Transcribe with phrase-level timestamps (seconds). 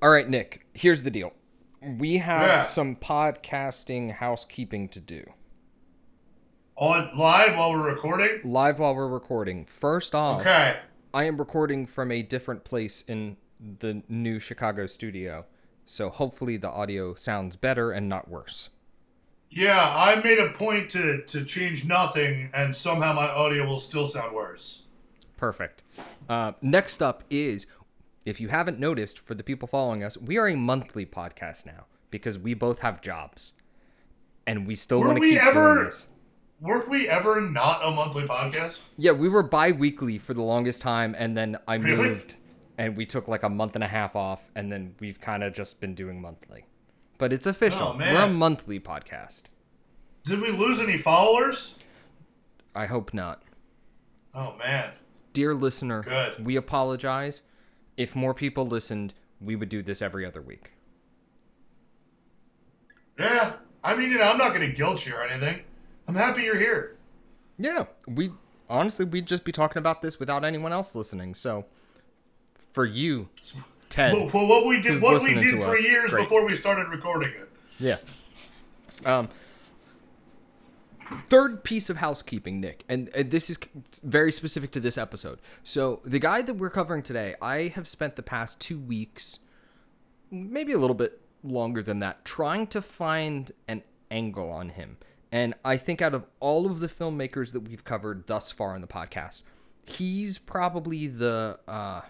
[0.00, 1.32] All right, Nick, here's the deal.
[1.82, 2.62] We have Yeah.
[2.64, 5.32] some podcasting housekeeping to do.
[6.76, 8.40] On live while we're recording.
[8.44, 9.64] Live while we're recording.
[9.66, 10.76] First off, Okay.
[11.12, 15.46] I am recording from a different place in the new Chicago studio.
[15.86, 18.68] So hopefully the audio sounds better and not worse.
[19.50, 24.06] Yeah, I made a point to to change nothing, and somehow my audio will still
[24.06, 24.82] sound worse.
[25.36, 25.82] Perfect.
[26.28, 27.66] Uh, next up is,
[28.28, 31.86] if you haven't noticed, for the people following us, we are a monthly podcast now
[32.10, 33.52] because we both have jobs,
[34.46, 36.08] and we still want to keep ever- doing this.
[36.60, 38.80] Weren't we ever not a monthly podcast?
[38.96, 41.96] Yeah, we were bi-weekly for the longest time, and then I Really?
[42.08, 42.36] moved,
[42.76, 45.52] and we took like a month and a half off, and then we've kind of
[45.54, 46.64] just been doing monthly.
[47.16, 47.94] But it's official.
[47.94, 49.44] Oh, we're a monthly podcast.
[50.24, 51.76] Did we lose any followers?
[52.74, 53.42] I hope not.
[54.34, 54.90] Oh man.
[55.32, 56.44] Dear listener, Good.
[56.44, 57.42] we apologize.
[57.98, 60.70] If more people listened, we would do this every other week.
[63.18, 63.54] Yeah.
[63.84, 65.60] I mean, you know, I'm not going to guilt you or anything.
[66.06, 66.96] I'm happy you're here.
[67.58, 68.30] Yeah, we
[68.70, 71.34] honestly we'd just be talking about this without anyone else listening.
[71.34, 71.64] So
[72.72, 73.28] for you,
[73.88, 75.84] Ted, Well, well, what we did, what we did for us.
[75.84, 76.22] years Great.
[76.24, 77.50] before we started recording it.
[77.80, 77.96] yeah.
[79.04, 79.28] Um,
[81.24, 83.58] third piece of housekeeping, Nick, and, and this is
[84.02, 85.38] very specific to this episode.
[85.62, 89.38] So the guy that we're covering today, I have spent the past two weeks,
[90.30, 94.98] maybe a little bit longer than that, trying to find an angle on him.
[95.30, 98.80] And I think out of all of the filmmakers that we've covered thus far in
[98.80, 99.42] the podcast,
[99.84, 102.02] he's probably the uh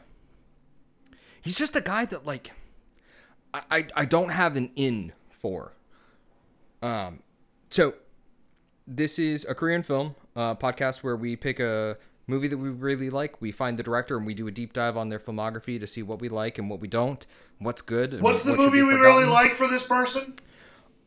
[1.40, 2.52] he's just a guy that like
[3.54, 5.74] I I, I don't have an in for.
[6.82, 7.20] Um
[7.70, 7.94] so
[8.90, 13.10] this is a Korean film uh, podcast where we pick a movie that we really
[13.10, 13.40] like.
[13.40, 16.02] We find the director and we do a deep dive on their filmography to see
[16.02, 17.26] what we like and what we don't,
[17.58, 18.14] what's good.
[18.14, 20.34] And What's the what movie we really like for this person?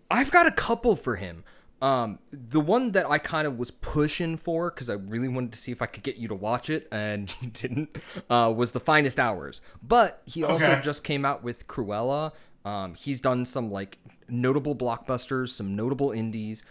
[0.10, 1.44] I've got a couple for him.
[1.82, 5.58] Um, the one that I kind of was pushing for because I really wanted to
[5.58, 7.98] see if I could get you to watch it, and you didn't,
[8.30, 9.62] uh, was The Finest Hours.
[9.82, 10.82] But he also Okay.
[10.82, 12.34] just came out with Cruella.
[12.64, 13.98] Um, he's done some like
[14.30, 16.64] notable blockbusters, some notable indies.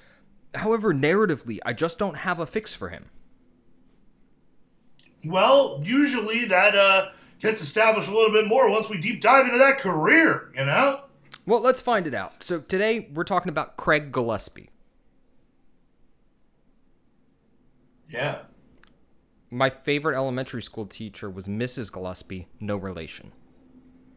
[0.55, 3.07] However, narratively, I just don't have a fix for him.
[5.25, 9.59] Well, usually that uh, gets established a little bit more once we deep dive into
[9.59, 11.03] that career, you know?
[11.47, 12.43] Well, let's find it out.
[12.43, 14.71] So today we're talking about Craig Gillespie.
[18.09, 18.43] Yeah.
[19.51, 21.93] My favorite elementary school teacher was Mrs.
[21.93, 23.33] Gillespie, no relation.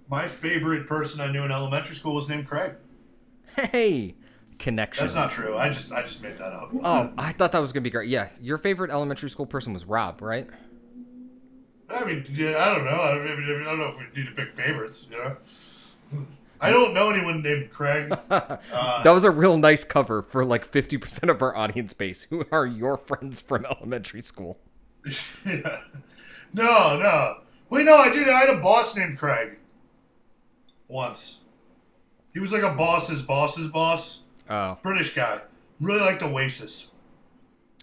[0.10, 2.74] My favorite person I knew in elementary school was named Craig.
[3.56, 4.16] Hey,
[4.64, 5.14] connections.
[5.14, 5.58] That's not true.
[5.58, 6.72] I just I just made that up.
[6.84, 8.10] Oh, I thought that was gonna be great.
[8.10, 10.48] Yeah, your favorite elementary school person was Rob, right?
[11.90, 13.02] I mean, yeah, I don't know.
[13.02, 15.38] I don't, I don't know if we need to pick favorites, you know?
[16.60, 18.18] I don't know anyone named Craig.
[18.32, 22.24] Uh, that was a real nice cover for like fifty percent of our audience base,
[22.24, 24.60] who are your friends from elementary school.
[25.46, 25.82] yeah.
[26.54, 27.38] No, no.
[27.70, 28.30] Wait, no, I did.
[28.30, 29.60] I had a boss named Craig.
[30.88, 31.42] Once.
[32.34, 34.22] He was like a boss's boss's boss.
[34.50, 35.42] Oh, British guy.
[35.80, 36.90] Really liked Oasis.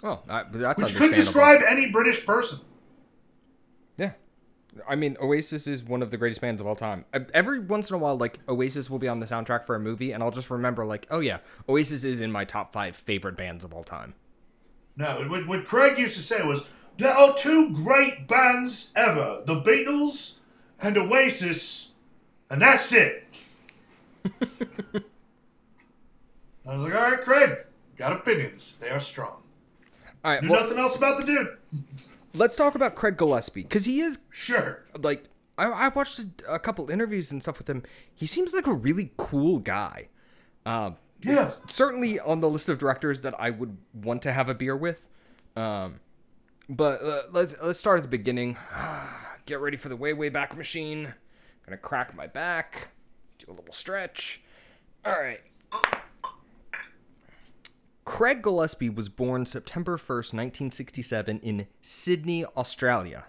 [0.02, 2.60] oh, I, that's Which could describe any British person.
[3.98, 4.12] Yeah,
[4.88, 7.04] I mean, Oasis is one of the greatest bands of all time.
[7.34, 10.12] Every once in a while, like Oasis will be on the soundtrack for a movie,
[10.12, 11.38] and I'll just remember, like, oh yeah,
[11.68, 14.14] Oasis is in my top five favorite bands of all time.
[14.96, 16.66] No, what, what Craig used to say was,
[16.98, 20.38] there are two great bands ever the Beatles
[20.80, 21.90] and Oasis,
[22.48, 23.26] and that's it.
[26.70, 27.58] I was like, all right, Craig,
[27.96, 28.76] got opinions.
[28.80, 29.42] They are strong.
[30.24, 31.56] All right, Knew well, nothing else about the dude.
[32.34, 34.84] let's talk about Craig Gillespie because he is Sure.
[34.98, 35.24] like
[35.58, 37.82] I, I watched a, a couple interviews and stuff with him.
[38.14, 40.08] He seems like a really cool guy.
[40.64, 41.50] Um, Yeah.
[41.66, 45.06] certainly on the list of directors that I would want to have a beer with.
[45.56, 46.00] Um,
[46.68, 48.56] but uh, let's let's start at the beginning.
[49.46, 51.06] Get ready for the way way back machine.
[51.06, 51.14] I'm
[51.66, 52.88] Gonna crack my back.
[53.38, 54.42] Do a little stretch.
[55.04, 55.40] All right.
[58.04, 63.26] Craig Gillespie was born September 1st, 1967 in Sydney, Australia.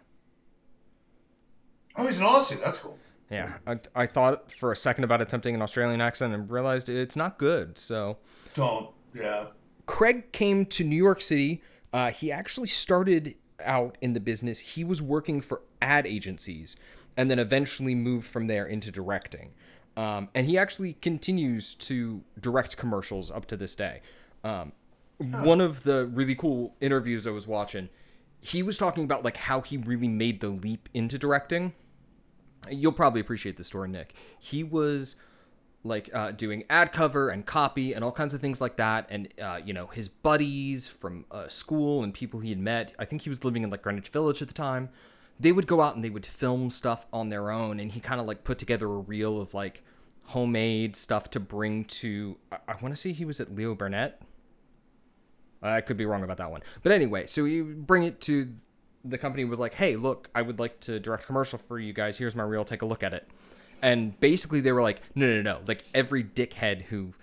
[1.95, 2.61] Oh, he's an Aussie.
[2.63, 2.97] That's cool.
[3.29, 7.15] Yeah, I, I thought for a second about attempting an Australian accent and realized it's
[7.15, 7.77] not good.
[7.77, 8.17] So,
[8.53, 8.89] Don't.
[9.13, 9.47] Yeah.
[9.85, 11.61] Craig came to New York City.
[11.93, 14.59] Uh, he actually started out in the business.
[14.59, 16.75] He was working for ad agencies
[17.15, 19.51] and then eventually moved from there into directing.
[19.95, 24.01] Um, and he actually continues to direct commercials up to this day.
[24.43, 24.71] Um,
[25.17, 27.89] One of the really cool interviews I was watching,
[28.39, 31.73] he was talking about like how he really made the leap into directing
[32.69, 34.13] You'll probably appreciate the story, Nick.
[34.39, 35.15] He was
[35.83, 39.07] like uh, doing ad cover and copy and all kinds of things like that.
[39.09, 42.93] And uh, you know, his buddies from uh, school and people he had met.
[42.99, 44.89] I think he was living in like Greenwich Village at the time.
[45.39, 48.21] They would go out and they would film stuff on their own, and he kind
[48.21, 49.83] of like put together a reel of like
[50.25, 52.37] homemade stuff to bring to.
[52.51, 54.21] I, I want to say he was at Leo Burnett.
[55.61, 58.53] I could be wrong about that one, but anyway, so would bring it to
[59.03, 62.17] the company was like, "Hey, look, I would like to direct commercial for you guys.
[62.17, 62.63] Here's my reel.
[62.65, 63.27] Take a look at it."
[63.81, 65.61] And basically, they were like, "No, no, no!
[65.67, 67.13] Like every dickhead who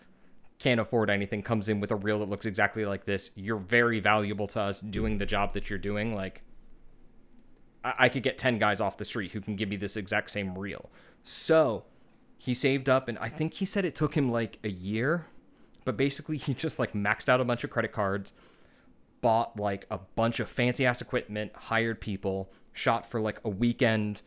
[0.58, 3.30] can't afford anything comes in with a reel that looks exactly like this.
[3.36, 6.14] You're very valuable to us doing the job that you're doing.
[6.14, 6.40] Like,
[7.84, 10.30] I, I could get ten guys off the street who can give me this exact
[10.30, 10.90] same reel."
[11.22, 11.84] So
[12.38, 15.26] he saved up, and I think he said it took him like a year,
[15.88, 18.34] but basically, he just like maxed out a bunch of credit cards
[19.22, 24.20] bought like a bunch of fancy ass equipment, hired people, shot for like a weekend,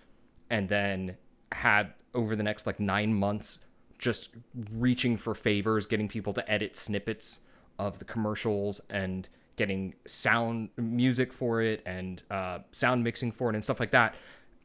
[0.50, 1.18] and then
[1.52, 3.60] had over the next like nine months
[4.00, 4.30] just
[4.72, 7.42] reaching for favors, getting people to edit snippets
[7.78, 13.54] of the commercials and getting sound music for it and uh, sound mixing for it
[13.54, 14.16] and stuff like that.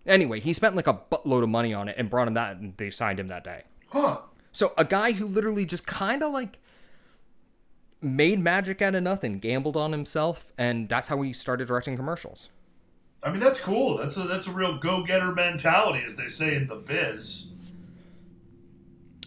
[0.06, 2.74] Anyway, he spent like a buttload of money on it and brought him that, and
[2.78, 3.64] they signed him that day.
[3.88, 4.20] Huh.
[4.50, 6.58] So a guy who literally just kind of like
[8.00, 12.50] made magic out of nothing, gambled on himself, and that's how he started directing commercials.
[13.22, 13.96] I mean, that's cool.
[13.96, 17.48] That's a that's a real go getter mentality, as they say in the biz.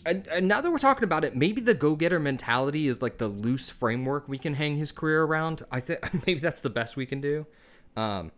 [0.05, 3.17] And, and now that we're talking about it, maybe the go getter mentality is like
[3.17, 5.63] the loose framework we can hang his career around.
[5.71, 7.45] I think maybe that's the best we can do.
[7.97, 8.31] Um,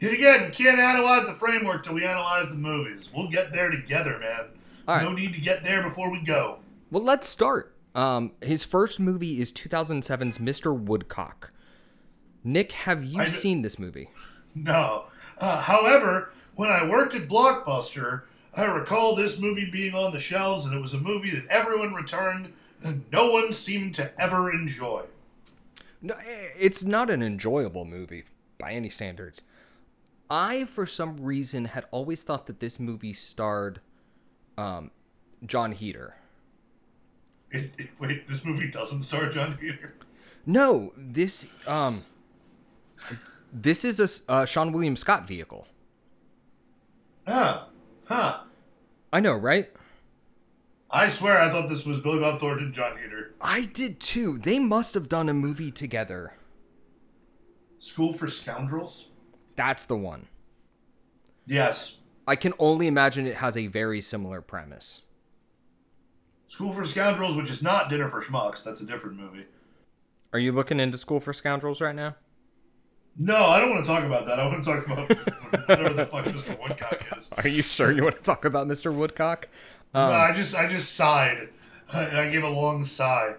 [0.00, 3.10] Yet again, can't analyze the framework till we analyze the movies.
[3.14, 4.48] We'll get there together, man.
[4.88, 5.02] Right.
[5.02, 6.58] No need to get there before we go.
[6.90, 7.73] well, let's start.
[7.94, 10.76] Um, his first movie is 2007's Mr.
[10.76, 11.50] Woodcock.
[12.42, 14.10] Nick, have you I d- seen this movie?
[14.54, 15.06] No.
[15.38, 18.22] Uh, however, when I worked at Blockbuster,
[18.56, 21.94] I recall this movie being on the shelves, and it was a movie that everyone
[21.94, 22.52] returned
[22.82, 25.04] and no one seemed to ever enjoy.
[26.02, 28.24] No, eh, it's not an enjoyable movie
[28.58, 29.42] by any standards.
[30.28, 33.80] I, for some reason, had always thought that this movie starred
[34.58, 34.90] um,
[35.46, 36.16] Jon Heder.
[37.54, 39.94] It, it, wait, this movie doesn't star Jon Heder.
[40.44, 42.04] No, this um,
[43.52, 45.68] this is a uh, Seann William Scott vehicle.
[47.26, 47.66] Huh.
[48.06, 48.40] Huh.
[49.12, 49.70] I know, right?
[50.90, 53.34] I swear I thought this was Billy Bob Thornton and Jon Heder.
[53.40, 54.36] I did too.
[54.38, 56.34] They must have done a movie together.
[57.78, 59.10] School for Scoundrels?
[59.54, 60.26] That's the one.
[61.46, 61.98] Yes.
[62.26, 65.02] I can only imagine it has a very similar premise.
[66.54, 68.62] School for Scoundrels, which is not Dinner for Schmucks.
[68.62, 69.44] That's a different movie.
[70.32, 72.14] Are you looking into School for Scoundrels right now?
[73.18, 74.38] No, I don't want to talk about that.
[74.38, 75.08] I want to talk about
[75.68, 76.56] whatever the fuck Mr.
[76.62, 77.32] Woodcock is.
[77.32, 78.94] Are you sure you want to talk about Mr.
[78.94, 79.48] Woodcock?
[79.92, 81.48] no, I just I just sighed.
[81.92, 83.32] I, I gave a long sigh.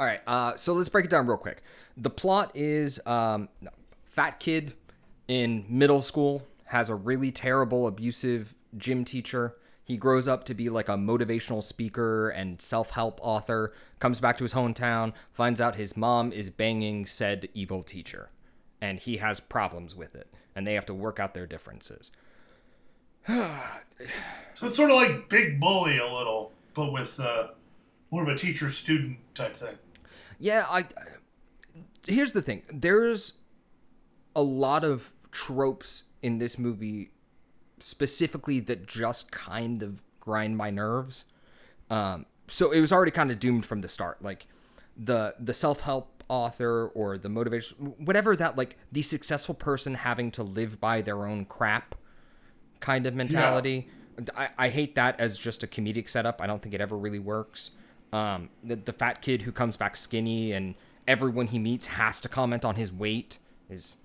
[0.00, 1.62] All right, uh, so let's break it down real quick.
[1.98, 3.50] The plot is um,
[4.06, 4.72] fat kid
[5.26, 9.56] in middle school has a really terrible, abusive gym teacher.
[9.88, 14.36] He grows up to be like a motivational speaker and self help author, comes back
[14.36, 18.28] to his hometown, finds out his mom is banging said evil teacher,
[18.82, 22.10] and he has problems with it, and they have to work out their differences.
[24.54, 27.48] So it's sort of like Big Bully a little, but with uh,
[28.10, 29.76] more of a teacher student type thing.
[30.40, 30.86] Yeah, I.
[32.08, 32.62] Here's the thing.
[32.72, 33.34] There's
[34.34, 37.10] a lot of tropes in this movie,
[37.82, 41.24] specifically that just kind of grind my nerves.
[41.90, 44.22] Um, so it was already kind of doomed from the start.
[44.22, 44.46] Like
[44.96, 50.30] the the self help author or the motivation, whatever that like the successful person having
[50.32, 51.94] to live by their own crap
[52.80, 53.88] kind of mentality.
[54.36, 56.40] I, I hate that as just a comedic setup.
[56.40, 57.70] I don't think it ever really works.
[58.12, 60.74] Um, the, the fat kid who comes back skinny and
[61.06, 63.38] everyone he meets has to comment on his weight
[63.70, 63.96] is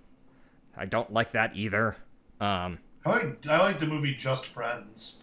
[0.76, 1.98] I don't like that either.
[2.40, 5.18] Um, I like I like the movie Just Friends.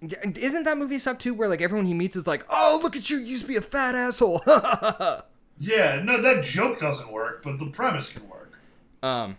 [0.00, 1.34] isn't that movie suck too?
[1.34, 3.18] Where like everyone he meets is like, "Oh, look at you!
[3.18, 4.42] You used to be a fat asshole."
[5.58, 8.58] Yeah, no, that joke doesn't work, but the premise can work.
[9.00, 9.36] Um,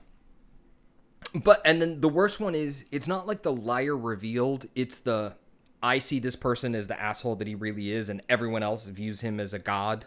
[1.36, 4.68] but and then the worst one is it's not like the liar revealed.
[4.74, 5.36] It's the
[5.82, 9.20] I see this person as the asshole that he really is, and everyone else views
[9.20, 10.06] him as a god.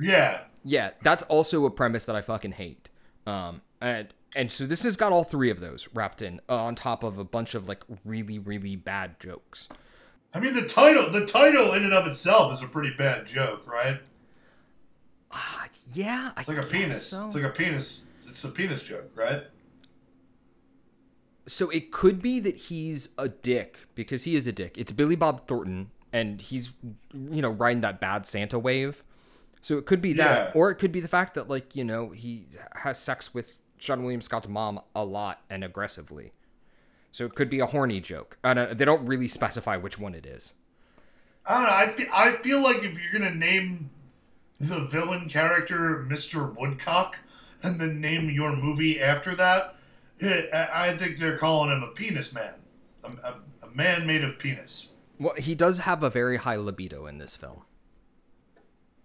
[0.00, 2.88] Yeah, Yeah, that's also a premise that I fucking hate.
[3.26, 6.74] Um, and and so this has got all three of those wrapped in uh, on
[6.74, 9.68] top of a bunch of like really really bad jokes.
[10.32, 13.66] I mean the title the title in and of itself is a pretty bad joke,
[13.66, 13.98] right?
[15.32, 15.36] Uh,
[15.92, 17.06] yeah, I It's like a penis.
[17.06, 17.26] so.
[17.26, 18.04] It's like a penis.
[18.28, 19.44] It's a penis joke, right?
[21.46, 24.76] so it could be that he's a dick because he is a dick.
[24.78, 26.70] It's Billy Bob Thornton, and he's
[27.12, 29.02] you know riding that bad Santa wave.
[29.62, 30.60] So it could be that, Yeah.
[30.60, 32.46] or it could be the fact that like you know he
[32.76, 36.32] has sex with Seann William Scott's mom a lot and aggressively.
[37.12, 38.38] So it could be a horny joke.
[38.44, 40.52] I don't, they don't really specify which one it is.
[41.46, 41.70] I don't know.
[41.70, 43.90] I feel, I feel like if you're gonna name
[44.58, 46.54] the villain character Mr.
[46.56, 47.18] Woodcock
[47.62, 49.76] and then name your movie after that,
[50.20, 52.54] eh, I I think they're calling him a penis man,
[53.02, 54.90] a, a, a man made of penis.
[55.18, 57.62] Well, he does have a very high libido in this film.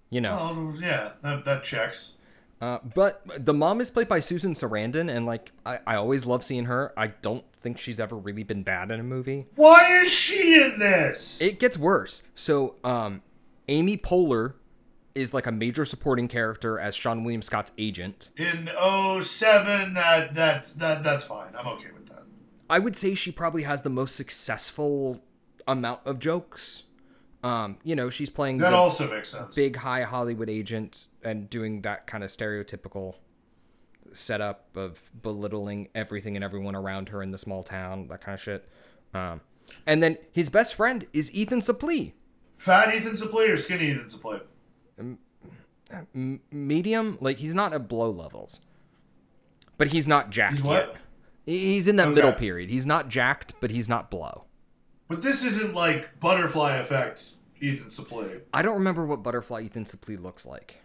[0.09, 0.37] You know.
[0.39, 2.13] Oh yeah, that, that checks.
[2.61, 6.43] Uh, but the mom is played by Susan Sarandon, and like I, I always love
[6.43, 6.93] seeing her.
[6.97, 9.45] I don't think she's ever really been bad in a movie.
[9.55, 11.41] Why is she in this?
[11.41, 12.23] It gets worse.
[12.33, 13.21] So, um,
[13.67, 14.53] Amy Poehler
[15.13, 18.29] is like a major supporting character as Seann William Scott's agent.
[18.37, 18.69] in
[19.21, 21.53] 07, that that that that's fine.
[21.57, 22.23] I'm okay with that.
[22.69, 25.21] I would say she probably has the most successful
[25.67, 26.83] amount of jokes.
[27.43, 29.53] Um, you know, she's playing That the also makes sense.
[29.55, 33.15] big high Hollywood agent and doing that kind of stereotypical
[34.13, 38.41] setup of belittling everything and everyone around her in the small town, that kind of
[38.41, 38.69] shit.
[39.13, 39.41] Um,
[39.85, 42.13] and then his best friend is Ethan Suplee,
[42.57, 44.41] Fat Ethan Suplee or skinny Ethan Suplee?
[46.13, 47.17] M- medium.
[47.21, 48.61] Like he's not at blow levels,
[49.77, 50.95] but he's not jacked He's yet.
[51.45, 52.69] He's in that middle period.
[52.69, 54.45] He's not jacked, but he's not blow.
[55.07, 60.21] But this isn't like butterfly effect Ethan Suplee I don't remember what butterfly Ethan Suplee
[60.21, 60.77] looks like.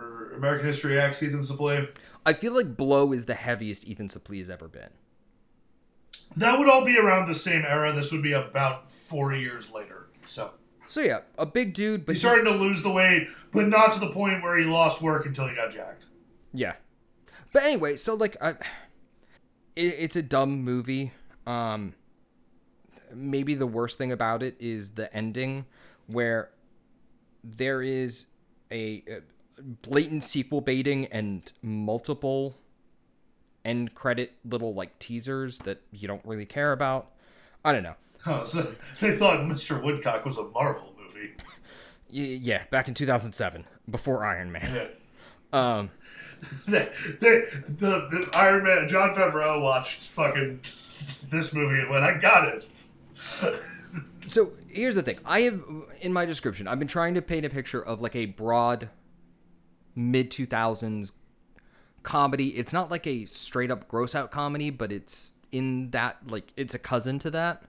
[0.00, 1.88] Or American History X Ethan Suplee.
[2.24, 4.90] I feel like blow is the heaviest Ethan Suplee has ever been.
[6.36, 7.92] That would all be around the same era.
[7.92, 10.08] This would be about four years later.
[10.26, 10.52] So
[10.86, 13.92] So yeah, a big dude, but he's he- starting to lose the weight, but not
[13.94, 16.04] to the point where he lost work until he got jacked.
[16.52, 16.74] Yeah.
[17.52, 18.50] But anyway, so like I,
[19.76, 21.12] it, it's a dumb movie.
[21.46, 21.94] Um
[23.12, 25.64] maybe the worst thing about it is the ending
[26.06, 26.50] where
[27.42, 28.26] there is
[28.70, 29.20] a, a
[29.62, 32.56] blatant sequel baiting and multiple
[33.64, 37.10] end credit little like teasers that you don't really care about.
[37.64, 37.94] I don't know.
[38.26, 39.82] Oh, so they thought Mr.
[39.82, 41.32] Woodcock was a Marvel movie.
[42.10, 44.74] Yeah, back in 2007 before Iron Man.
[44.74, 44.88] Yeah.
[45.52, 45.90] Um
[46.68, 46.88] They,
[47.20, 50.60] they, the, the Iron Man, Jon Favreau watched fucking
[51.30, 52.68] this movie and went, I got it.
[54.26, 55.18] So here's the thing.
[55.24, 55.62] I have
[56.00, 58.90] in my description, I've been trying to paint a picture of like a broad
[59.94, 61.12] mid 2000s
[62.02, 62.48] comedy.
[62.56, 66.74] It's not like a straight up gross out comedy, but it's in that like it's
[66.74, 67.62] a cousin to that.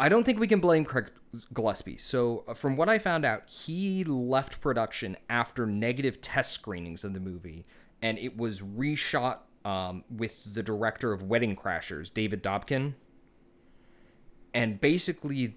[0.00, 1.10] I don't think we can blame Craig
[1.52, 1.96] Gillespie.
[1.96, 7.14] So, uh, from what I found out, he left production after negative test screenings of
[7.14, 7.64] the movie,
[8.00, 12.94] and it was reshot um, with the director of Wedding Crashers, David Dobkin.
[14.52, 15.56] And basically,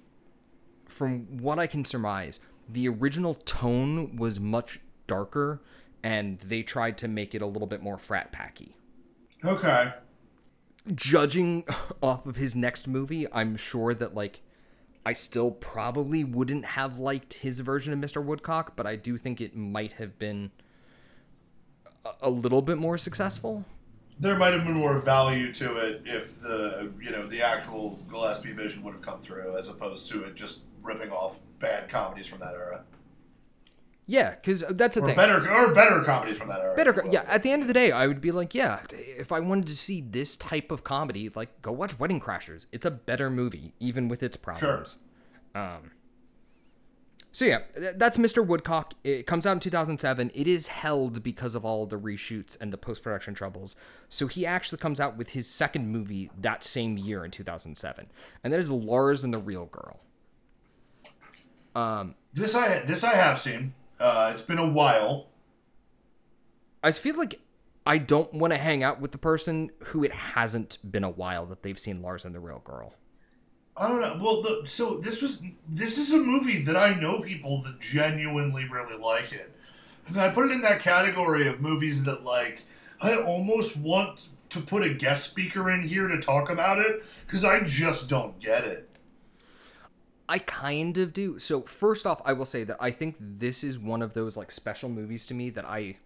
[0.87, 5.61] from what I can surmise, the original tone was much darker,
[6.03, 8.73] and they tried to make it a little bit more frat packy
[9.43, 9.93] Okay.
[10.93, 11.65] judging
[12.01, 14.41] off of his next movie, I'm sure that like
[15.05, 18.23] I still probably wouldn't have liked his version of Mr.
[18.23, 20.51] Woodcock, but I do think it might have been
[22.21, 23.65] a, little bit more successful.
[24.19, 28.53] There might have been more value to it if the, you know, the actual Gillespie
[28.53, 32.39] vision would have come through as opposed to it just ripping off bad comedies from
[32.39, 32.83] that era.
[34.07, 35.15] Yeah, because that's the Or thing.
[35.15, 36.75] better, or better comedies from that era.
[36.75, 37.23] Better, yeah.
[37.27, 39.75] At the end of the day, I would be like, yeah, if I wanted to
[39.75, 42.67] see this type of comedy, like go watch Wedding Crashers.
[42.71, 44.97] It's a better movie, even with its problems.
[45.55, 45.91] Um.
[47.31, 47.59] So yeah,
[47.95, 48.45] that's Mr.
[48.45, 48.93] Woodcock.
[49.03, 50.31] It comes out in 2007.
[50.33, 53.75] It is held because of all the reshoots and the post production troubles.
[54.07, 58.05] So he actually comes out with his second movie that same year in 2007,
[58.43, 59.99] and that is Lars and the Real Girl.
[61.75, 62.15] Um.
[62.33, 63.73] This I this I have seen.
[63.99, 65.27] Uh, it's been a while.
[66.83, 67.39] I feel like
[67.85, 71.45] I don't want to hang out with the person who it hasn't been a while
[71.45, 72.93] that they've seen Lars and the Real Girl.
[73.77, 74.17] I don't know.
[74.23, 78.65] Well, the, so this was this is a movie that I know people that genuinely
[78.69, 79.53] really like it,
[80.07, 82.63] and I put it in that category of movies that like
[83.01, 87.43] I almost want to put a guest speaker in here to talk about it because
[87.43, 88.84] I just don't get it.
[90.27, 91.37] I kind of do.
[91.39, 94.51] So first off, I will say that I think this is one of those like
[94.51, 95.97] special movies to me that I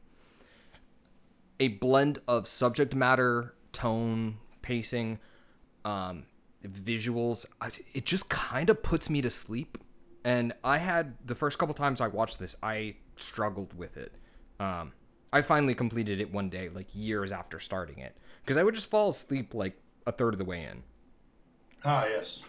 [1.60, 5.20] a blend of subject matter, tone, pacing,
[5.86, 6.26] um,
[6.66, 7.46] visuals.
[7.62, 9.78] I- It just kind of puts me to sleep.
[10.24, 14.14] And I had the first couple times I watched this, I struggled with it.
[14.60, 14.92] Um,
[15.32, 18.90] I finally completed it one day, like years after starting it, because I would just
[18.90, 20.84] fall asleep like a third of the way in.
[21.86, 22.44] Ah, yes.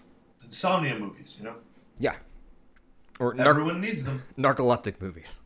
[0.50, 1.54] Insomnia movies, you know?
[2.00, 2.16] Yeah.
[3.20, 4.24] Or nar- Everyone needs them.
[4.36, 5.38] narcoleptic movies.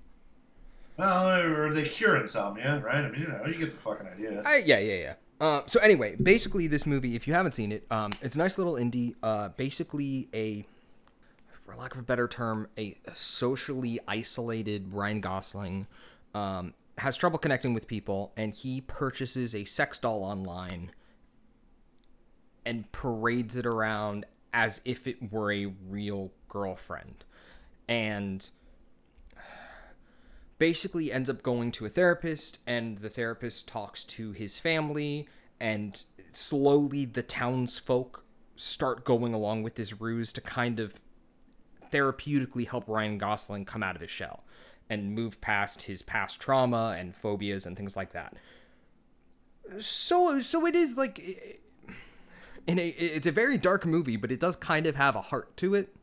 [0.96, 3.04] Well, or they cure insomnia, right?
[3.04, 4.42] I mean, you know, you get the fucking idea.
[4.46, 5.14] I, yeah, yeah, yeah.
[5.40, 8.56] Uh, so anyway, basically, this movie, if you haven't seen it, um, it's a nice
[8.56, 9.14] little indie.
[9.22, 10.64] Uh, basically, a,
[11.66, 15.86] for lack of a better term, a socially isolated Ryan Gosling
[16.34, 20.92] um, has trouble connecting with people, and he purchases a sex doll online
[22.64, 27.26] and parades it around as if it were a real girlfriend,
[27.88, 28.50] and
[30.56, 35.28] basically ends up going to a therapist and the therapist talks to his family
[35.60, 38.24] and slowly the townsfolk
[38.56, 41.00] start going along with this ruse to kind of
[41.92, 44.44] therapeutically help Ryan Gosling come out of his shell
[44.88, 48.38] and move past his past trauma and phobias and things like that.
[49.80, 51.60] So so it is like
[52.66, 55.56] in a it's a very dark movie, but it does kind of have a heart
[55.58, 55.94] to it.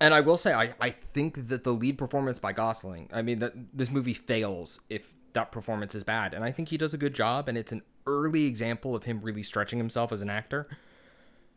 [0.00, 3.38] And I will say, I, I think that the lead performance by Gosling, I mean,
[3.38, 6.34] that this movie fails if that performance is bad.
[6.34, 9.20] And I think he does a good job, and it's an early example of him
[9.22, 10.66] really stretching himself as an actor.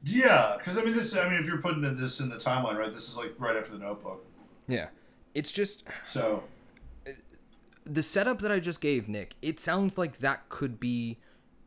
[0.04, 1.18] Yeah, because I mean, this.
[1.18, 2.94] I mean, if you're putting this in the timeline, right?
[2.94, 4.24] This is like right after the Notebook.
[4.68, 4.88] Yeah.
[5.34, 6.44] It's just So
[7.84, 11.18] the setup that I just gave, Nick, it sounds like that could be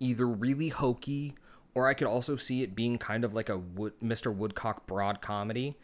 [0.00, 1.34] either really hokey
[1.78, 4.34] or I could also see it being kind of like a Wood, Mr.
[4.34, 5.76] Woodcock broad comedy.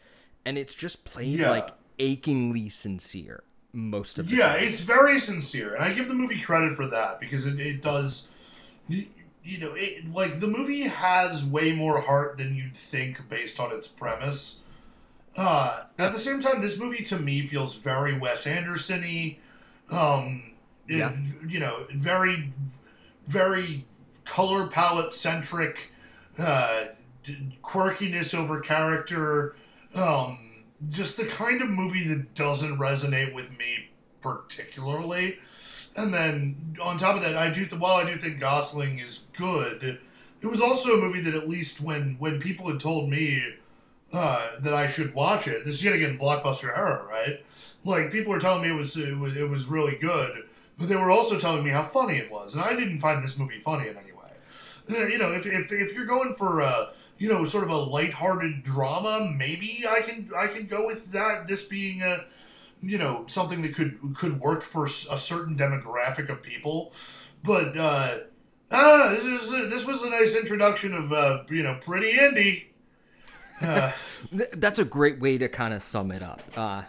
[0.45, 1.49] And it's just played Yeah.
[1.51, 4.63] like achingly sincere most of the yeah, time.
[4.67, 8.27] it's very sincere, and I give the movie credit for that because it, it does.
[8.87, 9.05] You,
[9.43, 13.71] you know, it, like the movie has way more heart than you'd think based on
[13.71, 14.61] its premise.
[15.37, 19.37] Uh, at the same time, this movie to me feels very Wes Anderson-y.
[19.89, 20.53] Um,
[20.87, 21.13] it- Yeah.
[21.47, 22.51] you know, very,
[23.27, 23.85] very
[24.25, 25.91] color palette centric,
[26.37, 26.85] uh,
[27.63, 29.55] quirkiness over character.
[29.93, 33.89] Um, just the kind of movie that doesn't resonate with me
[34.25, 35.37] particularly.
[35.95, 39.27] And then on top of that, I do th- while I do think Gosling is
[39.37, 39.99] good,
[40.41, 43.41] it was also a movie that at least when when people had told me
[44.11, 47.43] uh, that I should watch it, this is yet again blockbuster era, right?
[47.85, 50.43] Like people were telling me it was it was it was really good,
[50.77, 53.37] but they were also telling me how funny it was, and I didn't find this
[53.37, 53.95] movie funny way.
[53.95, 54.04] Uh,
[54.89, 58.63] You know, if if, if you're going for a, you know sort of a lighthearted
[58.63, 61.47] drama, maybe I can I can go with that.
[61.47, 62.25] This being a
[62.81, 66.93] you know something that could could work for a certain demographic of people,
[67.43, 68.19] but uh,
[68.71, 72.65] ah, this was this was a nice introduction of uh, you know pretty indie.
[73.61, 73.91] Uh,
[74.53, 76.41] That's a great way to kind of sum it up.
[76.55, 76.83] Uh,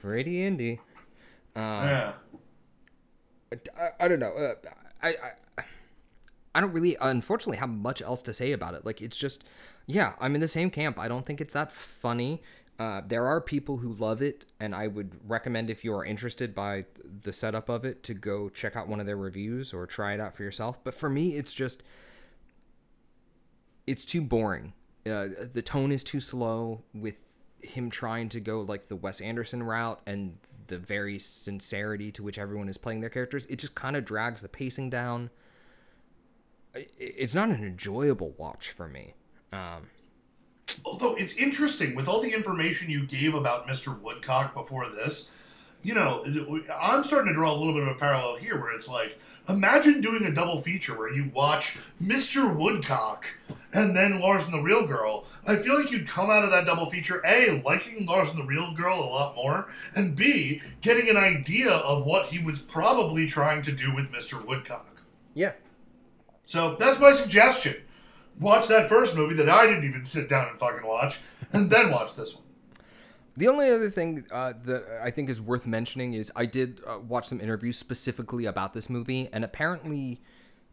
[0.00, 0.80] pretty indie.
[1.56, 2.12] yeah.
[3.78, 4.32] I, I don't know.
[4.32, 4.54] Uh,
[5.02, 5.32] I, I
[6.54, 8.84] I don't really, unfortunately, have much else to say about it.
[8.84, 9.44] Like, it's just,
[9.86, 10.98] yeah, I'm in the same camp.
[10.98, 12.42] I don't think it's that funny.
[12.78, 16.54] Uh, there are people who love it, and I would recommend if you are interested
[16.54, 16.84] by
[17.22, 20.20] the setup of it to go check out one of their reviews or try it
[20.20, 20.82] out for yourself.
[20.84, 21.82] But for me, it's just,
[23.86, 24.74] it's too boring.
[25.04, 27.16] Uh, the tone is too slow with
[27.60, 32.38] him trying to go like the Wes Anderson route and the very sincerity to which
[32.38, 33.46] everyone is playing their characters.
[33.46, 35.30] It just kind of drags the pacing down.
[36.74, 39.14] It's not an enjoyable watch for me.
[39.52, 39.88] Um,
[40.84, 43.98] Although it's interesting with all the information you gave about Mr.
[44.00, 45.30] Woodcock before this,
[45.82, 46.24] you know,
[46.80, 50.00] I'm starting to draw a little bit of a parallel here where it's like, imagine
[50.00, 52.54] doing a double feature where you watch Mr.
[52.54, 53.26] Woodcock
[53.72, 55.24] and then Lars and the Real Girl.
[55.46, 58.44] I feel like you'd come out of that double feature, A, liking Lars and the
[58.44, 63.26] Real Girl a lot more, and B, getting an idea of what he was probably
[63.26, 64.44] trying to do with Mr.
[64.44, 65.00] Woodcock.
[65.34, 65.52] yeah,
[66.48, 67.76] So that's my suggestion.
[68.40, 71.20] Watch that first movie that I didn't even sit down and fucking watch,
[71.52, 72.44] and then watch this one.
[73.36, 77.00] The only other thing uh, that I think is worth mentioning is I did uh,
[77.00, 80.22] watch some interviews specifically about this movie, and apparently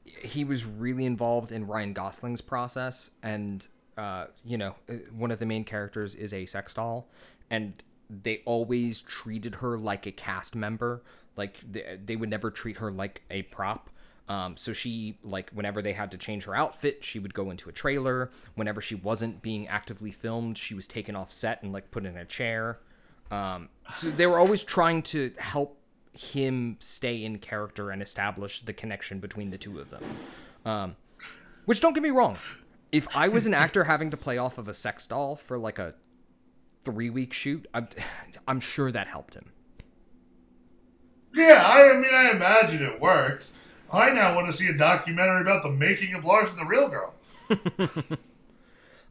[0.06, 3.12] he was really involved in Ryan Gosling's process.
[3.22, 7.10] And, uh, you know, uh, one of the main characters is a sex doll,
[7.50, 11.04] and they always treated her like a cast member.
[11.36, 13.90] Like, they, they would never treat her like a prop.
[14.28, 17.70] Um, so she like whenever they had to change her outfit, she would go into
[17.70, 18.32] a trailer.
[18.56, 22.18] Whenever she wasn't being actively filmed, she was taken off set and like put in
[22.18, 22.78] a chair.
[23.32, 25.80] Um, so they were always trying to help
[26.14, 30.04] him stay in character and establish the connection between the two of them.
[30.66, 30.96] Um,
[31.66, 32.38] which don't get me wrong,
[32.92, 35.78] if I was an actor having to play off of a sex doll for like
[35.78, 35.94] a
[36.84, 37.90] three week shoot, I'm
[38.48, 39.52] I'm sure that helped him.
[41.34, 43.58] Yeah, I mean, I imagine it works.
[43.96, 46.88] I now want to see a documentary about the making of Lars and the Real
[46.90, 47.14] Girl.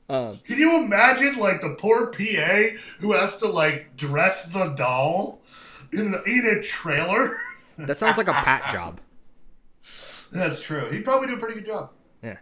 [0.07, 5.40] Um, Can you imagine, like, the poor PA who has to, like, dress the doll
[5.94, 7.40] in, the, in a trailer?
[7.79, 9.01] that sounds like a pat job.
[10.31, 10.90] That's true.
[10.90, 11.90] He'd probably do a pretty good job.
[12.23, 12.37] Yeah.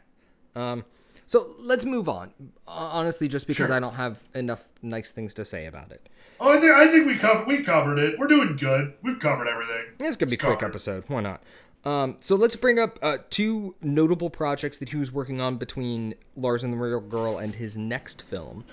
[0.56, 0.84] Um,
[1.26, 2.32] so let's move on.
[2.66, 3.76] Honestly, just because Sure.
[3.76, 6.08] I don't have enough nice things to say about it.
[6.40, 8.18] Oh, I think, I think we, covered, we covered it.
[8.18, 8.94] We're doing good.
[9.02, 9.84] We've covered everything.
[9.98, 10.72] This could be a quick covered.
[10.72, 11.04] episode.
[11.06, 11.44] Why not?
[11.84, 16.14] Um, so let's bring up uh, two notable projects that he was working on between
[16.36, 18.64] Lars and the Real Girl and his next film.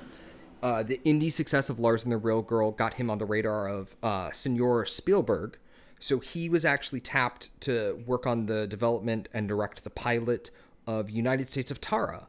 [0.62, 3.68] Uh, the indie success of Lars and the Real Girl got him on the radar
[3.68, 5.58] of uh, Senor Spielberg.
[6.00, 10.52] So he was actually tapped to work on the development and direct the pilot
[10.88, 12.28] of United States of Tara,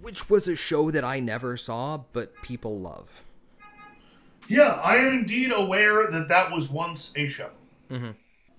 [0.00, 3.24] which was a show that I never saw, but people love.
[4.48, 7.50] Yeah, I am indeed aware that that was once a show.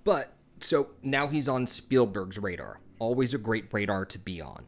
[0.04, 0.33] But
[0.64, 2.80] so now he's on Spielberg's radar.
[3.00, 4.68] Always a great radar to be on.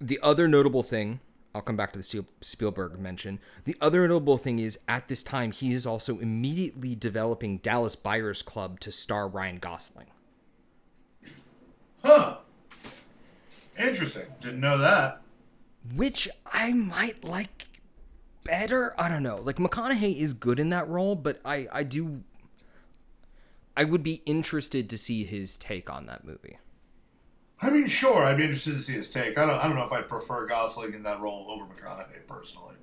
[0.00, 1.20] The other notable thing,
[1.54, 3.40] I'll come back to the Spielberg mention.
[3.64, 8.42] The other notable thing is at this time he is also immediately developing Dallas Buyers
[8.42, 10.06] Club to star Ryan Gosling.
[12.04, 12.38] Huh.
[13.78, 14.26] Interesting.
[14.40, 15.20] Didn't know that.
[15.94, 17.66] which I might like
[18.44, 18.94] better.
[19.00, 19.36] I don't know.
[19.36, 22.22] Like McConaughey is good in that role, but I I do
[23.76, 26.58] I would be interested to see his take on that movie.
[27.60, 29.38] I mean, sure, I'd be interested to see his take.
[29.38, 32.74] I don't, I don't know if I'd prefer Gosling in that role over McConaughey personally.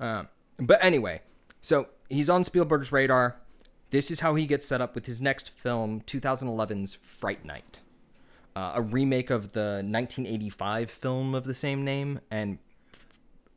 [0.00, 1.22] Um, but anyway,
[1.60, 3.36] so he's on Spielberg's radar.
[3.90, 7.82] This is how he gets set up with his next film, 2011's Fright Night,
[8.54, 12.20] uh, a remake of the 1985 film of the same name.
[12.30, 12.58] And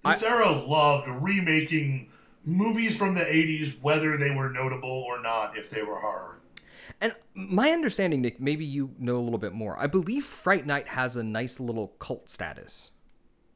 [0.06, 2.10] This era loved remaking
[2.50, 6.40] movies from the 80s, whether they were notable or not, if they were horror.
[7.00, 9.80] and my understanding, Nick, maybe you know a little bit more.
[9.80, 12.92] I believe Fright Night has a nice little cult status.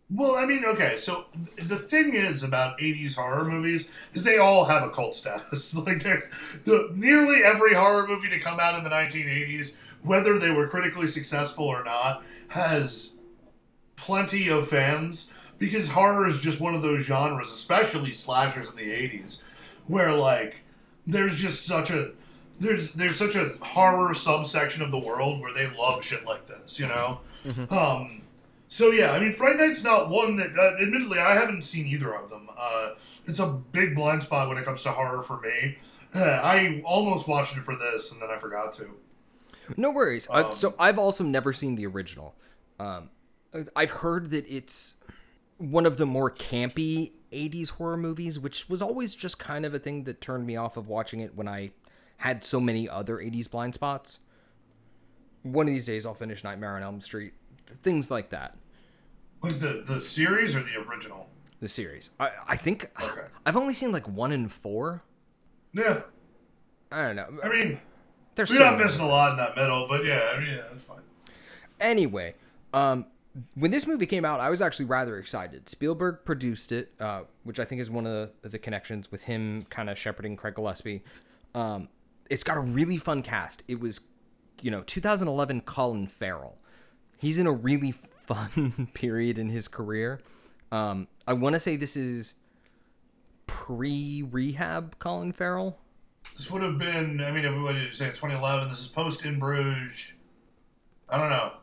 [0.10, 1.26] Well, I mean, okay, so
[1.56, 5.76] the thing is about 80s horror movies is they all have a cult status.
[5.76, 6.30] like, they're,
[6.66, 11.08] the, nearly every horror movie to come out in the 1980s, whether they were critically
[11.08, 13.14] successful or not, has
[13.96, 18.84] plenty of fans because horror is just one of those genres, especially slashers in the
[18.92, 19.40] 80s,
[19.88, 20.62] where, like,
[21.08, 22.12] there's just such a.
[22.60, 26.80] There's there's such a horror subsection of the world where they love shit like this,
[26.80, 27.20] you know.
[27.70, 28.22] Um,
[28.68, 32.14] so yeah, I mean, Fright Night's not one that, uh, admittedly, I haven't seen either
[32.16, 32.48] of them.
[32.58, 32.92] Uh,
[33.28, 35.78] it's a big blind spot when it comes to horror for me.
[36.16, 38.92] Uh, I almost watched it for this, and then I forgot to.
[39.76, 40.30] No worries.
[40.30, 42.36] Uh, Um, so I've also never seen the original.
[42.80, 43.10] Um,
[43.76, 44.96] I've heard that it's
[45.72, 49.80] one of the more campy 80s horror movies, which was always just kind of a
[49.80, 51.72] thing that turned me off of watching it when I
[52.18, 54.20] had so many other 80s blind spots.
[55.42, 57.34] One of these days I'll finish Nightmare on Elm Street.
[57.82, 58.56] Things like that.
[59.42, 61.30] Like the the series or the original?
[61.60, 62.12] The series.
[62.20, 63.28] I, I think Okay.
[63.46, 65.04] I've only seen like one and four.
[65.74, 66.02] Yeah,
[66.92, 67.28] I don't know.
[67.44, 67.80] I mean,
[68.36, 70.62] There's we're so not missing a lot in that middle, but yeah, I mean, yeah,
[70.70, 71.02] that's fine.
[71.80, 72.36] Anyway,
[72.74, 73.06] um,
[73.56, 75.70] when this movie came out, I was actually rather excited.
[75.70, 79.64] Spielberg produced it, uh, which I think is one of the, the connections with him
[79.70, 81.04] kind of shepherding Craig Gillespie.
[81.56, 81.90] Um,
[82.30, 83.64] it's got a really fun cast.
[83.68, 84.02] It was,
[84.62, 86.58] you know, 2011 Colin Farrell.
[87.18, 90.22] He's in a really fun period in his career.
[90.72, 92.36] Um, I want to say this is
[93.48, 95.80] pre rehab Colin Farrell.
[96.38, 98.70] This would have been, I mean, everybody say 2011.
[98.70, 100.14] This is post in Bruges.
[101.10, 101.54] I don't know.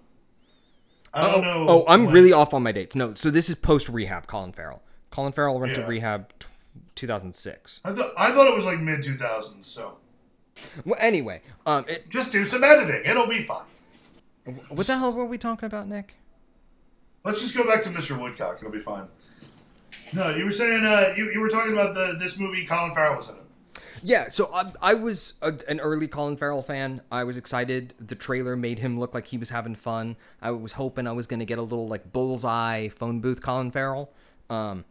[1.13, 1.67] I don't oh, know.
[1.69, 2.95] oh, I'm when- really off on my dates.
[2.95, 4.83] No, so this is post rehab Colin Farrell.
[5.11, 6.47] Colin Farrell went to rehab t-
[6.95, 7.81] 2006.
[7.85, 9.65] I thought I thought it was like mid 2000s.
[9.65, 9.99] So
[10.85, 13.03] Well, anyway, um, it, just do some editing.
[13.05, 13.65] It'll be fine.
[14.69, 16.15] what the hell were we talking about, Nick?
[17.25, 18.19] Let's just go back to Mr.
[18.19, 18.59] Woodcock.
[18.61, 19.07] It'll be fine.
[20.13, 22.65] No, you were saying uh, you, you were talking about the this movie.
[22.65, 23.37] Colin Farrell was in.
[24.03, 27.03] Yeah, so I, I was a, an early Colin Farrell fan.
[27.11, 27.95] I was excited.
[27.99, 30.17] The trailer made him look like he was having fun.
[30.41, 33.71] I was hoping I was going to get a little like bullseye phone booth Colin
[33.71, 34.11] Farrell.
[34.49, 34.85] Um,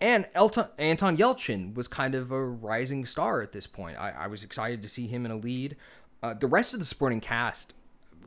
[0.00, 3.98] and Elton, Anton Yelchin was kind of a rising star at this point.
[3.98, 5.76] I, I was excited to see him in a lead.
[6.22, 7.74] Uh, the rest of the supporting cast,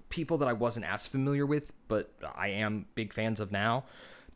[0.09, 3.83] people that I wasn't as familiar with, but I am big fans of now.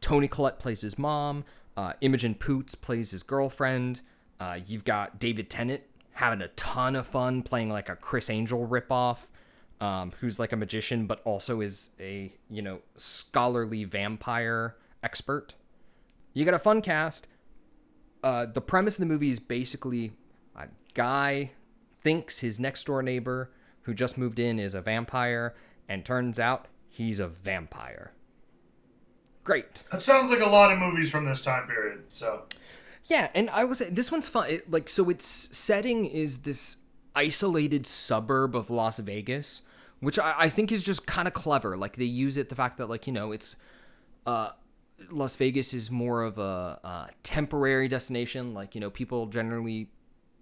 [0.01, 1.45] Toni Collette plays his mom.
[1.77, 4.01] Uh, Imogen Poots plays his girlfriend.
[4.39, 5.81] Uh, you've got David Tennant
[6.13, 9.27] having a ton of fun playing like a Criss Angel ripoff,
[9.81, 15.55] um, who's like a magician but also is a you know scholarly vampire expert.
[16.33, 17.27] You got a fun cast.
[18.23, 20.13] Uh, the premise of the movie is basically
[20.55, 21.51] a guy
[22.01, 23.51] thinks his next door neighbor
[23.83, 25.55] who just moved in is a vampire,
[25.87, 28.13] and turns out he's a vampire.
[29.43, 29.83] Great.
[29.91, 32.05] That sounds like a lot of movies from this time period.
[32.09, 32.45] So
[33.13, 34.49] Yeah, and I was this one's fun.
[34.49, 36.77] It, like, so its setting is this
[37.13, 39.61] isolated suburb of Las Vegas,
[39.99, 41.77] which I, I think is just kind of clever.
[41.77, 43.55] Like they use it the fact that like you know it's
[44.25, 44.49] uh
[45.11, 48.55] Las Vegas is more of a uh, temporary destination.
[48.55, 49.91] Like you know people generally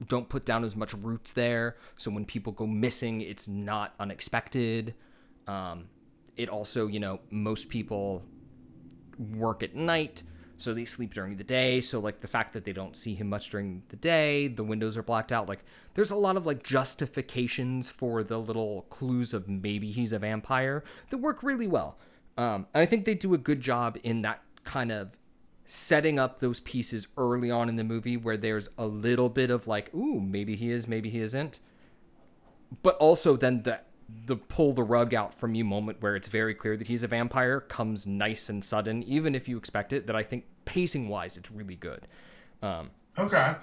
[0.08, 4.96] don't put down as much roots there, so when people go missing, it's not unexpected.
[5.46, 5.90] Um,
[6.38, 8.24] it also you know most people
[9.20, 10.24] work at night
[10.62, 13.30] so they sleep during the day so like the fact that they don't see him
[13.30, 16.64] much during the day the windows are blacked out like there's a lot of like
[16.64, 21.98] justifications for the little clues of maybe he's a vampire that work really well
[22.38, 25.18] um, and i think they do a good job in that kind of
[25.66, 29.68] setting up those pieces early on in the movie where there's a little bit of
[29.68, 31.60] like ooh maybe he is maybe he isn't
[32.84, 33.80] but also then the
[34.26, 37.08] the pull the rug out from you moment where it's very clear that he's a
[37.08, 40.08] vampire comes nice and sudden, even if you expect it.
[40.08, 42.08] That I think pacing wise, it's really good.
[42.62, 43.56] Um, okay,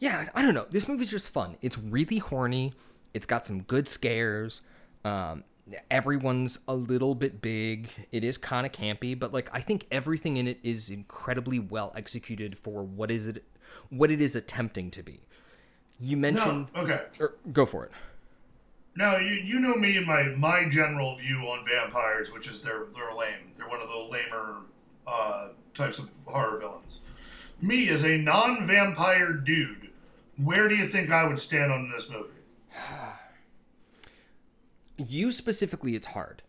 [0.00, 0.66] yeah, I don't know.
[0.70, 1.56] This movie's just fun.
[1.60, 2.72] It's really horny.
[3.12, 4.62] It's got some good scares.
[5.04, 5.44] Um,
[5.90, 7.90] everyone's a little bit big.
[8.10, 11.92] It is kind of campy, but like I think everything in it is incredibly well
[11.94, 13.44] executed for what is it,
[13.90, 15.20] what it is attempting to be.
[15.98, 16.68] You mentioned.
[16.74, 17.00] no, okay.
[17.20, 17.92] Or, go for it.
[18.96, 22.86] Now you you know me and my my general view on vampires, which is they're
[22.94, 23.52] they're lame.
[23.56, 24.62] They're one of the lamer
[25.10, 27.00] uh, types of horror villains.
[27.60, 29.90] Me as a non-vampire dude,
[30.36, 32.30] where do you think I would stand on this movie?
[35.08, 36.42] You specifically, it's hard.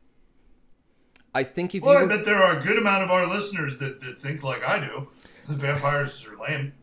[1.34, 3.26] I think if you Well, you I bet there are a good amount of our
[3.26, 5.08] listeners that, that think like I do.
[5.48, 6.74] The vampires are lame.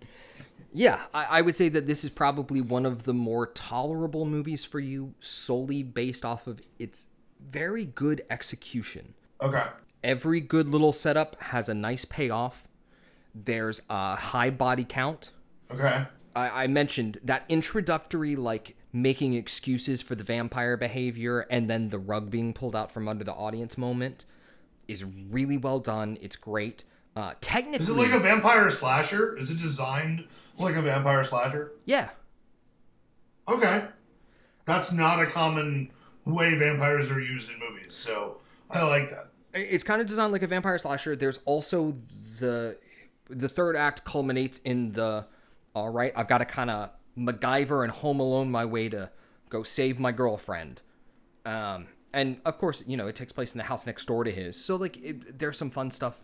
[0.73, 4.65] Yeah, I, I would say that this is probably one of the more tolerable movies
[4.65, 7.07] for you, solely based off of its
[7.41, 9.15] very good execution.
[9.43, 9.65] Okay.
[10.03, 12.69] Every good little setup has a nice payoff.
[13.35, 15.33] There's a high body count.
[15.71, 16.05] Okay.
[16.37, 21.99] I, I mentioned that introductory, like making excuses for the vampire behavior and then the
[21.99, 24.25] rug being pulled out from under the audience moment
[24.87, 26.17] is really well done.
[26.23, 26.85] It's great.
[27.15, 29.37] Uh, technically, Is it like a vampire slasher?
[29.37, 30.27] Is it designed
[30.59, 31.73] like a vampire slasher?
[31.85, 32.11] yeah,
[33.49, 33.85] Okay.
[34.67, 35.91] That's not a common
[36.27, 38.37] way vampires are used in movies, so
[38.71, 39.31] I like that.
[39.55, 41.17] It's kind of designed like a vampire slasher.
[41.17, 41.95] There's also
[42.41, 42.79] the
[43.29, 45.27] the third act culminates in the
[45.75, 49.11] all right, I've got to kind of MacGyver and Home Alone my way to
[49.49, 50.83] go save my girlfriend.
[51.45, 54.31] Um, and of course, you know, it takes place in the house next door to
[54.31, 54.63] his.
[54.63, 56.23] So like, it, there's some fun stuff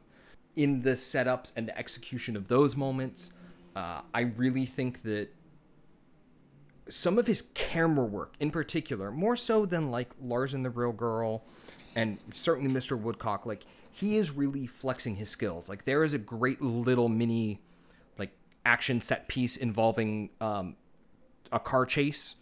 [0.57, 3.33] in the setups and the execution of those moments.
[3.77, 5.29] Uh, I really think that
[6.89, 10.93] some of his camera work in particular more so than like lars and the real
[10.93, 11.45] girl
[11.95, 15.69] and certainly mr woodcock like he is really flexing his skills.
[15.69, 17.61] Like there is a great little mini
[18.19, 18.33] like
[18.67, 20.75] action set piece involving um,
[21.53, 22.35] a car chase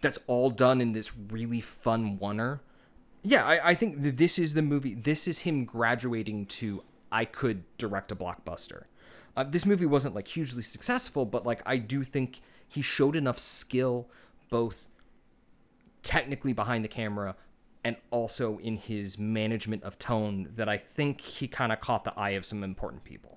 [0.00, 2.58] that's all done in this really fun oneer.
[3.22, 7.62] Yeah I, I think this is the movie this is him graduating to i could
[7.78, 8.82] direct a blockbuster.
[9.36, 13.38] Uh, this movie wasn't like hugely successful but like i do think he showed enough
[13.38, 14.08] skill
[14.48, 14.88] both
[16.02, 17.36] technically behind the camera
[17.86, 22.14] and also in his management of tone that i think he kind of caught the
[22.26, 23.34] eye of some important people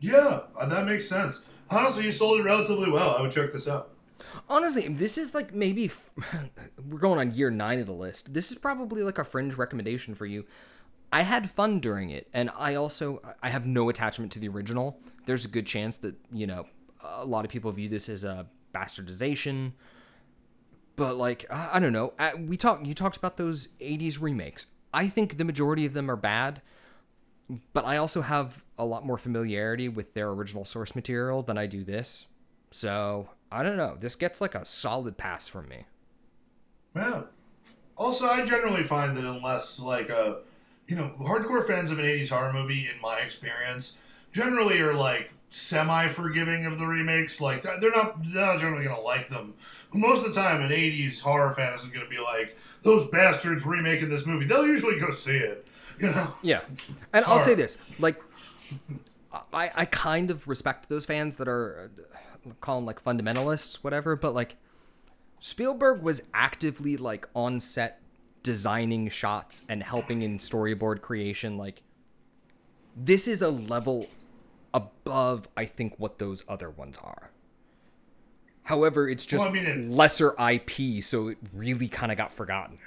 [0.00, 1.44] Yeah, uh, that makes sense.
[1.70, 3.10] Honestly, you sold it relatively well.
[3.16, 3.84] I would check this out.
[4.48, 6.10] honestly this is like maybe f-
[6.88, 10.14] we're going on year nine of the list this is probably like a fringe recommendation
[10.20, 10.44] for you
[11.12, 13.04] i had fun during it and i also
[13.42, 14.86] i have no attachment to the original
[15.26, 16.62] there's a good chance that you know
[17.02, 19.72] a lot of people view this as a bastardization
[20.96, 22.12] but like i I don't know.
[22.18, 24.66] Uh, we talked you talked about those 80s remakes.
[24.94, 26.62] I think the majority of them are bad
[27.72, 31.66] but i also have a lot more familiarity with their original source material than i
[31.66, 32.26] do this.
[32.70, 33.96] So i don't know.
[33.98, 35.84] This gets like a solid pass from me.
[36.96, 37.22] Yeah.
[37.96, 40.38] Also, I generally find that unless like a,
[40.88, 43.98] you know, hardcore fans of an '80s horror movie, in my experience,
[44.32, 47.40] generally are like semi-forgiving of the remakes.
[47.40, 49.54] Like they're not, they're not generally gonna like them.
[49.92, 54.08] Most of the time, an '80s horror fan isn't gonna be like those bastards remaking
[54.08, 54.46] this movie.
[54.46, 55.66] They'll usually go see it.
[56.00, 56.34] You know.
[56.42, 56.62] Yeah,
[57.12, 58.20] and I'll say this: like,
[59.52, 61.90] I I kind of respect those fans that are
[62.46, 64.16] uh, call them like fundamentalists, whatever.
[64.16, 64.56] But like,
[65.38, 68.00] Spielberg was actively like on set
[68.42, 71.58] designing shots and helping in storyboard creation.
[71.58, 71.80] Like,
[72.96, 74.08] this is a level
[74.74, 77.30] above, I think, what those other ones are.
[78.64, 82.32] However, it's just Well, I mean, it- lesser IP, so it really kind of got
[82.32, 82.78] forgotten.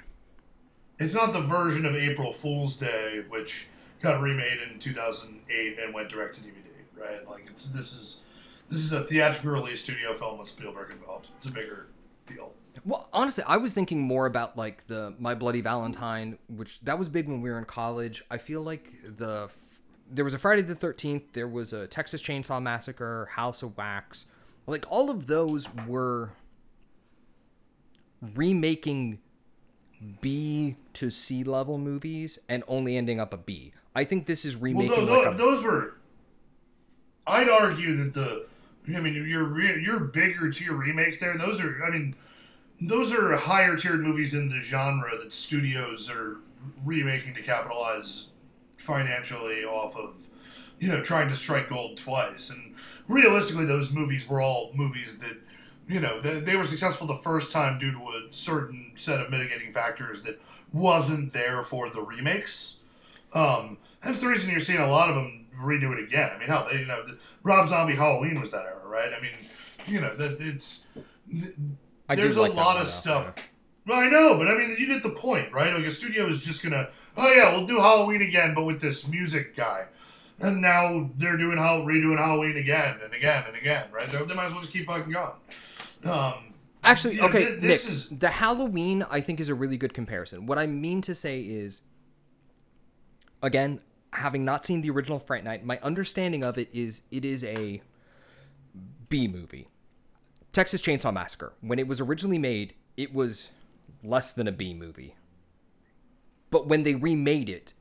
[0.98, 3.68] It's not the version of April Fool's Day which
[4.00, 7.28] got remade in 2008 and went direct to DVD, right?
[7.28, 8.22] Like it's this is
[8.70, 11.28] this is a theatrical release studio film with Spielberg involved.
[11.36, 11.88] It's a bigger
[12.24, 12.54] deal.
[12.84, 17.10] Well, honestly, I was thinking more about like the My Bloody Valentine, which that was
[17.10, 18.24] big when we were in college.
[18.30, 19.50] I feel like the
[20.10, 24.26] there was a Friday the Thirteenth, there was a Texas Chainsaw Massacre, House of Wax,
[24.66, 26.32] like all of those were
[28.34, 29.18] remaking
[30.20, 33.72] B to C level movies and only ending up a B.
[33.94, 35.94] I think this is Well, remaking like a those were.
[37.26, 38.46] I'd argue that the.
[38.94, 41.36] I mean, your re- your bigger tier remakes there.
[41.36, 41.80] Those are.
[41.84, 42.14] I mean,
[42.80, 46.36] those are higher tiered movies in the genre that studios are
[46.84, 48.28] remaking to capitalize
[48.86, 50.14] financially off of.
[50.78, 52.74] You know, trying to strike gold twice, and
[53.08, 55.38] realistically, those movies were all movies that.
[55.88, 59.30] You know, they, they were successful the first time due to a certain set of
[59.30, 60.40] mitigating factors that
[60.72, 62.80] wasn't there for the remakes.
[63.32, 66.30] Um, that's the reason you're seeing a lot of them redo it again.
[66.34, 69.12] I mean, hell, they you know, the, Rob Zombie Halloween was that era, right?
[69.16, 69.32] I mean,
[69.86, 70.88] you know, that it's
[71.30, 71.54] th-
[72.08, 73.34] there's like a that lot of stuff.
[73.86, 75.72] Well, I know, but I mean, you get the point, right?
[75.72, 79.08] Like a studio is just gonna, oh yeah, we'll do Halloween again, but with this
[79.08, 79.86] music guy,
[80.40, 84.10] and now they're doing how redoing Halloween again and again and again, right?
[84.10, 85.32] They, they might as well just keep fucking going.
[86.04, 86.52] Um,
[86.84, 90.46] Actually, know, okay, Nick, is the Halloween I think is a really good comparison.
[90.46, 91.80] What I mean to say is,
[93.42, 93.80] again,
[94.12, 97.82] having not seen the original Fright Night, my understanding of it is it is a
[99.08, 99.68] B movie.
[100.52, 103.50] Texas Chainsaw Massacre, when it was originally made, it was
[104.02, 105.14] less than a B movie.
[106.56, 107.74] But when they remade it,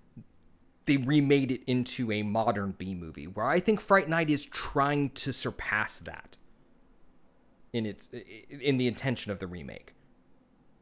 [0.84, 5.12] they remade it into a modern B movie, where I think Fright Night is trying
[5.12, 6.36] to surpass that
[7.72, 8.10] in its
[8.50, 9.94] in the intention of the remake.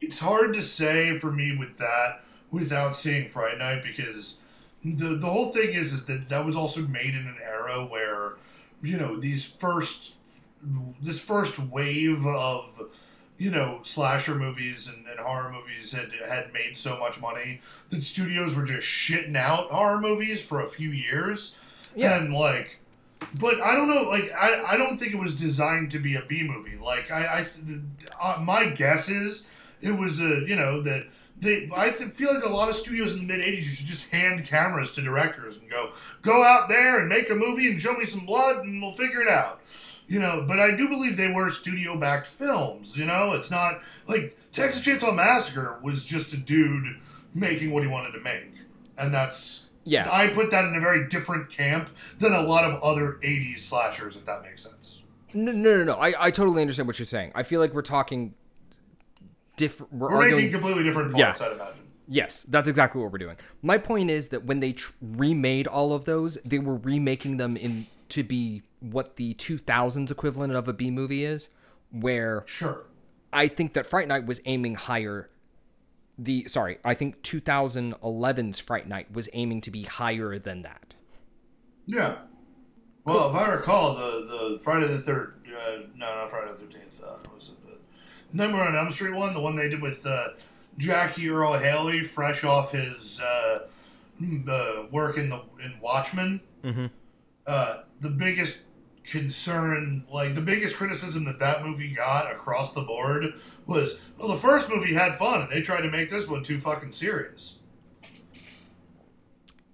[0.00, 4.40] it's hard to say for me with that without seeing Fright Night because
[4.84, 8.38] the the whole thing is is that that was also made in an era where
[8.82, 10.14] you know these first
[11.00, 12.88] this first wave of
[13.44, 18.02] you know slasher movies and, and horror movies had had made so much money that
[18.02, 21.58] studios were just shitting out horror movies for a few years
[21.94, 22.16] Yeah.
[22.18, 22.78] and like
[23.40, 24.02] but I don't know.
[24.02, 26.76] Like, I, I don't think it was designed to be a B movie.
[26.76, 27.46] Like, I,
[28.20, 29.46] I uh, my guess is
[29.80, 31.06] it was a, you know, that
[31.40, 31.70] they.
[31.74, 34.08] I th- feel like a lot of studios in the mid '80s used to just
[34.10, 37.94] hand cameras to directors and go, go out there and make a movie and show
[37.94, 39.60] me some blood and we'll figure it out.
[40.06, 42.96] You know, but I do believe they were studio-backed films.
[42.96, 46.96] You know, it's not like Texas Chainsaw Massacre was just a dude
[47.34, 48.52] making what he wanted to make,
[48.98, 50.06] and that's Yeah.
[50.10, 51.88] I put that in a very different camp
[52.18, 55.00] than a lot of other 80s slashers, if that makes sense.
[55.32, 55.94] No, no, no, no.
[55.94, 57.32] I, I totally understand what you're saying.
[57.34, 58.34] I feel like we're talking
[59.56, 59.92] different.
[59.92, 60.36] We're, We're arguing.
[60.36, 61.26] making completely different Yeah.
[61.26, 61.82] points, I'd imagine.
[62.08, 63.36] yes, that's exactly what we're doing.
[63.62, 67.56] My point is that when they tr- remade all of those, they were remaking them
[67.56, 71.48] in to be what the 2000s equivalent of a B movie is,
[71.90, 72.84] where Sure.
[73.32, 75.26] I think that Fright Night was aiming higher.
[76.16, 80.94] The sorry, I think 2011's Fright Night was aiming to be higher than that.
[81.86, 82.16] Yeah.
[83.04, 84.02] Well, if I recall, the,
[84.52, 87.02] the Friday the Third, uh, no, not Friday the Thirteenth.
[87.04, 87.76] Uh, was it the
[88.32, 89.34] Nightmare on Elm Street one?
[89.34, 90.28] The one they did with uh,
[90.78, 93.66] Jackie Earle Haley, fresh off his uh,
[94.22, 96.40] mm, uh, work in the in Watchmen.
[96.62, 96.90] Mhm.
[98.04, 98.64] The biggest
[99.02, 103.32] concern, like the biggest criticism that that movie got across the board
[103.64, 106.60] was, well, the first movie had fun, and they tried to make this one too
[106.60, 107.60] fucking serious.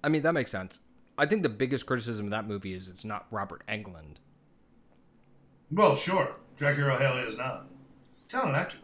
[0.01, 0.79] I mean, that makes sense.
[1.17, 4.15] I think the biggest criticism of that movie is it's not Robert Englund.
[5.69, 7.65] Well, sure, Jackie Earle Haley is not
[8.29, 8.77] talented actor.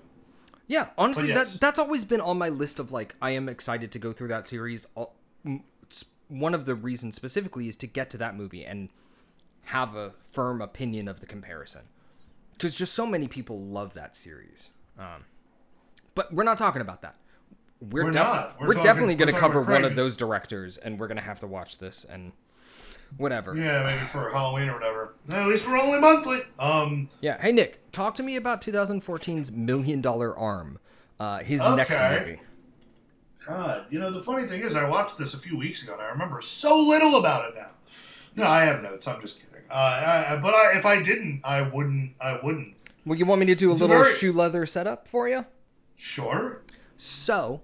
[0.68, 1.54] Yeah, honestly, yes.
[1.54, 4.28] that that's always been on my list of like I am excited to go through
[4.28, 4.86] that series.
[6.28, 8.90] One of the reasons specifically is to get to that movie and
[9.68, 11.82] have a firm opinion of the comparison,
[12.54, 14.70] because just so many people love that series.
[14.98, 15.26] Um,
[16.16, 17.16] but we're not talking about that.
[17.80, 18.60] We're, We're not.
[18.60, 21.24] We're We're, talking- definitely going to cover one of those directors, and we're going to
[21.24, 22.32] have to watch this and
[23.18, 23.56] whatever.
[23.56, 25.14] Yeah, maybe for Halloween or whatever.
[25.32, 26.42] At least we're only monthly.
[26.60, 27.40] Um, Yeah.
[27.42, 30.80] Hey Nick, talk to me about 2014's Million Dollar Arm,
[31.20, 32.40] uh, his next movie.
[33.48, 36.02] God, you know the funny thing is, I watched this a few weeks ago, and
[36.02, 37.70] I remember so little about it now.
[38.36, 39.08] No, I have notes.
[39.08, 39.47] I'm just kidding.
[39.70, 42.14] Uh, I, but I, if I didn't, I wouldn't.
[42.22, 42.76] I wouldn't.
[43.06, 45.46] Well, you want me to do a It's little very- shoe leather setup for you?
[45.96, 46.62] Sure.
[46.98, 47.62] So,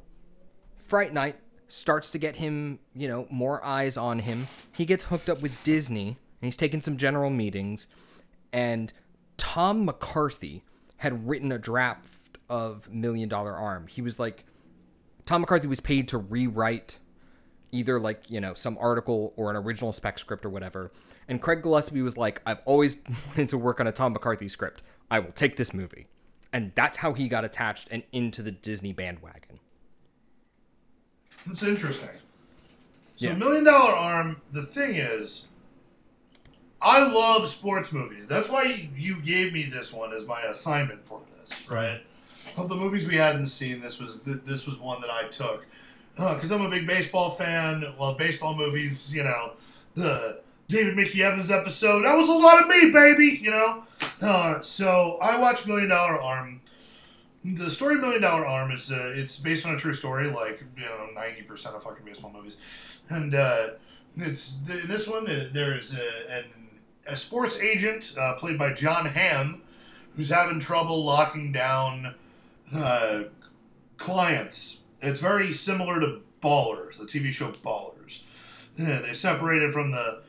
[0.77, 1.37] Fright Night
[1.67, 4.47] starts to get him, you know, more eyes on him.
[4.75, 7.87] He gets hooked up with Disney, and he's taking some general meetings.
[8.51, 8.93] And
[9.37, 10.63] Tom McCarthy,
[10.97, 13.87] had written a draft of Million Dollar Arm.
[13.87, 14.45] He was like,
[15.25, 16.97] Tom McCarthy was paid to rewrite
[17.71, 20.91] either like you know some article or an original spec script or whatever.
[21.27, 22.97] And Craig Gillespie was like, I've always
[23.27, 24.81] wanted to work on a Tom McCarthy script.
[25.09, 26.07] I will take this movie.
[26.51, 29.59] And that's how he got attached and into the Disney bandwagon.
[31.49, 32.09] It's interesting.
[33.15, 33.33] So Yeah.
[33.33, 35.47] Million Dollar Arm, the thing is,
[36.81, 38.25] I love sports movies.
[38.27, 42.01] That's why you gave me this one as my assignment for this, right?
[42.57, 45.65] Of the movies we hadn't seen, this was this was one that I took
[46.17, 47.85] uh, because I'm a big baseball fan.
[47.99, 49.13] Love baseball movies.
[49.13, 49.53] You know,
[49.95, 52.03] the David Mickey Evans episode.
[52.03, 53.39] That was a lot of me, baby.
[53.41, 53.83] You know,
[54.21, 56.61] uh, so I watched Million Dollar Arm.
[57.45, 60.85] The story Million Dollar Arm is uh, it's based on a true story, like you
[60.85, 62.57] know, ninety percent of fucking baseball movies,
[63.09, 63.67] and uh,
[64.17, 65.27] it's th- this one.
[65.27, 66.45] Uh, there's a, an,
[67.07, 69.61] a sports agent uh, played by Jon Hamm,
[70.15, 72.15] who's having trouble locking down
[72.73, 73.23] uh,
[73.97, 74.81] clients.
[75.01, 78.23] It's very similar to Ballers, the TV show Ballers.
[78.77, 80.21] Yeah, they separated from the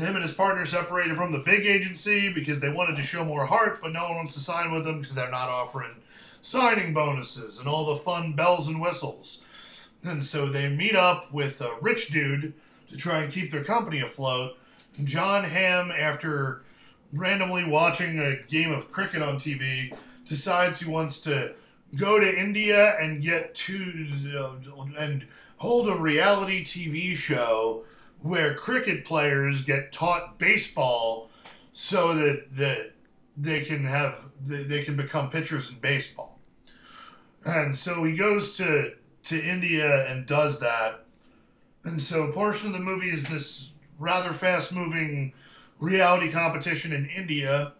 [0.00, 3.46] him and his partner separated from the big agency because they wanted to show more
[3.46, 5.96] heart, but no one wants to sign with them because they're not offering
[6.40, 9.44] signing bonuses and all the fun bells and whistles.
[10.02, 12.54] And so they meet up with a rich dude
[12.90, 14.58] to try and keep their company afloat.
[14.98, 16.62] And Jon Hamm, after
[17.12, 21.54] randomly watching a game of cricket on TV, decides he wants to
[21.96, 25.26] go to India and get to uh, and
[25.58, 27.84] hold a reality TV show
[28.22, 31.28] where cricket players get taught baseball
[31.72, 32.92] so that that
[33.36, 36.38] they can have they, can become pitchers in baseball.
[37.44, 38.94] And so he goes to
[39.24, 41.04] to India and does that.
[41.84, 45.32] And so a portion of the movie is this rather fast moving
[45.78, 47.72] reality competition in India.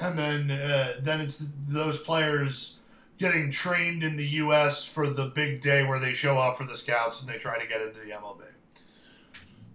[0.00, 2.78] And then uh, then it's those players
[3.18, 4.84] getting trained in the U.S.
[4.84, 7.66] for the big day where they show off for the scouts and they try to
[7.66, 8.42] get into the MLB.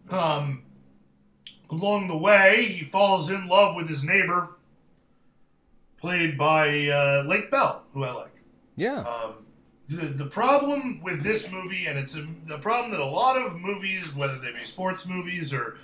[0.10, 0.64] Um,
[1.70, 4.58] along the way, he falls in love with his neighbor,
[5.98, 8.42] played by uh, Lake Bell, who I like.
[8.76, 9.02] Yeah.
[9.02, 9.46] Um,
[9.88, 13.60] the, the problem with this movie, and it's a, the problem that a lot of
[13.60, 15.78] movies, whether they be sports movies or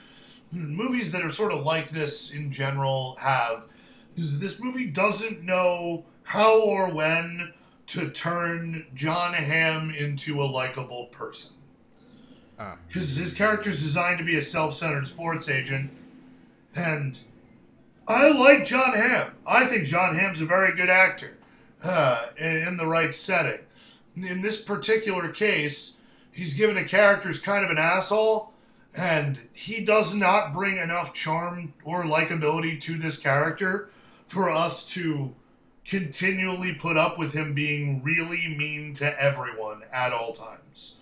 [0.51, 3.67] movies that are sort of like this in general, have,
[4.15, 7.53] is this movie doesn't know how or when
[7.87, 11.55] to turn Jon Hamm into a likable person.
[12.87, 15.91] Because his character's designed to be a self centered sports agent,
[16.75, 17.19] and
[18.07, 19.31] I like Jon Hamm.
[19.47, 21.37] I think Jon Hamm's a very good actor
[21.83, 23.59] uh, in, in the right setting.
[24.15, 25.97] In this particular case,
[26.31, 28.53] he's given a character who's kind of an asshole,
[28.95, 33.89] and he does not bring enough charm or likability to this character
[34.27, 35.33] for us to
[35.85, 40.95] continually put up with him being really mean to everyone at all times.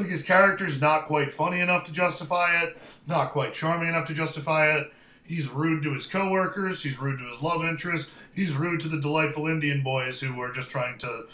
[0.00, 4.14] Like his character's not quite funny enough to justify it, not quite charming enough to
[4.14, 4.90] justify it.
[5.22, 8.98] He's rude to his coworkers, he's rude to his love interest, he's rude to the
[8.98, 11.26] delightful Indian boys who are just trying to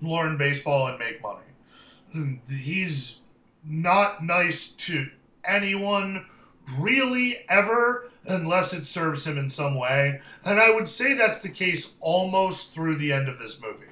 [0.00, 2.40] learn baseball and make money.
[2.48, 3.20] He's
[3.62, 5.10] not nice to
[5.44, 6.24] anyone
[6.78, 10.22] really ever unless it serves him in some way.
[10.46, 13.84] And I would say that's the case almost through the end of this movie.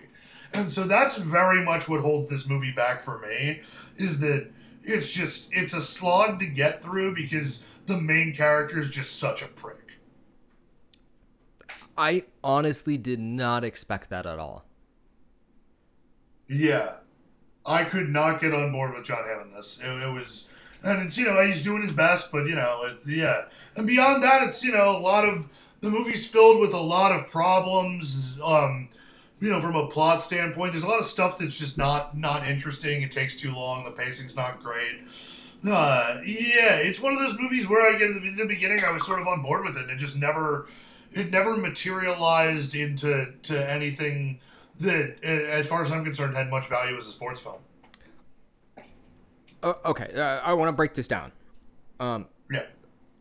[0.55, 3.61] And so that's very much what holds this movie back for me
[3.97, 4.51] is that
[4.85, 9.43] it's just it's a slog to get through because the main character is just such
[9.43, 9.99] a prick.
[11.97, 14.65] I honestly did not expect that at all.
[16.49, 16.97] Yeah.
[17.65, 19.81] I could not get on board with Jon Hamm in this.
[19.81, 20.49] It, it was
[20.83, 23.45] and it's you know, he's doing his best, but you know, it, yeah.
[23.77, 25.45] And beyond that it's you know, a lot of
[25.81, 28.89] the movie's filled with a lot of problems um
[29.43, 32.47] you know, from a plot standpoint, there's a lot of stuff that's just not not
[32.47, 33.03] interesting.
[33.03, 33.85] It takes too long.
[33.85, 35.01] The pacing's not great.
[35.69, 39.05] Uh, yeah, it's one of those movies where I get in the beginning, I was
[39.05, 40.69] sort of on board with it, and it just never,
[41.13, 44.39] it never materialized into to anything
[44.79, 47.59] that, as far as I'm concerned, had much value as a sports film.
[49.61, 51.33] Uh, okay, uh, I want to break this down.
[51.99, 52.67] Um, Yeah.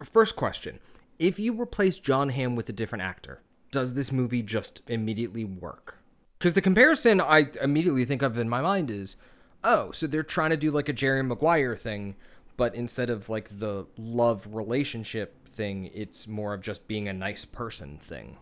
[0.04, 0.80] first question:
[1.18, 3.42] If you replace Jon Hamm with a different actor,
[3.72, 6.01] does this movie just immediately work?
[6.42, 9.16] Because the comparison I immediately think of in my mind is,
[9.64, 12.16] oh, so they're trying to do like a Jerry Maguire thing,
[12.58, 17.46] but instead of like the love relationship thing, it's more of just being a nice
[17.46, 18.38] person thing.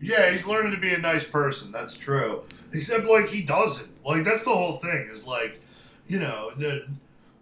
[0.00, 1.72] Yeah, he's learning to be a nice person.
[1.72, 2.44] That's true.
[2.72, 3.90] Except like he doesn't.
[4.06, 5.08] Like that's the whole thing.
[5.10, 5.60] Is like,
[6.06, 6.86] you know, the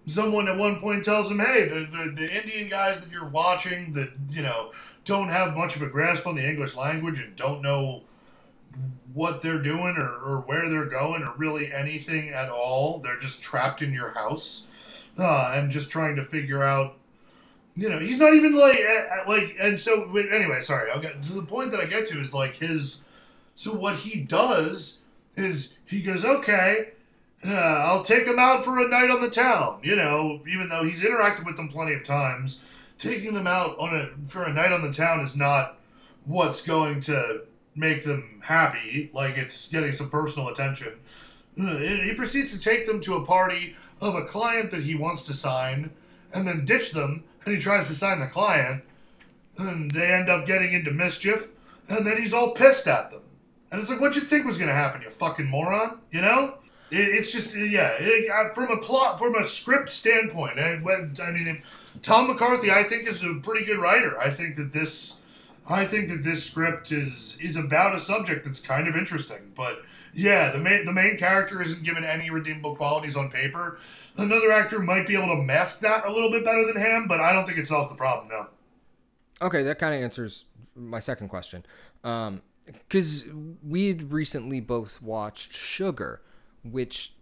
[0.07, 3.93] someone at one point tells him, "Hey, the, the the Indian guys that you're watching
[3.93, 4.73] that you know
[5.05, 8.05] don't have much of a grasp on the English language and don't know
[9.13, 12.99] what they're doing or, or where they're going or really anything at all.
[12.99, 14.67] They're just trapped in your house
[15.19, 16.97] uh, and just trying to figure out.
[17.75, 18.79] You know, he's not even like
[19.27, 20.63] like, and so anyway.
[20.63, 23.03] Sorry, I'll get to the point that I get to is like his.
[23.55, 25.01] So what he does
[25.37, 26.93] is he goes, okay,
[27.47, 29.81] uh, I'll take him out for a night on the town.
[29.83, 32.63] You know, even though he's interacted with them plenty of times,
[32.99, 35.79] taking them out on a for a night on the town is not
[36.25, 37.43] what's going to
[37.75, 39.11] make them happy.
[39.13, 40.95] Like it's getting some personal attention.
[41.61, 45.23] Uh, he proceeds to take them to a party of a client that he wants
[45.23, 45.91] to sign,
[46.35, 47.25] and then ditch them.
[47.45, 48.85] And he tries to sign the client,
[49.59, 51.49] and they end up getting into mischief.
[51.89, 53.23] And then he's all pissed at them.
[53.71, 55.99] And it's like, what'd you think was going to happen, you fucking moron?
[56.11, 56.55] You know?
[56.91, 57.95] It, it's just, yeah.
[57.99, 61.63] It, from a plot, from a script standpoint, I, I mean,
[62.03, 64.19] Tom McCarthy, I think, is a pretty good writer.
[64.21, 65.21] I think that this
[65.73, 69.53] I think that this script is is about a subject that's kind of interesting.
[69.55, 69.83] But
[70.15, 73.79] yeah, the main the main character isn't given any redeemable qualities on paper.
[74.17, 77.21] Another actor might be able to mask that a little bit better than him, but
[77.21, 78.29] I don't think it solves the problem.
[78.29, 78.47] No.
[79.41, 80.45] Okay, that kind of answers
[80.77, 81.65] my second question.
[82.03, 86.21] Because um, we had recently both watched Sugar,
[86.63, 87.15] which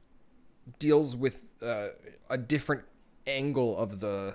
[0.78, 1.88] deals with uh,
[2.28, 2.82] a different
[3.26, 4.34] angle of the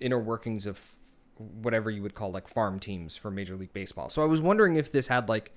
[0.00, 0.80] inner workings of
[1.62, 4.08] whatever you would call like farm teams for Major League Baseball.
[4.08, 5.52] So I was wondering if this had like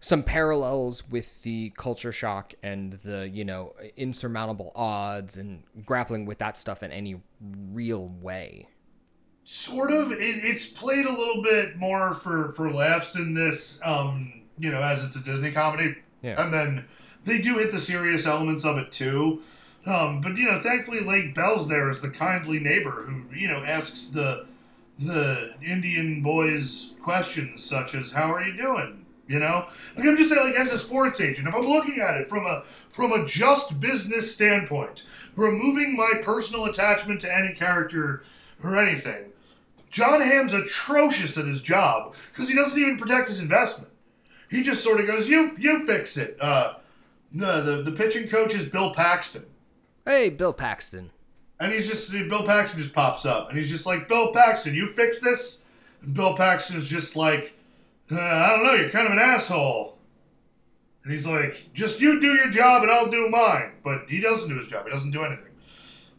[0.00, 6.38] some parallels with the culture shock and the, you know, insurmountable odds and grappling with
[6.38, 8.68] that stuff in any real way.
[9.44, 10.12] Sort of.
[10.12, 14.82] It, it's played a little bit more for, for laughs in this, um, you know,
[14.82, 15.96] as it's a Disney comedy.
[16.22, 16.42] Yeah.
[16.42, 16.84] And then
[17.24, 19.42] they do hit the serious elements of it too.
[19.86, 23.62] Um, but you know, thankfully, Lake Bell's there as the kindly neighbor who you know
[23.64, 24.46] asks the
[24.98, 29.66] the Indian boys questions such as "How are you doing?" You know,
[29.96, 32.44] like I'm just saying, like as a sports agent, if I'm looking at it from
[32.46, 38.22] a from a just business standpoint, removing my personal attachment to any character
[38.62, 39.32] or anything,
[39.90, 43.92] Jon Hamm's atrocious at his job because he doesn't even protect his investment.
[44.50, 46.74] He just sort of goes, "You you fix it." Uh,
[47.32, 49.46] the the the pitching coach is Bill Paxton.
[50.04, 51.12] Hey, Bill Paxton.
[51.60, 54.88] And he's just Bill Paxton just pops up, and he's just like, "Bill Paxton, you
[54.88, 55.62] fix this."
[56.02, 57.56] And Bill Paxton's just like,
[58.10, 59.98] uh, "I don't know, you're kind of an asshole."
[61.04, 64.48] And he's like, "Just you do your job, and I'll do mine." But he doesn't
[64.48, 64.84] do his job.
[64.86, 65.52] He doesn't do anything.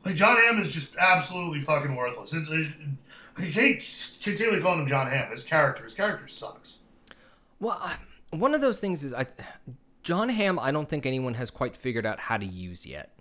[0.05, 2.33] Like Jon Hamm is just absolutely fucking worthless.
[2.33, 2.67] It, it,
[3.37, 3.81] I
[4.23, 5.31] continually calling him Jon Hamm.
[5.31, 6.79] His character, his character sucks.
[7.59, 7.91] Well,
[8.29, 9.25] one of those things is I,
[10.03, 10.59] Jon Hamm.
[10.59, 13.14] I don't think anyone has quite figured out how to use yet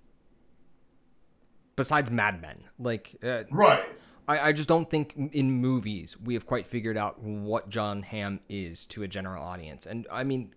[1.76, 2.64] besides Mad Men.
[2.78, 3.84] Like, uh, right.
[4.26, 8.40] I, I just don't think in movies we have quite figured out what Jon Hamm
[8.48, 9.86] is to a general audience.
[9.86, 10.54] And I mean,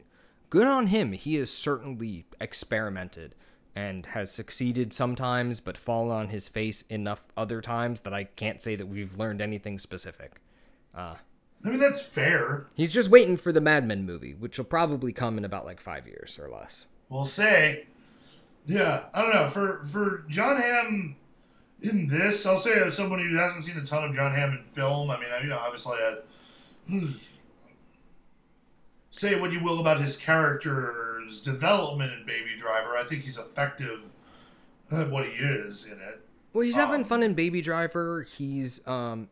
[0.49, 1.11] good on him.
[1.11, 3.36] He has certainly experimented
[3.76, 8.61] and has succeeded sometimes, but fallen on his face enough other times that I can't
[8.63, 10.41] say that we've learned anything specific.
[10.95, 11.15] Uh,
[11.63, 12.68] I mean, that's fair.
[12.74, 15.80] He's just waiting for the Mad Men movie, which will probably come in about like
[15.80, 16.86] five years or less.
[17.09, 17.86] We'll say.
[18.68, 19.49] Yeah, I don't know.
[19.49, 21.15] For for Jon Hamm
[21.82, 24.63] in this, I'll say as somebody who hasn't seen a ton of Jon Hamm in
[24.74, 25.09] film.
[25.09, 26.18] I mean, I, you know, obviously, I
[29.11, 32.97] say what you will about his character's development in Baby Driver.
[32.97, 34.01] I think he's effective
[34.91, 36.22] at what he is in it.
[36.53, 38.24] Well, he's having um, fun in Baby Driver.
[38.24, 39.30] He's um,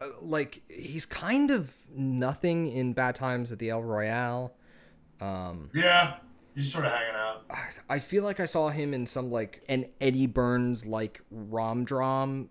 [0.00, 4.52] uh, like he's kind of nothing in Bad Times at the El Royale.
[5.20, 6.14] Um, yeah,
[6.54, 7.44] He's sort of hanging out.
[7.88, 12.50] I feel like I saw him in some like an Eddie Burns like rom drom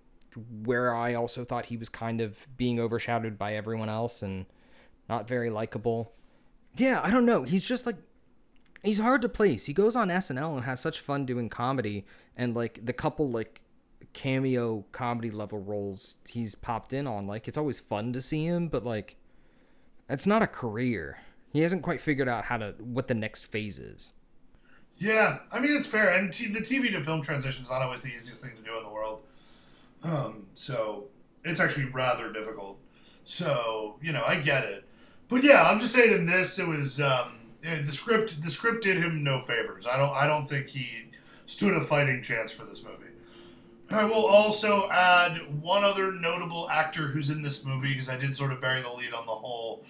[0.64, 4.46] where I also thought he was kind of being overshadowed by everyone else and
[5.08, 6.14] not very likable.
[6.76, 7.44] Yeah, I don't know.
[7.44, 7.98] He's just like
[8.84, 9.68] he's hard to place.
[9.68, 13.62] He goes on SNL and has such fun doing comedy and like the couple like
[14.12, 18.68] cameo comedy level roles he's popped in on like it's always fun to see him,
[18.68, 19.16] but like
[20.10, 21.20] it's not a career.
[21.54, 24.12] He hasn't quite figured out how to what the next phase is.
[24.98, 28.02] Yeah, I mean it's fair, and t- the TV to film transition is not always
[28.02, 29.22] the easiest thing to do in the world.
[30.04, 31.06] Um, so
[31.46, 32.80] it's actually rather difficult.
[33.24, 34.84] So you know, I get it,
[35.30, 38.42] but yeah, I'm just saying in this, it was um, the script.
[38.42, 39.86] The script did him no favors.
[39.86, 40.14] I don't.
[40.16, 41.12] I don't think he
[41.46, 42.98] stood a fighting chance for this movie.
[43.92, 48.36] I will also add one other notable actor who's in this movie because I did
[48.36, 49.86] sort of bury the lead on the whole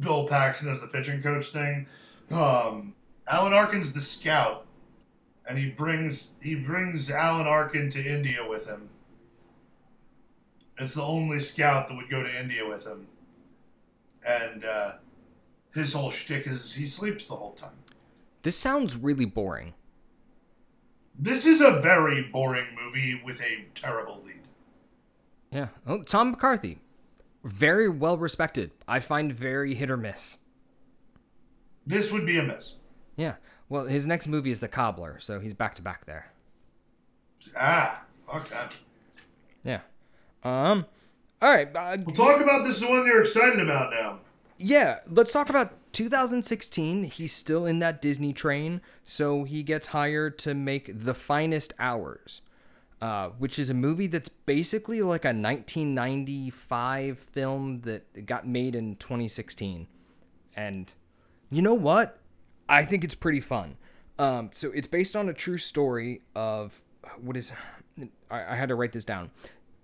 [0.00, 1.86] Bill Paxton as the pitching coach thing.
[2.30, 2.94] Um,
[3.28, 4.66] Alan Arkin's the scout,
[5.48, 8.88] and he brings he brings Alan Arkin to India with him.
[10.78, 13.06] It's the only scout that would go to India with him,
[14.26, 14.92] and uh,
[15.74, 17.70] his whole shtick is he sleeps the whole time.
[18.42, 19.74] This sounds really boring.
[21.18, 24.42] This is a very boring movie with a terrible lead.
[25.50, 25.68] Yeah.
[25.86, 26.78] Oh, Tom McCarthy,
[27.46, 28.72] very well respected.
[28.88, 30.38] I find very hit or miss.
[31.86, 32.76] This would be a miss.
[33.16, 33.34] Yeah.
[33.68, 36.32] Well, his next movie is The Cobbler, so he's back to back there.
[37.58, 38.74] Ah, fuck that.
[39.64, 39.80] Yeah.
[40.44, 40.86] Um.
[41.42, 41.68] All right.
[41.74, 44.20] Uh, We'll talk about this the one you're excited about now.
[44.58, 44.98] yeah.
[45.08, 47.04] Let's talk about 2016.
[47.04, 52.40] He's still in that Disney train, so he gets hired to make The Finest Hours,
[53.00, 58.96] uh, which is a movie that's basically like a 1995 film that got made in
[58.96, 59.86] 2016.
[60.54, 60.92] And
[61.50, 62.18] you know what?
[62.68, 63.76] I think it's pretty fun.
[64.18, 66.82] Um, so it's based on a true story of
[67.20, 67.52] what is
[68.30, 69.30] I, I had to write this down.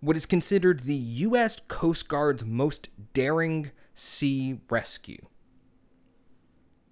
[0.00, 1.60] What is considered the U.S.
[1.68, 5.20] Coast Guard's most daring sea rescue.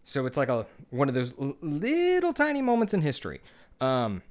[0.04, 3.40] So it's like a one of those little tiny moments in history.
[3.80, 4.22] Um,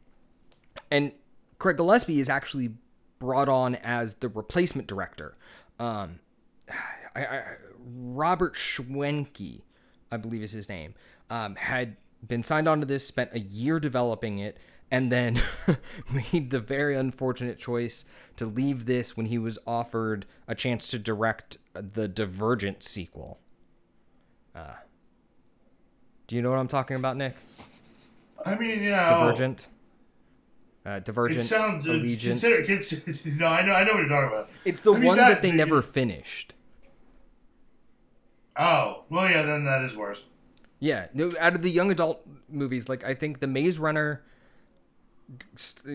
[0.91, 1.11] and
[1.59, 2.71] Craig Gillespie is actually
[3.19, 5.33] brought on as the replacement director.
[5.77, 6.19] Um,
[7.15, 7.43] I, I,
[7.77, 9.61] Robert Schwentke,
[10.11, 10.95] I believe is his name,
[11.29, 14.57] um, had been signed onto this, spent a year developing it,
[14.89, 15.41] and then
[16.33, 18.05] made the very unfortunate choice
[18.37, 23.39] to leave this when he was offered a chance to direct the Divergent sequel.
[24.55, 24.75] Uh,
[26.27, 27.35] do you know what I'm talking about, Nick?
[28.45, 29.67] I mean, you know, Divergent.
[30.85, 31.43] Uh, It Divergent.
[31.45, 32.21] sounds Allegiant.
[32.39, 34.49] Consider, cons- no, I know, I know what you're talking about.
[34.65, 36.53] it's the I mean, one that, they the- never finished.
[38.55, 40.25] Oh, well, yeah, then that is worse.
[40.79, 44.21] Yeah, no, out of the young adult movies, like I think the Maze Runner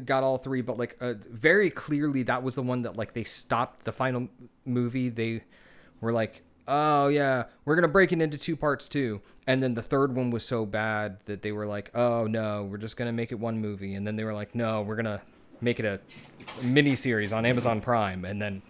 [0.05, 3.24] got all three, but like uh, very clearly that was the one that like they
[3.24, 4.28] stopped the final
[4.64, 5.09] movie.
[5.09, 5.43] They
[6.01, 9.82] were like, "Oh yeah, we're gonna break it into two parts too," and then the
[9.82, 13.32] third one was so bad that they were like, "Oh no, we're just gonna make
[13.32, 15.22] it one movie," and then they were like, "No, we're gonna
[15.60, 16.00] make it a
[16.64, 18.62] mini series on Amazon Prime," and then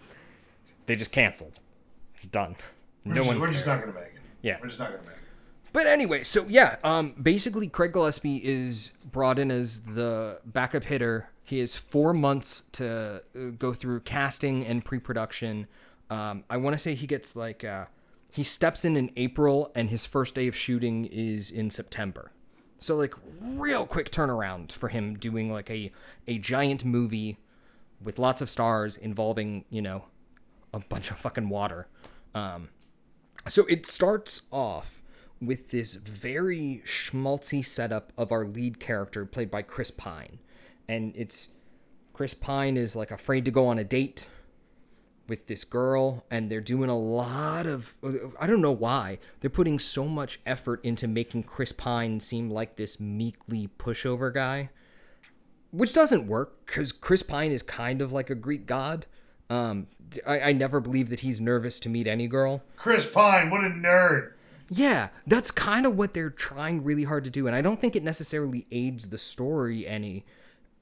[0.85, 1.59] they just canceled.
[2.15, 2.55] It's done.
[3.05, 3.39] We're, No just, one.
[3.39, 4.13] we're just not to make it.
[4.41, 4.57] Yeah.
[4.61, 5.11] We're just not to make it.
[5.73, 11.29] But anyway, so yeah, um, basically Craig Gillespie is brought in as the backup hitter.
[11.43, 15.67] He has four months to uh, go through casting and pre-production.
[16.09, 17.85] Um, I want to say he gets like uh,
[18.31, 22.31] he steps in in April, and his first day of shooting is in September.
[22.79, 25.91] So like real quick turnaround for him doing like a
[26.27, 27.37] a giant movie
[28.03, 30.05] with lots of stars involving you know
[30.73, 31.87] a bunch of fucking water.
[32.33, 32.69] Um,
[33.47, 35.01] so it starts off
[35.41, 40.39] with this very schmaltzy setup of our lead character played by Chris Pine.
[40.87, 41.49] And it's
[42.13, 44.27] Chris Pine is like afraid to go on a date
[45.27, 47.95] with this girl and they're doing a lot of
[48.39, 49.19] I don't know why.
[49.39, 54.69] They're putting so much effort into making Chris Pine seem like this meekly pushover guy.
[55.71, 59.05] Which doesn't work cuz Chris Pine is kind of like a Greek god.
[59.49, 59.87] Um
[60.25, 62.63] I, I never believe that he's nervous to meet any girl.
[62.77, 64.33] Chris Pine, what a nerd.
[64.69, 67.95] Yeah, that's kind of what they're trying really hard to do, and I don't think
[67.95, 70.25] it necessarily aids the story any.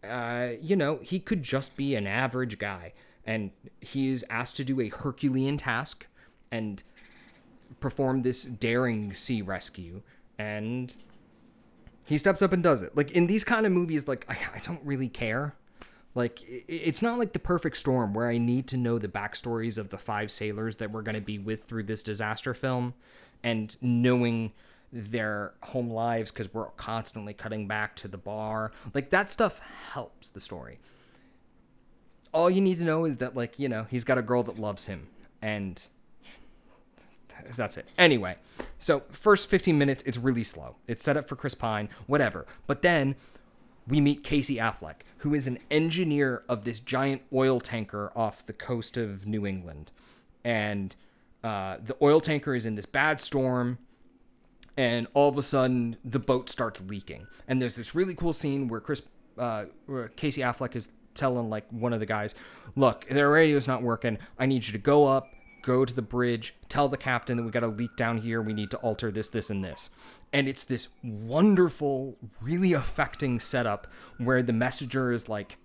[0.03, 2.93] Uh, you know, he could just be an average guy,
[3.25, 3.51] and
[3.81, 6.07] he is asked to do a Herculean task
[6.51, 6.83] and
[7.79, 10.01] perform this daring sea rescue,
[10.37, 10.95] and
[12.05, 12.95] he steps up and does it.
[12.95, 15.55] Like in these kind of movies, like I, I don't really care.
[16.15, 19.89] Like it's not like the perfect storm where I need to know the backstories of
[19.89, 22.93] the five sailors that we're going to be with through this disaster film,
[23.43, 24.51] and knowing
[24.91, 28.71] their home lives because we're constantly cutting back to the bar.
[28.93, 29.59] Like that stuff
[29.93, 30.77] helps the story.
[32.33, 34.59] All you need to know is that like you know he's got a girl that
[34.59, 35.07] loves him,
[35.41, 35.81] and
[37.55, 37.87] that's it.
[37.97, 38.35] Anyway,
[38.79, 40.75] so first 15 minutes, it's really slow.
[40.87, 42.45] It's set up for Chris Pine, whatever.
[42.67, 43.15] But then
[43.87, 48.53] we meet Casey Affleck, who is an engineer of this giant oil tanker off the
[48.53, 49.91] coast of New England.
[50.43, 50.95] And
[51.43, 53.77] uh, the oil tanker is in this bad storm,
[54.77, 57.27] and all of a sudden the boat starts leaking.
[57.47, 59.03] And there's this really cool scene where Chris,
[59.37, 62.35] uh, where Casey Affleck is telling like one of the guys,
[62.75, 64.17] "Look, their radio's not working.
[64.37, 65.29] I need you to go up,
[65.61, 68.41] go to the bridge, tell the captain that we got a leak down here.
[68.41, 69.89] We need to alter this, this, and this."
[70.31, 73.87] And it's this wonderful, really affecting setup
[74.17, 75.57] where the messenger is like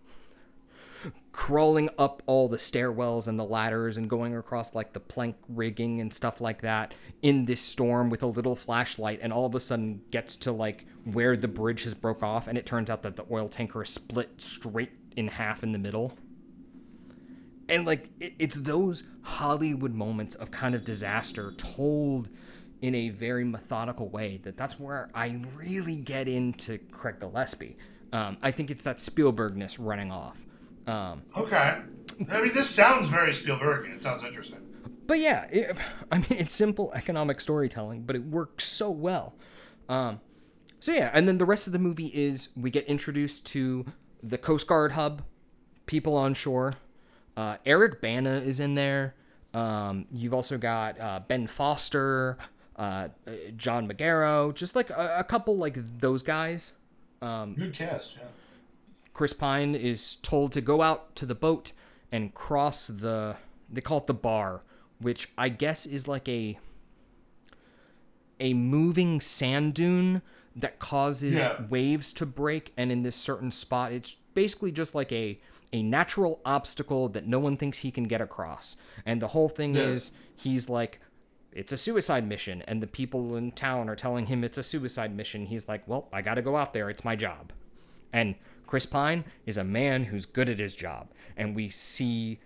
[1.33, 6.01] crawling up all the stairwells and the ladders and going across like the plank rigging
[6.01, 9.61] and stuff like that in this storm with a little flashlight and all of a
[9.61, 13.17] sudden gets to like where the bridge has broke off and it turns out that
[13.17, 16.17] the oil tanker split straight in half in the middle
[17.69, 22.29] and like it, it's those hollywood moments of kind of disaster told
[22.81, 27.75] in a very methodical way that that's where I really get into Craig Gillespie.
[28.13, 30.39] Um, I think it's that Spielbergness running off.
[30.87, 31.79] Um, Okay.
[32.31, 33.97] I mean, this sounds very Spielbergian.
[33.97, 34.61] It sounds interesting.
[35.09, 35.77] but yeah, it,
[36.13, 39.35] I mean, it's simple economic storytelling, but it works so well.
[39.89, 40.21] Um,
[40.79, 43.87] so yeah, and then the rest of the movie is we get introduced to
[44.23, 45.23] the Coast Guard hub,
[45.87, 46.75] people on shore.
[47.37, 49.15] Uh, Eric Bana is in there.
[49.55, 52.37] Um, you've also got uh, Ben Foster,
[52.77, 56.73] uh, uh, John Magaro, just like a, a couple like those guys.
[57.55, 58.27] Good cast, yeah.
[59.15, 61.73] Chris Pine is told to go out to the boat
[62.13, 63.37] and cross the
[63.69, 64.63] they call it the bar,
[65.01, 66.57] which I guess is like a
[68.39, 70.23] a moving sand dune
[70.59, 71.63] that causes Yeah.
[71.71, 75.39] waves to break and in this certain spot it's basically just like a
[75.73, 78.77] a natural obstacle that no one thinks he can get across.
[79.05, 79.83] And the whole thing Yeah.
[79.83, 80.99] is he's like
[81.53, 85.15] it's a suicide mission and the people in town are telling him it's a suicide
[85.15, 85.47] mission.
[85.47, 86.89] He's like, "Well, I got to go out there.
[86.91, 87.53] It's my job."
[88.13, 88.35] And
[88.67, 91.09] Chris Pine is a man who's good at his job.
[91.37, 92.39] And we see,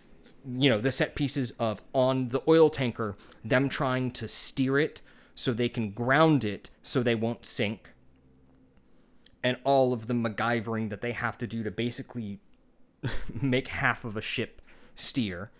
[0.52, 5.00] you know, the set pieces of on the oil tanker, them trying to steer it
[5.34, 7.91] so they can ground it so they won't sink.
[9.42, 12.40] And all of the MacGyvering that they have to do to basically
[13.40, 14.62] make half of a ship
[14.94, 15.50] steer.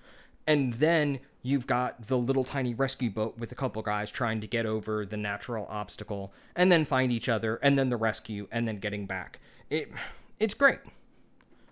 [0.47, 4.47] And then you've got the little tiny rescue boat with a couple guys trying to
[4.47, 8.67] get over the natural obstacle and then find each other and then the rescue and
[8.67, 9.39] then getting back.
[9.71, 9.91] It
[10.39, 10.79] it's great.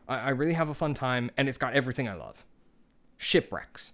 [0.09, 2.45] I, I really have a fun time and it's got everything I love.
[3.17, 3.93] Shipwrecks,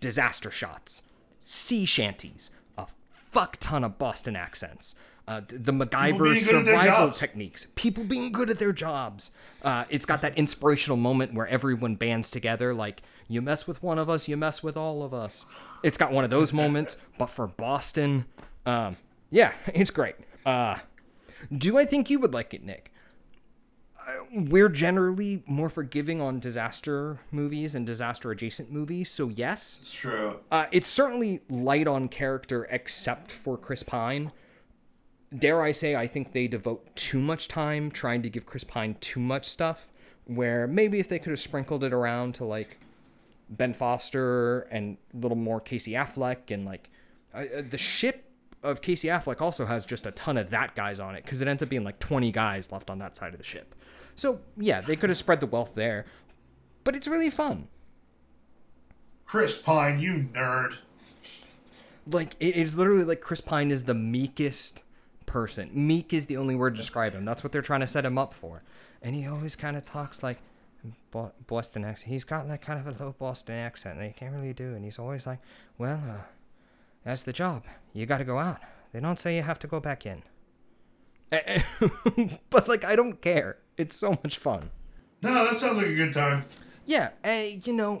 [0.00, 1.02] disaster shots,
[1.44, 4.94] sea shanties, a fuck ton of Boston accents.
[5.32, 9.30] Uh, the MacGyver being good at their survival techniques, people being good at their jobs.
[9.62, 13.98] Uh, it's got that inspirational moment where everyone bands together, like, you mess with one
[13.98, 15.46] of us, you mess with all of us.
[15.82, 18.26] It's got one of those moments, but for Boston.
[18.66, 18.96] Um,
[19.30, 20.16] yeah, it's great.
[20.44, 20.78] Uh,
[21.50, 22.92] do I think you would like it, Nick?
[24.06, 29.78] Uh, We're generally more forgiving on disaster movies and disaster adjacent movies, so yes.
[29.80, 30.40] It's true.
[30.50, 34.32] Uh, it's certainly light on character except for Chris Pine.
[35.36, 38.96] Dare I say, I think they devote too much time trying to give Chris Pine
[39.00, 39.88] too much stuff.
[40.26, 42.78] Where maybe if they could have sprinkled it around to like
[43.48, 46.88] Ben Foster and a little more Casey Affleck and like
[47.34, 48.24] uh, uh, the ship
[48.62, 51.48] of Casey Affleck also has just a ton of that guys on it because it
[51.48, 53.74] ends up being like 20 guys left on that side of the ship.
[54.14, 56.04] So yeah, they could have spread the wealth there,
[56.84, 57.68] but it's really fun.
[59.24, 60.76] Chris Pine, you nerd.
[62.06, 64.82] like it is literally like Chris Pine is the meekest
[65.32, 65.70] person.
[65.72, 67.24] Meek is the only word to describe him.
[67.24, 68.60] That's what they're trying to set him up for.
[69.00, 70.36] And he always kind of talks like
[71.10, 72.12] Bo- Boston accent.
[72.12, 74.74] He's got like kind of a low Boston accent that he can't really do.
[74.74, 75.38] And he's always like,
[75.78, 76.24] "Well, uh,
[77.02, 77.64] that's the job.
[77.94, 78.60] You got to go out.
[78.92, 80.22] They don't say you have to go back in."
[82.50, 83.56] but like, I don't care.
[83.78, 84.68] It's so much fun.
[85.22, 86.44] No, that sounds like a good time.
[86.84, 88.00] Yeah, and you know,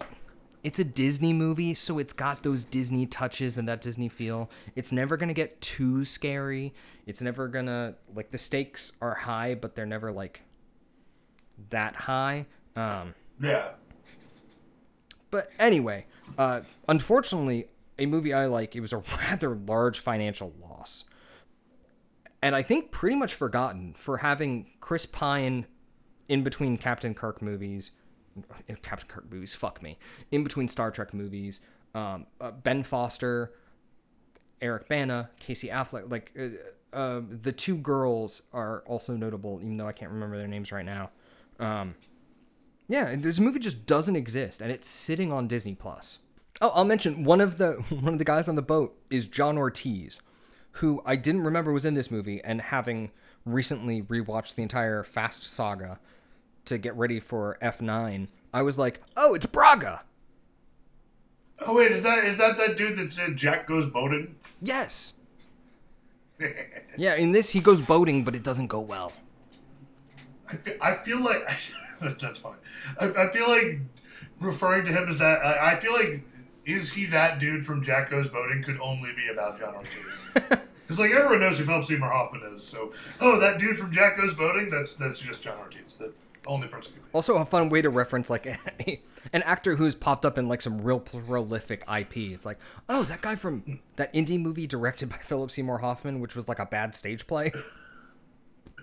[0.64, 4.48] it's a Disney movie, so it's got those Disney touches and that Disney feel.
[4.76, 6.72] It's never gonna get too scary.
[7.06, 10.40] It's never gonna like the stakes are high, but they're never like
[11.70, 12.46] that high.
[12.76, 13.72] Um, Yeah.
[15.30, 16.06] but anyway,
[16.38, 17.66] uh, unfortunately,
[17.98, 18.98] a movie I like, it was a
[19.28, 21.04] rather large financial loss.
[22.40, 25.66] And I think pretty much forgotten for having Chris Pine
[26.28, 27.90] in between Captain Kirk movies,
[28.82, 29.98] Captain Kirk movies, fuck me,
[30.30, 31.60] in between Star Trek movies,
[31.94, 33.52] um, uh, Ben Foster,
[34.60, 39.88] Eric Bana, Casey Affleck, like uh, uh, the two girls are also notable, even though
[39.88, 41.10] I can't remember their names right now.
[41.58, 41.94] Um,
[42.88, 46.18] yeah, this movie just doesn't exist, and it's sitting on Disney Plus.
[46.60, 49.58] Oh, I'll mention one of the one of the guys on the boat is John
[49.58, 50.20] Ortiz,
[50.72, 53.10] who I didn't remember was in this movie, and having
[53.44, 55.98] recently rewatched the entire Fast saga
[56.66, 60.04] to get ready for F9, I was like, oh, it's Braga.
[61.64, 64.36] Oh wait, is that is that that dude that said Jack goes boating?
[64.60, 65.14] Yes.
[66.98, 69.12] Yeah, in this he goes boating, but it doesn't go well.
[70.50, 71.44] I feel, I feel like
[72.20, 72.56] that's funny.
[73.00, 73.78] I, I feel like
[74.40, 75.38] referring to him as that.
[75.38, 76.22] I, I feel like
[76.66, 80.58] is he that dude from Jack Goes Boating could only be about John Ortiz.
[80.82, 82.62] Because like everyone knows who Philip Seymour Hoffman is.
[82.64, 84.68] So oh, that dude from Jack Goes Boating.
[84.68, 85.96] That's that's just John Ortiz.
[85.96, 86.12] The
[86.46, 86.94] only person.
[87.12, 88.46] Also, a fun way to reference like
[89.32, 92.16] an actor who's popped up in like some real prolific IP.
[92.16, 96.34] It's like, oh, that guy from that indie movie directed by Philip Seymour Hoffman, which
[96.34, 97.52] was like a bad stage play.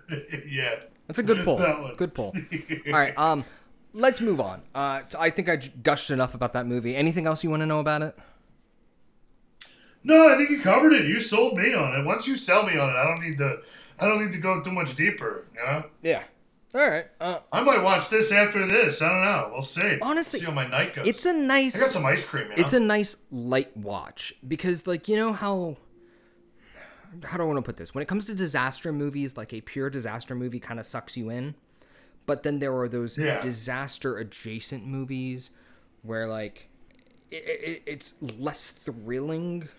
[0.47, 0.75] yeah.
[1.07, 1.57] That's a good pull.
[1.97, 2.35] Good pull.
[2.87, 3.43] All right, um,
[3.93, 4.61] let's move on.
[4.75, 6.95] Uh, I think I gushed enough about that movie.
[6.95, 8.15] Anything else you want to know about it?
[10.03, 11.05] No, I think you covered it.
[11.07, 12.05] You sold me on it.
[12.05, 13.61] Once you sell me on it, I don't need to.
[13.99, 15.45] I don't need to go too much deeper.
[15.55, 15.83] You know.
[16.01, 16.23] Yeah.
[16.75, 17.05] All right.
[17.19, 19.01] Uh, I might watch this after this.
[19.01, 19.49] I don't know.
[19.53, 19.97] We'll see.
[20.01, 21.07] Honestly, see how my night goes.
[21.07, 21.75] it's a nice.
[21.75, 22.43] I got some ice cream.
[22.43, 22.55] You know?
[22.57, 25.77] it's a nice light watch because like you know how
[27.23, 27.95] how do I want to put this?
[27.95, 31.31] When it comes to disaster movies, like a pure disaster movie kind of sucks you
[31.31, 31.55] in.
[32.27, 33.41] But then there are those Yeah.
[33.41, 35.49] disaster adjacent movies
[36.03, 36.69] where like
[37.31, 39.69] it, it, it's less thrilling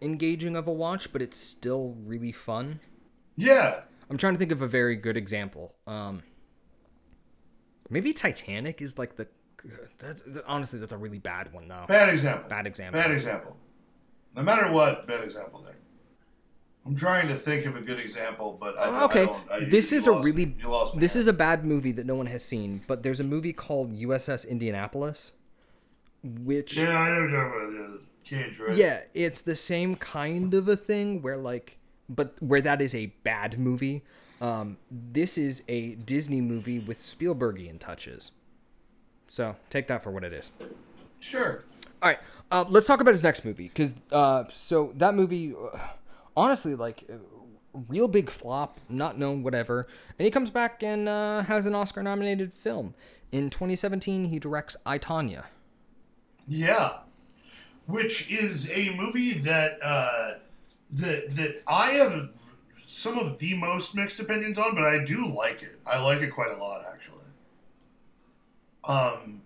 [0.00, 2.80] engaging of a watch, but it's still really fun.
[3.36, 3.82] yeah.
[4.12, 5.74] I'm trying to think of a very good example.
[5.86, 6.22] Um,
[7.88, 9.26] maybe Titanic is like the.
[9.98, 11.86] That's honestly that's a really bad one though.
[11.88, 12.46] Bad example.
[12.46, 13.00] Bad example.
[13.00, 13.56] Bad example.
[14.36, 15.76] No matter what, bad example there.
[16.84, 19.50] I'm trying to think of a good example, but I, okay, don't.
[19.50, 22.14] I, this you is a lost- really You this is a bad movie that no
[22.14, 22.82] one has seen.
[22.86, 25.32] But there's a movie called USS Indianapolis,
[26.22, 28.00] which Yeah, I know what you're talking about.
[28.24, 28.76] Cage, right?
[28.76, 31.78] yeah, it's the same kind of a thing where like,
[32.08, 34.02] but where that is a bad movie.
[34.40, 38.32] Um, this is a Disney movie with Spielbergian touches.
[39.28, 40.50] So take that for what it is.
[41.20, 41.64] Sure.
[42.02, 42.18] All right,
[42.50, 45.78] uh, let's talk about his next movie because uh, so that movie, uh,
[46.36, 47.16] honestly, like, uh,
[47.88, 49.86] real big flop, not known, whatever.
[50.18, 52.94] And he comes back and uh, has an Oscar-nominated film.
[53.30, 55.44] In 2017, he directs I Tonya.
[56.46, 56.98] Yeah,
[57.86, 60.32] which is a movie that uh,
[60.92, 62.30] that that I have
[62.86, 65.80] some of the most mixed opinions on, but I do like it.
[65.86, 67.18] I like it quite a lot, actually.
[68.84, 69.42] Um,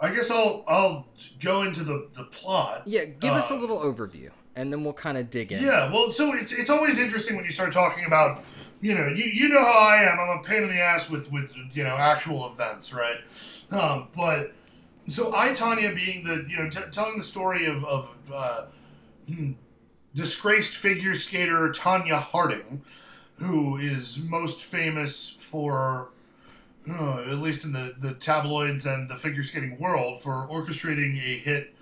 [0.00, 1.06] I guess I'll I'll
[1.42, 2.82] go into the the plot.
[2.86, 5.62] Yeah, give us a Uh, little overview, and then we'll kind of dig in.
[5.62, 8.42] Yeah, well, so it's, it's always interesting when you start talking about,
[8.80, 10.18] you know, you, you know how I am.
[10.18, 13.18] I'm a pain in the ass with, with you know, actual events, right?
[13.70, 14.52] Um, but,
[15.06, 18.66] so I, Tonya, being the, you know, t- telling the story of, of uh,
[19.28, 19.52] hmm,
[20.14, 22.82] disgraced figure skater Tonya Harding,
[23.36, 26.10] who is most famous for,
[26.88, 31.38] uh, at least in the, the tabloids and the figure skating world, for orchestrating a
[31.38, 31.74] hit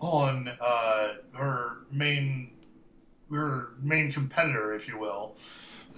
[0.00, 2.50] on uh, her main
[3.30, 5.36] her main competitor, if you will.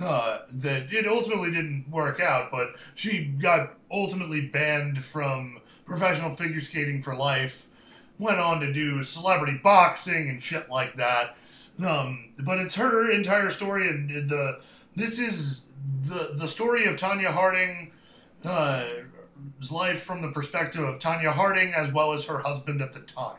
[0.01, 6.61] Uh, that it ultimately didn't work out, but she got ultimately banned from professional figure
[6.61, 7.68] skating for life.
[8.18, 11.37] Went on to do celebrity boxing and shit like that.
[11.82, 14.60] Um, but it's her entire story, and the
[14.94, 15.64] this is
[16.08, 17.92] the the story of Tonya Harding.
[18.44, 18.86] Uh,
[19.70, 23.38] life from the perspective of Tonya Harding as well as her husband at the time.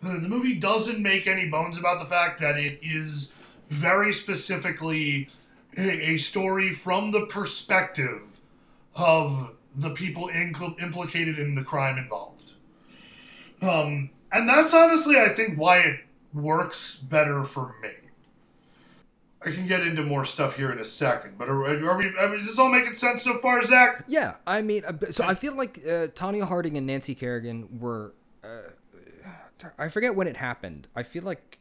[0.00, 3.34] The, the movie doesn't make any bones about the fact that it is
[3.70, 5.28] very specifically
[5.76, 8.22] a, a story from the perspective
[8.94, 12.52] of the people incl- implicated in the crime involved.
[13.62, 16.00] Um, and that's honestly, I think, why it
[16.36, 17.90] works better for me.
[19.44, 22.12] I can get into more stuff here in a second, but are, are we?
[22.18, 24.04] I mean, is this all making sense so far, Zach?
[24.08, 28.12] Yeah, I mean, uh, so I feel like uh, Tonya Harding and Nancy Kerrigan were.
[28.42, 28.70] Uh,
[29.78, 30.88] I forget when it happened.
[30.96, 31.58] I feel like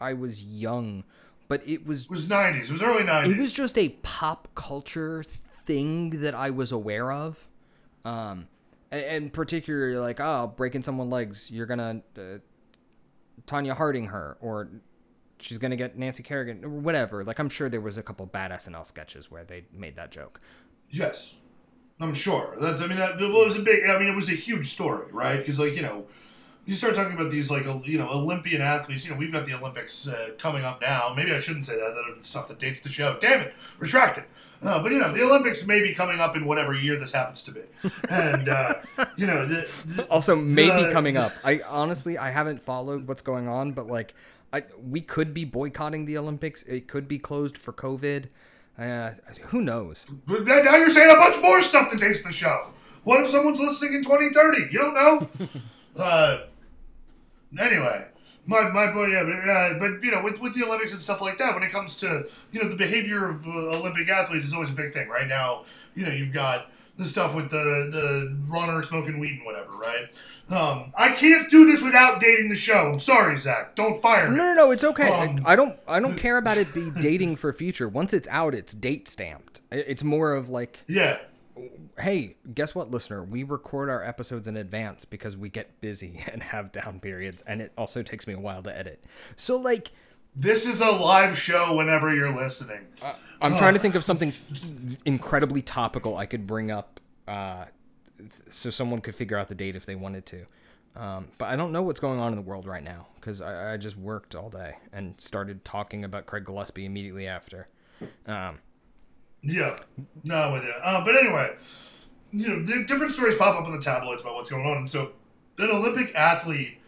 [0.00, 1.04] I was young,
[1.48, 2.64] but it was It was '90s.
[2.64, 3.30] It was early '90s.
[3.32, 5.24] it was just a pop culture
[5.66, 7.48] thing that I was aware of,
[8.04, 8.48] um,
[8.90, 12.38] and, and particularly like oh, breaking someone's legs, you're gonna uh,
[13.46, 14.68] Tonya Harding her, or
[15.38, 17.24] she's gonna get Nancy Kerrigan, or whatever.
[17.24, 20.40] Like I'm sure there was a couple bad SNL sketches where they made that joke.
[20.90, 21.36] Yes,
[22.00, 22.56] I'm sure.
[22.60, 22.80] That's.
[22.82, 23.88] I mean, that it was a big.
[23.88, 25.38] I mean, it was a huge story, right?
[25.38, 26.06] Because like you know,
[26.66, 29.04] you start talking about these like you know Olympian athletes.
[29.04, 31.12] You know, we've got the Olympics uh, coming up now.
[31.16, 31.94] Maybe I shouldn't say that.
[31.94, 33.16] That is stuff that dates the show.
[33.20, 34.24] Damn it, retract it.
[34.62, 37.42] Uh, but you know, the Olympics may be coming up in whatever year this happens
[37.44, 37.60] to be,
[38.10, 38.74] and uh,
[39.16, 41.32] you know, the, the, Also, maybe the- coming up.
[41.44, 44.14] I honestly I haven't followed what's going on, but like,
[44.52, 46.62] I we could be boycotting the Olympics.
[46.64, 48.26] It could be closed for COVID.
[48.78, 49.12] Uh,
[49.48, 50.04] who knows?
[50.26, 52.68] But then now you're saying a bunch more stuff that dates the show.
[53.04, 54.72] What if someone's listening in 2030?
[54.72, 55.28] You don't know.
[57.58, 58.06] anyway,
[58.46, 61.20] my my point, yeah, but, uh, but you know, with with the Olympics and stuff
[61.20, 64.54] like that, when it comes to you know the behavior of uh, Olympic athletes is
[64.54, 65.08] always a big thing.
[65.08, 69.44] Right now, you know, you've got the stuff with the the runner smoking weed and
[69.44, 70.08] whatever, right?
[70.48, 72.92] Um, I can't do this without dating the show.
[72.92, 73.74] I'm sorry, Zach.
[73.74, 74.36] Don't fire me.
[74.36, 74.70] No, no, no.
[74.70, 75.08] It's okay.
[75.08, 75.76] Um, I don't.
[75.88, 77.88] I don't care about it be dating for future.
[77.88, 79.60] Once it's out, it's date stamped.
[79.72, 81.18] It's more of like, Yeah.
[81.98, 83.22] Hey, guess what, listener?
[83.22, 87.60] We record our episodes in advance because we get busy and have down periods, and
[87.60, 89.04] it also takes me a while to edit.
[89.36, 89.92] So like,
[90.34, 92.86] This is a live show whenever you're listening.
[93.40, 94.32] I'm trying to think of something
[95.04, 97.66] incredibly topical I could bring up, uh,
[98.50, 100.46] so someone could figure out the date if they wanted to.
[100.94, 103.74] Um, but I don't know what's going on in the world right now because I,
[103.74, 107.66] I just worked all day and started talking about Craig Gillespie immediately after.
[108.26, 108.60] Um,
[109.42, 109.76] Yeah,
[110.24, 110.72] no, I'm with you.
[110.82, 111.54] Uh, but anyway,
[112.32, 115.12] you know, different stories pop up in the tabloids about what's going on, and so
[115.58, 116.78] an Olympic athlete,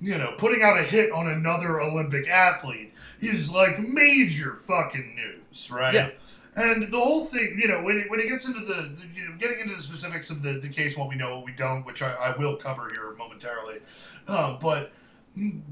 [0.00, 5.70] you know, putting out a hit on another Olympic athlete is like major fucking news,
[5.70, 5.94] right?
[5.94, 6.10] Yeah.
[6.56, 9.28] And the whole thing, you know, when it, when it gets into the, the- you
[9.28, 11.84] know, getting into the specifics of the, the case, what we know, what we don't,
[11.84, 13.80] which I, I will cover here momentarily,
[14.28, 14.92] uh, but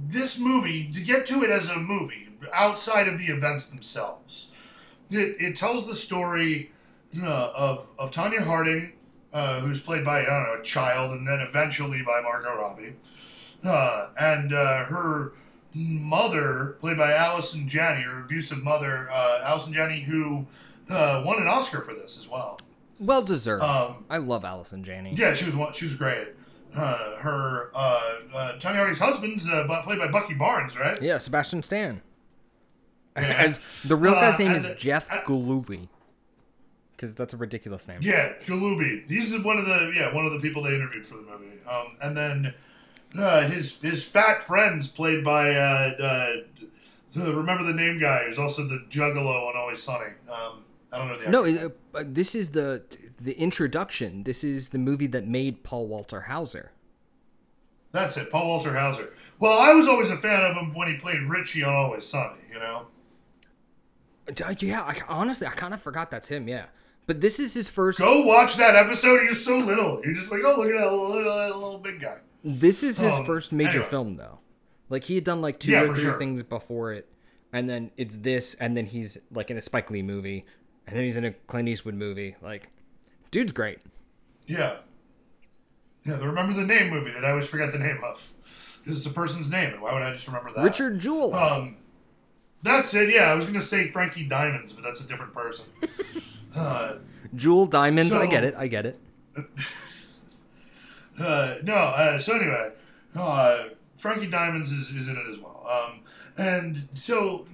[0.09, 4.52] this movie, to get to it as a movie, outside of the events themselves,
[5.15, 6.71] it, it tells the story
[7.23, 8.93] uh, of, of Tonya Harding,
[9.33, 12.95] uh, who's played by, I don't know, a child, and then eventually by Margot Robbie,
[13.65, 15.33] uh, and uh, her
[15.75, 20.47] mother, played by Allison Janney, her abusive mother, uh, Allison Janney, who
[20.91, 22.59] uh, won an Oscar for this as well.
[23.01, 23.63] well deserved.
[23.63, 25.15] Um, I love Allison Janney.
[25.17, 26.29] yeah, she was she was great.
[26.75, 28.01] Uh, her uh,
[28.35, 31.01] uh, Tonya Harding's husband's uh, played by Bucky Barnes, right?
[31.03, 32.03] Yeah, Sebastian Stan.
[33.17, 33.23] Yeah.
[33.23, 35.89] As the real guy's Uh, name is Jeff uh, Gillooly.
[36.97, 37.99] Because that's a ridiculous name.
[38.01, 39.05] Yeah, Gillooly.
[39.09, 41.59] He's one of the yeah one of the people they interviewed for the movie.
[41.69, 42.55] Um, and then
[43.19, 46.37] uh, his his fat friends played by uh, uh,
[47.13, 50.13] the, remember the name guy who's also the Juggalo on Always Sunny.
[50.31, 52.83] Um, I don't know the No, it, uh, this is the
[53.21, 54.23] the introduction.
[54.23, 56.71] This is the movie that made Paul Walter Hauser.
[57.91, 59.13] That's it, Paul Walter Hauser.
[59.39, 62.39] Well, I was always a fan of him when he played Richie on Always Sunny.
[62.51, 62.87] You know.
[64.61, 66.49] Yeah, I, honestly, I kind of forgot that's him.
[66.49, 66.67] Yeah,
[67.07, 67.99] but this is his first.
[67.99, 69.21] Go watch that episode.
[69.21, 70.01] He is so little.
[70.05, 72.19] You're just like, oh, look at that little, little, little big guy.
[72.45, 73.87] This is his Um, first major anyway.
[73.87, 74.39] film, though.
[74.89, 76.19] Like he had done like two Yeah, or three sure.
[76.19, 77.09] things before it,
[77.53, 80.45] and then it's this, and then he's like in a Spike Lee movie,
[80.87, 82.37] and then he's in a Clint Eastwood movie.
[82.43, 82.69] Like,
[83.31, 83.79] dude's great.
[84.47, 84.77] Yeah.
[86.05, 88.33] Yeah, the Remember the Name movie that I always forget the name of.
[88.85, 90.65] This is a person's name, and why would I just remember that?
[90.65, 91.33] Richard Jewell.
[91.35, 91.77] Um,
[92.63, 93.11] that's it.
[93.11, 95.67] Yeah, I was gonna say Frankie Diamonds, but that's a different person.
[96.57, 96.97] uh,
[97.35, 98.13] Jewel Diamonds.
[98.13, 98.55] I get it.
[98.57, 99.01] I get it.
[101.19, 101.75] uh, no.
[101.75, 102.73] Uh, so anyway,
[103.17, 103.65] uh,
[103.97, 105.67] Frankie Diamonds is, is in it as well.
[105.69, 106.01] Um,
[106.37, 107.47] and so,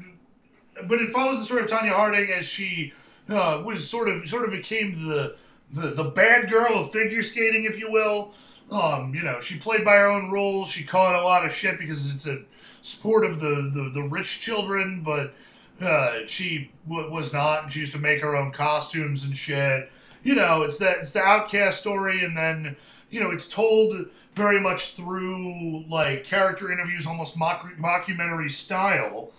[0.84, 2.92] but it follows the story of Tonya Harding as she
[3.28, 5.36] uh, was sort of sort of became the
[5.70, 8.32] the the bad girl of figure skating, if you will.
[8.70, 10.68] Um, you know, she played by her own rules.
[10.68, 12.42] She caught a lot of shit because it's a
[12.82, 15.34] sport of the the, the rich children, but
[15.80, 17.64] uh, she w- was not.
[17.64, 19.90] And she used to make her own costumes and shit.
[20.22, 22.76] You know, it's that it's the outcast story, and then
[23.10, 29.30] you know it's told very much through like character interviews, almost mock- mockumentary style.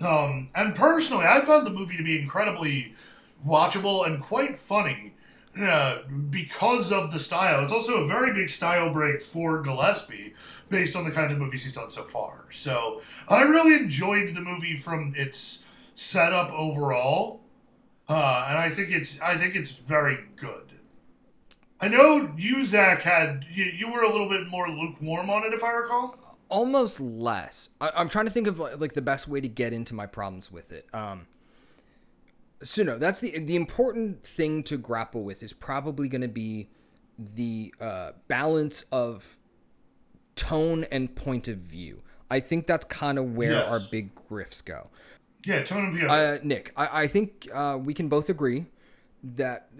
[0.00, 2.94] Um, and personally, I found the movie to be incredibly
[3.46, 5.12] watchable and quite funny
[5.60, 5.98] uh,
[6.30, 7.62] because of the style.
[7.62, 10.34] It's also a very big style break for Gillespie
[10.70, 12.46] based on the kind of movies he's done so far.
[12.52, 17.40] So I really enjoyed the movie from its setup overall,
[18.08, 20.66] uh, and I think it's I think it's very good.
[21.82, 25.52] I know you, Zach, had you, you were a little bit more lukewarm on it,
[25.52, 26.16] if I recall.
[26.50, 27.70] almost less.
[27.80, 30.06] I, I'm trying to think of like, like the best way to get into my
[30.06, 30.86] problems with it.
[30.92, 31.26] Um,
[32.62, 36.68] so no, that's the the important thing to grapple with is probably going to be
[37.18, 39.36] the uh, balance of
[40.40, 41.98] tone and point of view.
[42.30, 43.66] I think that's kind of where Yes.
[43.68, 44.88] our big riffs go.
[45.44, 46.08] Yeah, Tone and Pio.
[46.08, 48.66] Uh, Nick, I, I think uh, we can both agree
[49.22, 49.70] that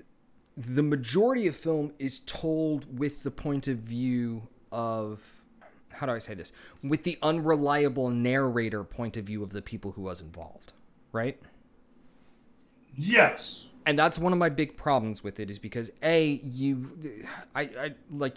[0.57, 5.43] the majority of film is told with the point of view of
[5.93, 6.53] how do I say this?
[6.83, 10.73] With the unreliable narrator point of view of the people who was involved,
[11.13, 11.39] right?
[12.97, 13.69] yes.
[13.87, 16.91] and that's one of my big problems with it is because a you
[17.55, 18.37] i i like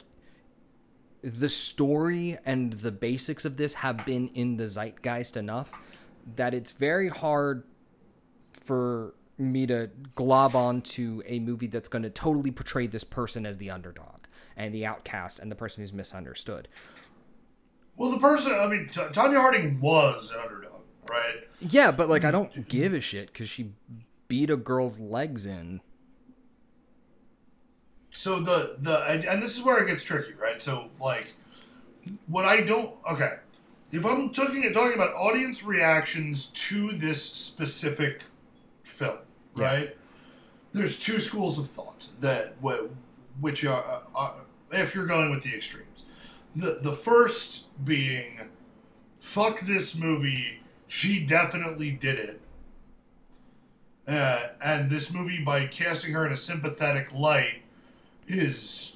[1.23, 5.71] the story and the basics of this have been in the zeitgeist enough
[6.35, 7.63] that it's very hard
[8.51, 13.57] for me to glob onto a movie that's going to totally portray this person as
[13.57, 16.67] the underdog and the outcast and the person who's misunderstood
[17.95, 21.43] Well, the person, I mean, T- Tonya Harding was an underdog, right?
[21.69, 22.55] yeah but like i mm-hmm.
[22.55, 23.73] don't give a shit because she
[24.27, 25.81] beat a girl's legs in
[28.13, 30.61] So the the and this is where it gets tricky, right?
[30.61, 31.33] So like,
[32.27, 33.37] what I don't okay,
[33.91, 38.21] if I'm talking talking about audience reactions to this specific
[38.83, 39.17] film,
[39.57, 39.65] Yeah.
[39.65, 39.97] right?
[40.73, 42.87] There's two schools of thought that wh-
[43.41, 44.31] which are, uh, uh,
[44.71, 46.05] if you're going with the extremes,
[46.55, 48.39] the the first being,
[49.19, 52.41] fuck this movie, she definitely did it.
[54.07, 57.62] Uh, and this movie, by casting her in a sympathetic light,
[58.27, 58.93] is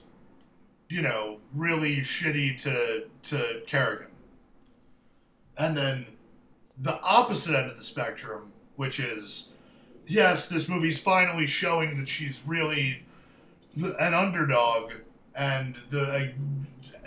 [0.89, 4.07] you know, really shitty to to Kerrigan.
[5.57, 6.05] And then
[6.77, 9.51] the opposite end of the spectrum, which is
[10.05, 13.03] yes, this movie's finally showing that she's really
[13.99, 14.93] an underdog
[15.35, 16.33] and the a,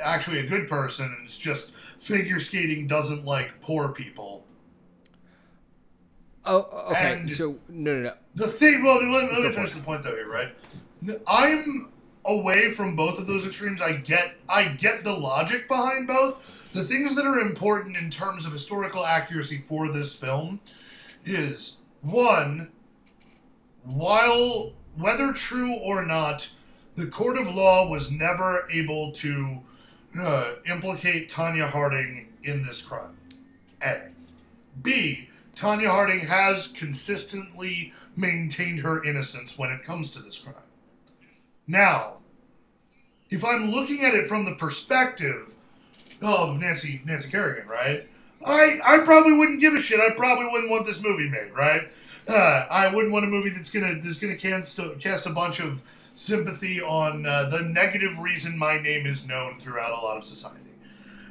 [0.02, 4.44] actually a good person, and it's just figure skating doesn't like poor people.
[6.44, 7.12] Oh, okay.
[7.12, 8.14] And- so no, no, no.
[8.34, 9.76] The thing, well, let, let me finish it.
[9.76, 10.54] the point though here, right?
[11.26, 11.90] I'm
[12.30, 13.82] away from both of those extremes.
[13.82, 16.70] I get, I get the logic behind both.
[16.72, 20.60] The things that are important in terms of historical accuracy for this film
[21.24, 22.70] is one,
[23.84, 26.50] while whether true or not,
[26.94, 29.60] the court of law was never able to
[30.18, 33.16] uh, implicate Tonya Harding in this crime.
[33.82, 34.08] A.
[34.82, 35.28] B.
[35.56, 40.54] Tonya Harding has consistently maintained her innocence when it comes to this crime.
[41.66, 42.18] Now,
[43.30, 45.52] if I'm looking at it from the perspective
[46.22, 48.06] of Nancy Nancy Kerrigan, right?
[48.44, 50.00] I I probably wouldn't give a shit.
[50.00, 51.88] I probably wouldn't want this movie made, right?
[52.28, 55.60] Uh, I wouldn't want a movie that's gonna that's gonna cast a, cast a bunch
[55.60, 55.82] of
[56.14, 60.58] sympathy on uh, the negative reason my name is known throughout a lot of society.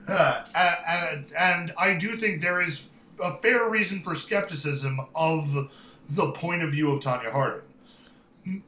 [0.08, 2.88] Uh, and, and I do think there is
[3.22, 5.70] a fair reason for skepticism of
[6.10, 7.62] the point of view of Tonya Harding.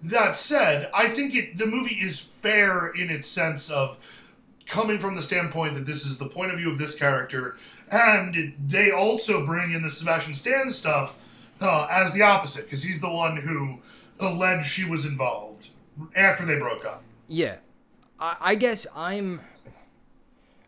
[0.04, 3.98] That said, I think it, the movie is fair in its sense of
[4.66, 7.58] coming from the standpoint that this is the point of view of this character,
[7.90, 11.16] and they also bring in the Sebastian Stan stuff
[11.60, 13.80] uh, as the opposite because he's the one who
[14.20, 15.70] alleged she was involved
[16.16, 17.04] after they broke up.
[17.28, 17.58] Yeah,
[18.20, 19.42] I, I guess I'm.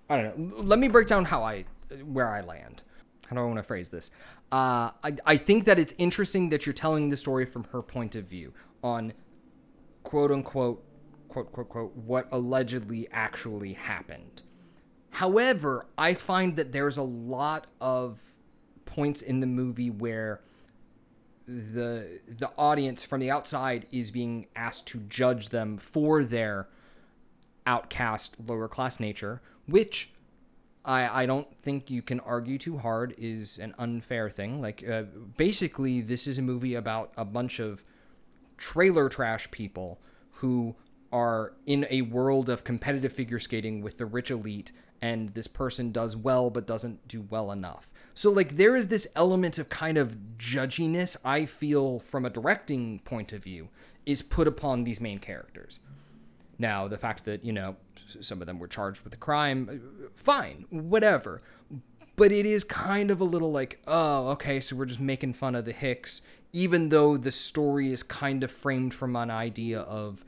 [0.10, 0.56] I don't know.
[0.58, 1.66] Let me break down how I,
[2.06, 2.84] where I land.
[3.28, 4.12] How do I want to phrase this?
[4.52, 8.16] Uh, I I think that it's interesting that you're telling the story from her point
[8.16, 8.54] of view
[8.84, 9.14] on,
[10.04, 10.84] quote unquote,
[11.28, 14.42] quote quote quote, what allegedly actually happened.
[15.12, 18.20] However, I find that there's a lot of
[18.86, 20.42] points in the movie where
[21.48, 26.68] the the audience from the outside is being asked to judge them for their
[27.66, 30.12] outcast lower class nature, which
[30.86, 34.62] I I don't think you can argue too hard is an unfair thing.
[34.62, 35.04] Like uh,
[35.38, 37.84] basically, this is a movie about a bunch of
[38.58, 40.00] trailer trash people
[40.36, 40.76] who
[41.12, 45.92] are in a world of competitive figure skating with the rich elite and this person
[45.92, 47.92] does well but doesn't do well enough.
[48.14, 53.00] So like there is this element of kind of judginess I feel from a directing
[53.00, 53.70] point of view
[54.06, 55.80] is put upon these main characters.
[56.58, 57.76] Now, the fact that, you know,
[58.22, 61.42] some of them were charged with a crime, uh, fine, whatever.
[62.16, 65.56] But it is kind of a little like, oh, okay, so we're just making fun
[65.56, 66.22] of the Hicks,
[66.54, 70.24] even though the story is kind of framed from an idea of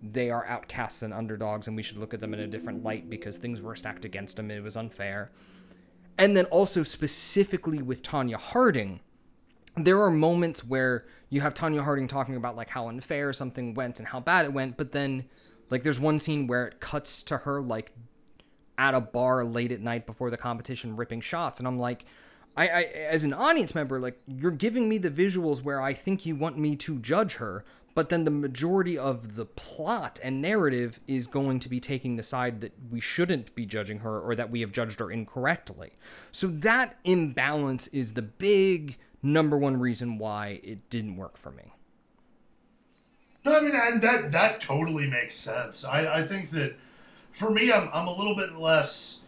[0.00, 3.10] they are outcasts and underdogs and we should look at them in a different light
[3.10, 4.50] because things were stacked against them.
[4.50, 5.28] It was unfair.
[6.16, 9.00] And then also specifically with Tonya Harding,
[9.76, 13.98] there are moments where you have Tonya Harding talking about like how unfair something went
[13.98, 15.24] and how bad it went, but then
[15.68, 17.90] like there's one scene where it cuts to her like
[18.78, 22.04] at a bar late at night before the competition ripping shots and I'm like
[22.56, 26.24] I, I as an audience member like you're giving me the visuals where I think
[26.24, 27.64] you want me to judge her
[27.96, 32.22] but then the majority of the plot and narrative is going to be taking the
[32.22, 35.92] side that we shouldn't be judging her or that we have judged her incorrectly.
[36.30, 41.72] So that imbalance is the big number one reason why it didn't work for me.
[43.46, 45.82] No, I mean, and that that totally makes sense.
[45.82, 46.76] I, I think that
[47.32, 49.22] for me, I'm, I'm a little bit less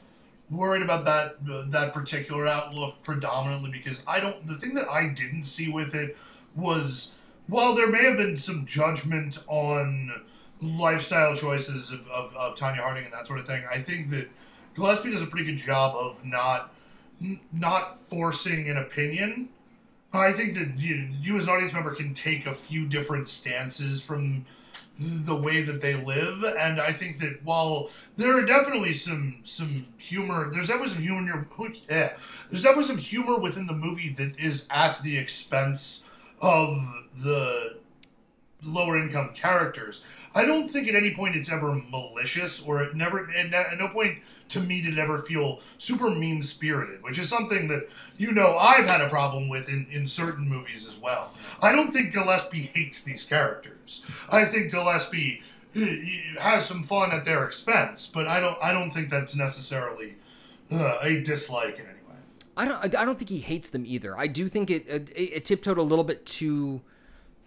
[0.50, 1.36] worried about that
[1.70, 4.46] that particular outlook predominantly because I don't.
[4.46, 6.16] The thing that I didn't see with it
[6.54, 7.14] was
[7.48, 10.22] while there may have been some judgment on
[10.60, 14.28] lifestyle choices of, of, of Tonya Harding and that sort of thing, I think that
[14.74, 16.72] Gillespie does a pretty good job of not
[17.52, 19.48] not forcing an opinion.
[20.12, 24.00] I think that you, you as an audience member can take a few different stances
[24.00, 24.46] from
[24.98, 29.86] the way that they live, and I think that while there are definitely some some
[29.96, 31.46] humor, there's definitely some humor.
[31.88, 32.16] Yeah,
[32.50, 36.04] there's definitely some humor within the movie that is at the expense
[36.40, 36.78] of
[37.16, 37.76] the
[38.62, 40.04] lower income characters.
[40.39, 43.89] I don't think at any point it's ever malicious, or it never, and at no
[43.89, 44.19] point
[44.51, 47.89] to me did it ever feel super mean spirited, which is something that
[48.19, 51.32] you know I've had a problem with in, in certain movies as well.
[51.60, 54.06] I don't think Gillespie hates these characters.
[54.31, 55.43] I think Gillespie
[55.74, 60.15] uh, has some fun at their expense, but I don't I don't think that's necessarily
[60.70, 62.20] uh, a dislike in any way.
[62.56, 62.94] I don't.
[62.94, 64.16] I don't think he hates them either.
[64.16, 66.82] I do think it it, it tiptoed a little bit too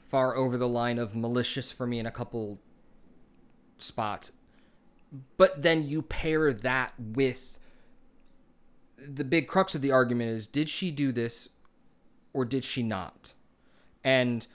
[0.10, 2.60] far over the line of malicious for me in a couple
[3.84, 4.32] spots.
[5.38, 7.58] but then you pair that with
[8.98, 11.50] the big crux of the argument is did she do this
[12.34, 13.34] or did she not?
[14.04, 14.48] And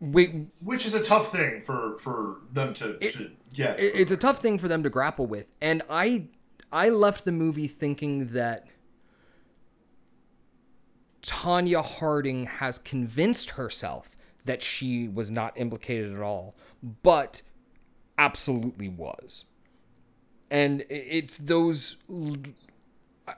[0.00, 3.78] we which is a tough thing for for them to, It- to get.
[3.80, 6.28] it- it's a tough thing for them to grapple with and i
[6.72, 8.66] i left the movie thinking that
[11.22, 16.54] tonya harding has convinced herself that she was not implicated at all
[17.02, 17.42] but
[18.18, 19.44] absolutely was
[20.50, 21.96] and it's those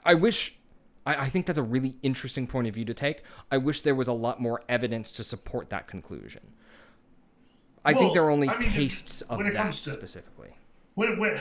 [0.05, 0.57] I wish
[1.05, 3.95] I, I think that's a really interesting point of view to take i wish there
[3.95, 6.53] was a lot more evidence to support that conclusion
[7.85, 10.49] I think there are only I mean, tastes of that to- specifically.
[10.95, 11.39] when when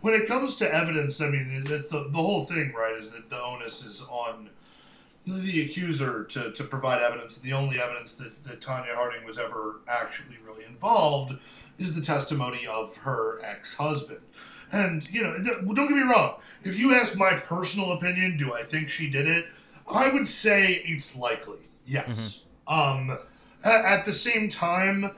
[0.00, 2.96] when it comes to evidence, I mean, it's the the whole thing, right?
[2.98, 4.50] Is that the onus is on
[5.26, 7.38] the accuser to, to provide evidence.
[7.38, 11.34] The only evidence that, that Tonya Harding was ever actually really involved
[11.78, 14.20] is the testimony of her ex husband.
[14.72, 15.36] And you know,
[15.74, 16.36] don't get me wrong.
[16.64, 19.46] If you ask my personal opinion, do I think she did it?
[19.90, 21.58] I would say it's likely.
[21.86, 22.42] Yes.
[22.66, 23.10] Um,
[23.64, 25.10] a- at the same time,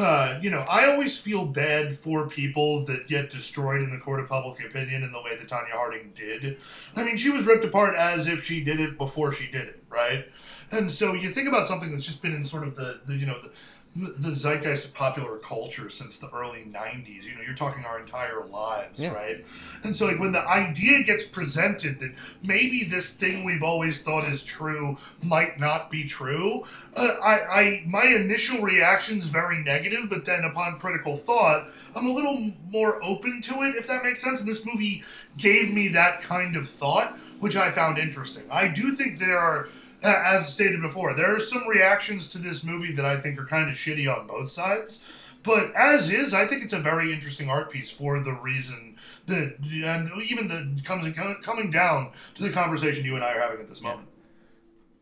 [0.00, 4.20] uh, you know, I always feel bad for people that get destroyed in the court
[4.20, 6.56] of public opinion in the way that Tonya Harding did.
[6.96, 9.84] I mean, she was ripped apart as if she did it before she did it,
[9.90, 10.24] right?
[10.72, 13.26] And so you think about something that's just been in sort of the, the you
[13.26, 13.52] know, the,
[13.96, 17.24] the zeitgeist of popular culture since the early 90s.
[17.24, 19.12] You know, you're talking our entire lives, Yeah.
[19.12, 19.44] right?
[19.82, 24.28] And so, like, when the idea gets presented that maybe this thing we've always thought
[24.28, 26.64] is true might not be true,
[26.96, 32.06] uh, I, I, my initial reaction is very negative, but then upon critical thought, I'm
[32.06, 34.38] a little more open to it, if that makes sense.
[34.38, 35.02] And this movie
[35.36, 38.44] gave me that kind of thought, which I found interesting.
[38.52, 39.68] I do think there are,
[40.02, 43.70] as stated before, there are some reactions to this movie that I think are kind
[43.70, 45.04] of shitty on both sides.
[45.42, 48.96] But as is, I think it's a very interesting art piece for the reason
[49.26, 53.60] that, and even the comes coming down to the conversation you and I are having
[53.60, 54.08] at this moment.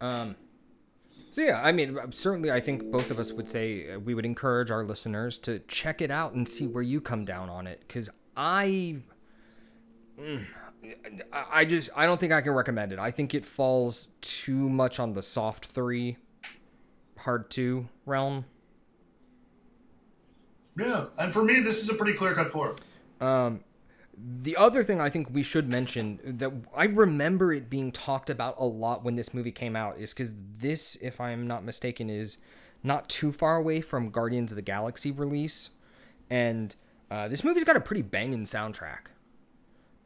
[0.01, 0.37] Um,
[1.31, 4.25] so yeah, I mean, certainly, I think both of us would say uh, we would
[4.25, 7.81] encourage our listeners to check it out and see where you come down on it,
[7.81, 8.99] because I,
[10.21, 10.45] Mm,
[11.33, 12.99] I just I don't think I can recommend it.
[12.99, 16.17] I think it falls too much on the soft three,
[17.19, 18.45] hard two realm.
[20.79, 22.77] Yeah, and for me, this is a pretty clear cut four.
[23.21, 23.65] Um,
[24.17, 28.55] the other thing I think we should mention that I remember it being talked about
[28.59, 32.39] a lot when this movie came out is because this, if I'm not mistaken, is
[32.83, 35.71] not too far away from Guardians of the Galaxy release,
[36.31, 36.77] and
[37.11, 39.09] uh, this movie's got a pretty banging soundtrack.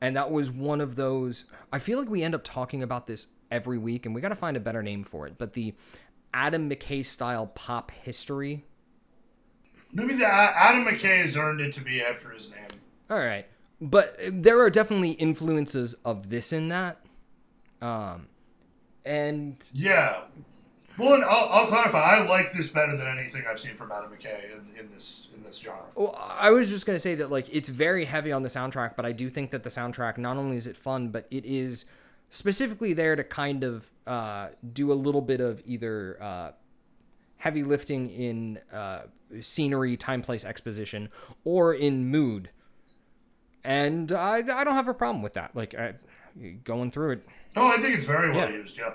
[0.02, 1.46] And that was one of those.
[1.72, 4.36] I feel like we end up talking about this every week, and we got to
[4.36, 5.38] find a better name for it.
[5.38, 5.74] But the
[6.34, 8.64] Adam McKay style pop history
[9.92, 12.80] Maybe the Adam McKay has earned it to be after his name.
[13.10, 13.46] All right,
[13.80, 17.04] but there are definitely influences of this in that,
[17.82, 18.28] um,
[19.04, 20.22] and Yeah.
[20.98, 21.98] Well, and I'll, I'll clarify.
[21.98, 25.43] I like this better than anything I've seen from Adam McKay in, in this in
[25.43, 25.85] this genre.
[25.94, 29.06] well, I was just gonna say that like it's very heavy on the soundtrack, but
[29.06, 31.86] I do think that the soundtrack not only is it fun, but it is
[32.31, 36.51] specifically there to kind of uh, do a little bit of either uh,
[37.39, 39.02] heavy lifting in uh,
[39.40, 41.09] scenery, time, place, exposition,
[41.44, 42.51] or in mood.
[43.64, 45.55] And I, I don't have a problem with that.
[45.55, 45.94] Like I,
[46.64, 48.56] going through it, No, I think it's very well Yeah.
[48.56, 48.77] used.
[48.78, 48.94] Yeah.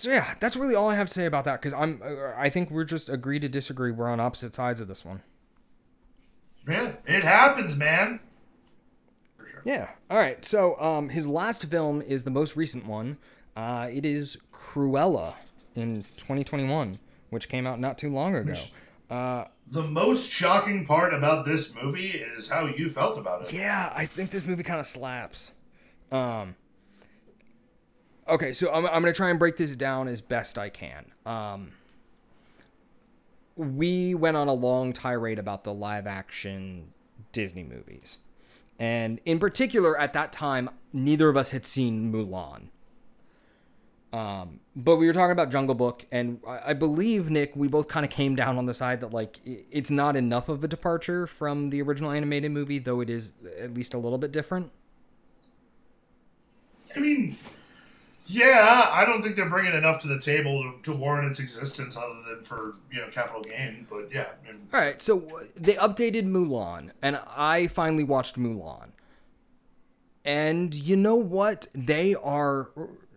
[0.00, 2.48] So yeah, that's really all I have to say about that because I'm uh, I
[2.48, 3.90] think we're just agree to disagree.
[3.90, 5.20] We're on opposite sides of this one.
[6.66, 8.20] Yeah, it happens, man.
[9.36, 9.62] Sure.
[9.66, 9.90] Yeah.
[10.08, 10.42] All right.
[10.42, 13.18] So um, his last film is the most recent one.
[13.54, 15.34] Uh, it is Cruella
[15.74, 16.98] in 2021,
[17.28, 18.54] which came out not too long ago.
[19.10, 23.52] Uh, The most shocking part about this movie is how you felt about it.
[23.52, 25.52] yeah, I think this movie kind of slaps.
[26.10, 26.54] Um.
[28.30, 31.12] Okay, so I'm, I'm gonna try and break this down as best I can.
[31.26, 31.72] Um.
[33.56, 36.94] We went on a long tirade about the live action
[37.32, 38.16] Disney movies.
[38.78, 42.68] And in particular, at that time, neither of us had seen Mulan.
[44.16, 47.86] Um, but we were talking about Jungle Book, and I, I believe Nick, we both
[47.86, 51.26] kind of came down on the side that like it's not enough of a departure
[51.26, 54.72] from the original animated movie, though it is at least a little bit different.
[56.96, 57.36] I mean,
[58.30, 61.96] yeah, I don't think they're bringing enough to the table to, to warrant its existence,
[61.96, 63.86] other than for you know capital gain.
[63.90, 68.38] But yeah, I mean, All right, so uh, they updated Mulan, and I finally watched
[68.38, 68.90] Mulan.
[70.24, 71.66] And you know what?
[71.74, 72.70] They are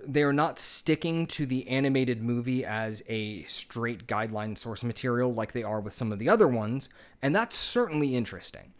[0.05, 5.53] they are not sticking to the animated movie as a straight guideline source material like
[5.53, 6.89] they are with some of the other ones,
[7.21, 8.73] and that's certainly interesting.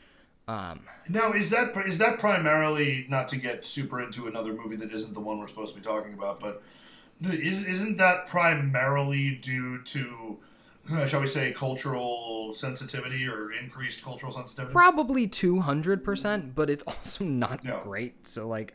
[0.48, 4.92] Um, Now, is that is that primarily not to get super into another movie that
[4.92, 6.62] isn't the one we're supposed to be talking about, but
[7.22, 10.38] is isn't that primarily due to,
[10.92, 14.74] uh, shall we say, cultural sensitivity or increased cultural sensitivity?
[14.74, 17.80] probably 200%, but it's also not No.
[17.84, 18.28] great.
[18.28, 18.74] So, like,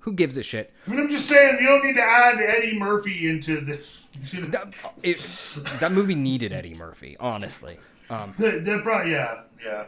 [0.00, 0.72] who gives a shit?
[0.86, 4.08] I mean, I'm just saying you don't need to add Eddie Murphy into this.
[4.32, 5.18] That, it,
[5.78, 7.78] that movie needed Eddie Murphy, honestly.
[8.10, 9.84] Um, That, that probably, yeah, yeah.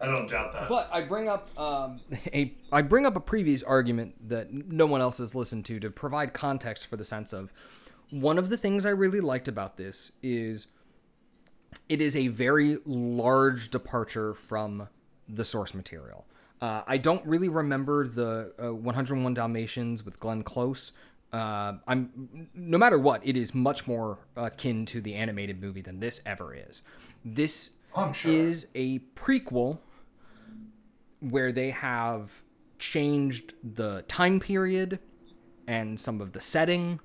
[0.00, 0.68] I don't doubt that.
[0.68, 2.00] But I bring up um,
[2.32, 5.90] a I bring up a previous argument that no one else has listened to to
[5.90, 7.52] provide context for the sense of
[8.10, 10.68] one of the things I really liked about this is
[11.88, 14.88] it is a very large departure from
[15.28, 16.26] the source material.
[16.60, 20.92] Uh, I don't really remember the uh, 101 Dalmatians with Glenn Close.
[21.32, 26.00] Uh, I'm no matter what, it is much more akin to the animated movie than
[26.00, 26.82] this ever is.
[27.24, 27.72] This
[28.12, 28.30] sure.
[28.30, 29.78] is a prequel
[31.30, 32.42] where they have
[32.78, 34.98] changed the time period
[35.66, 37.00] and some of the setting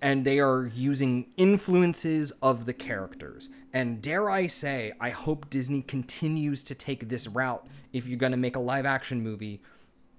[0.00, 3.50] and they are using influences of the characters.
[3.72, 8.32] And dare I say, I hope Disney continues to take this route if you're going
[8.32, 9.60] to make a live action movie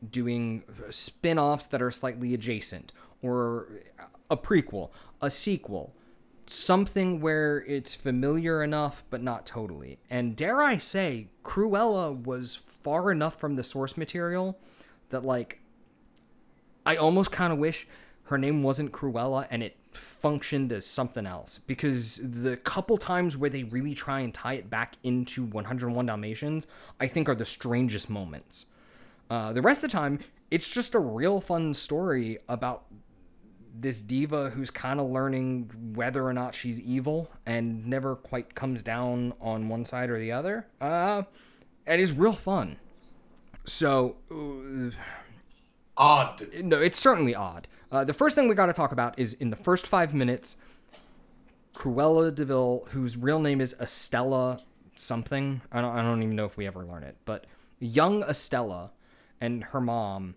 [0.07, 3.68] doing spin offs that are slightly adjacent, or
[4.30, 4.91] a prequel,
[5.22, 5.93] a sequel,
[6.45, 9.99] something where it's familiar enough but not totally.
[10.10, 14.57] And dare I say, Cruella was far enough from the source material
[15.10, 15.60] that, like,
[16.85, 17.88] I almost kind of wish
[18.23, 23.49] her name wasn't Cruella and it functioned as something else because the couple times where
[23.49, 26.68] they really try and tie it back into 101 Dalmatians,
[26.99, 28.68] I think are the strangest moments.
[29.30, 30.19] Uh, the rest of the time,
[30.51, 32.85] it's just a real fun story about
[33.81, 38.81] this diva who's kind of learning whether or not she's evil and never quite comes
[38.81, 40.68] down on one side or the other.
[40.81, 41.23] Uh,
[41.90, 42.78] and is real fun.
[43.66, 44.91] So, uh,
[45.98, 46.48] Odd.
[46.64, 47.68] no, it's certainly odd.
[47.91, 50.57] Uh, the first thing we got to talk about is in the first five minutes,
[51.74, 54.61] Cruella de Vil, whose real name is Estella
[54.95, 55.61] something.
[55.72, 57.48] I don't, I don't even know if we ever learn it, but
[57.80, 58.91] young Estella
[59.41, 60.36] and her mom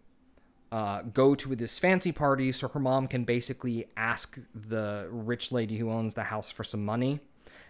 [0.73, 5.77] uh, go to this fancy party so her mom can basically ask the rich lady
[5.77, 7.20] who owns the house for some money.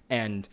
[0.09, 0.49] And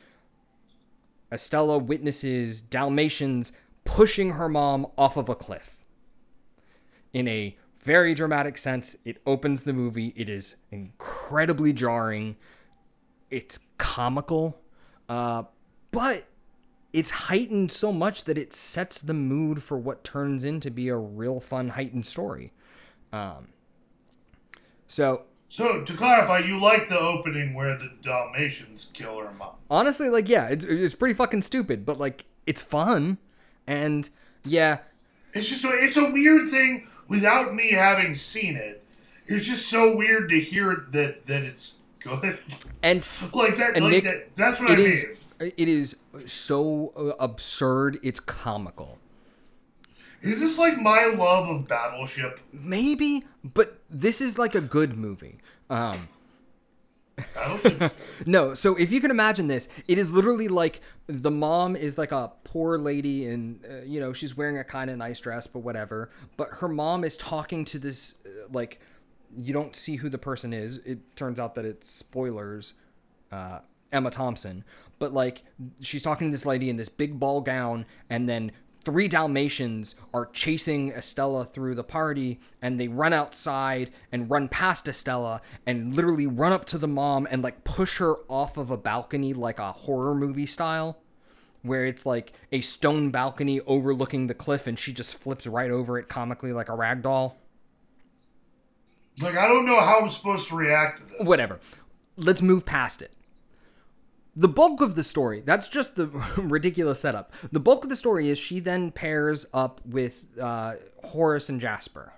[1.31, 3.51] Estella witnesses Dalmatians
[3.83, 5.77] pushing her mom off of a cliff
[7.13, 8.97] in a very dramatic sense.
[9.05, 10.13] It opens the movie.
[10.15, 12.35] It is incredibly jarring.
[13.29, 14.59] It's comical,
[15.07, 15.43] uh,
[15.91, 16.25] but
[16.91, 20.97] it's heightened so much that it sets the mood for what turns into be a
[20.97, 22.51] real fun heightened story.
[23.13, 23.49] Um,
[24.87, 29.55] so So, to clarify, you like the opening where the Dalmatians kill her mom.
[29.69, 33.17] honestly, like yeah, it's, it's pretty fucking stupid, but like it's fun,
[33.65, 34.09] and
[34.45, 34.79] yeah,
[35.33, 38.83] It's just it's a weird thing without me having seen it.
[39.27, 42.37] It's just so weird to hear that that it's good.
[42.83, 43.75] and like that.
[43.75, 44.35] And like Nick, that.
[44.35, 44.85] That's what I mean.
[44.85, 45.05] is
[45.39, 45.95] it is
[46.27, 47.97] so absurd.
[48.03, 48.99] It's comical.
[50.21, 52.39] Is this like my love of Battleship?
[52.51, 55.37] Maybe, but this is like a good movie.
[55.69, 56.09] Um,
[57.33, 57.95] Battleship.
[58.25, 62.11] no, so if you can imagine this, it is literally like the mom is like
[62.11, 65.59] a poor lady and uh, you know, she's wearing a kind of nice dress but
[65.59, 68.79] whatever, but her mom is talking to this uh, like
[69.35, 70.77] you don't see who the person is.
[70.77, 72.73] It turns out that it's spoilers
[73.31, 73.59] uh,
[73.91, 74.63] Emma Thompson,
[74.97, 75.43] but like
[75.81, 78.51] she's talking to this lady in this big ball gown, and then
[78.85, 84.87] three Dalmatians are chasing Estella through the party, and they run outside and run past
[84.87, 88.77] Estella and literally run up to the mom and like push her off of a
[88.77, 90.99] balcony like a horror movie style.
[91.61, 95.99] Where it's like a stone balcony overlooking the cliff, and she just flips right over
[95.99, 97.37] it comically like a rag doll.
[99.21, 101.27] like I don't know how I'm supposed to react to this.
[101.27, 101.59] whatever.
[102.15, 103.11] Let's move past it.
[104.39, 106.07] The bulk of the story, that's just the
[106.37, 107.33] ridiculous setup.
[107.51, 112.13] The bulk of the story is she then pairs up with uh, Horace and Jasper.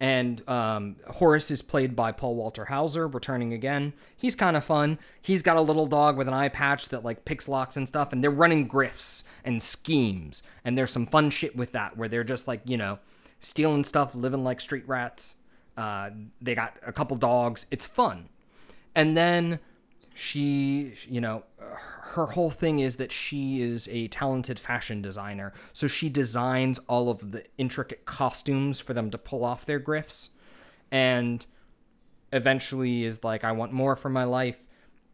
[0.00, 3.92] And um, Horace is played by Paul Walter Hauser, returning again.
[4.16, 4.98] He's kind of fun.
[5.20, 8.10] He's got a little dog with an eye patch that like picks locks and stuff,
[8.10, 10.42] and they're running grifts and schemes.
[10.64, 12.98] And there's some fun shit with that, where they're just like you know
[13.40, 15.36] stealing stuff, living like street rats.
[15.76, 16.08] Uh,
[16.40, 17.66] they got a couple dogs.
[17.70, 18.30] It's fun.
[18.94, 19.58] And then
[20.14, 25.52] she, you know, her whole thing is that she is a talented fashion designer.
[25.72, 30.28] So she designs all of the intricate costumes for them to pull off their grifts.
[30.90, 31.44] And
[32.32, 34.58] eventually is like, I want more for my life.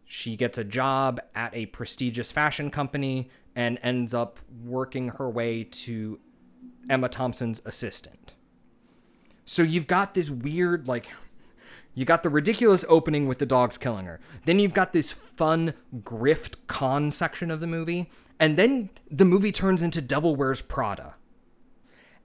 [0.04, 5.64] She gets a job at a prestigious fashion company and ends up working her way
[5.64, 6.20] to
[6.90, 8.34] Emma Thompson's assistant.
[9.46, 11.08] So you've got this weird, like,
[11.94, 14.20] you got the ridiculous opening with the dogs killing her.
[14.44, 18.10] Then you've got this fun grift con section of the movie.
[18.38, 21.14] And then the movie turns into Devil Wears Prada.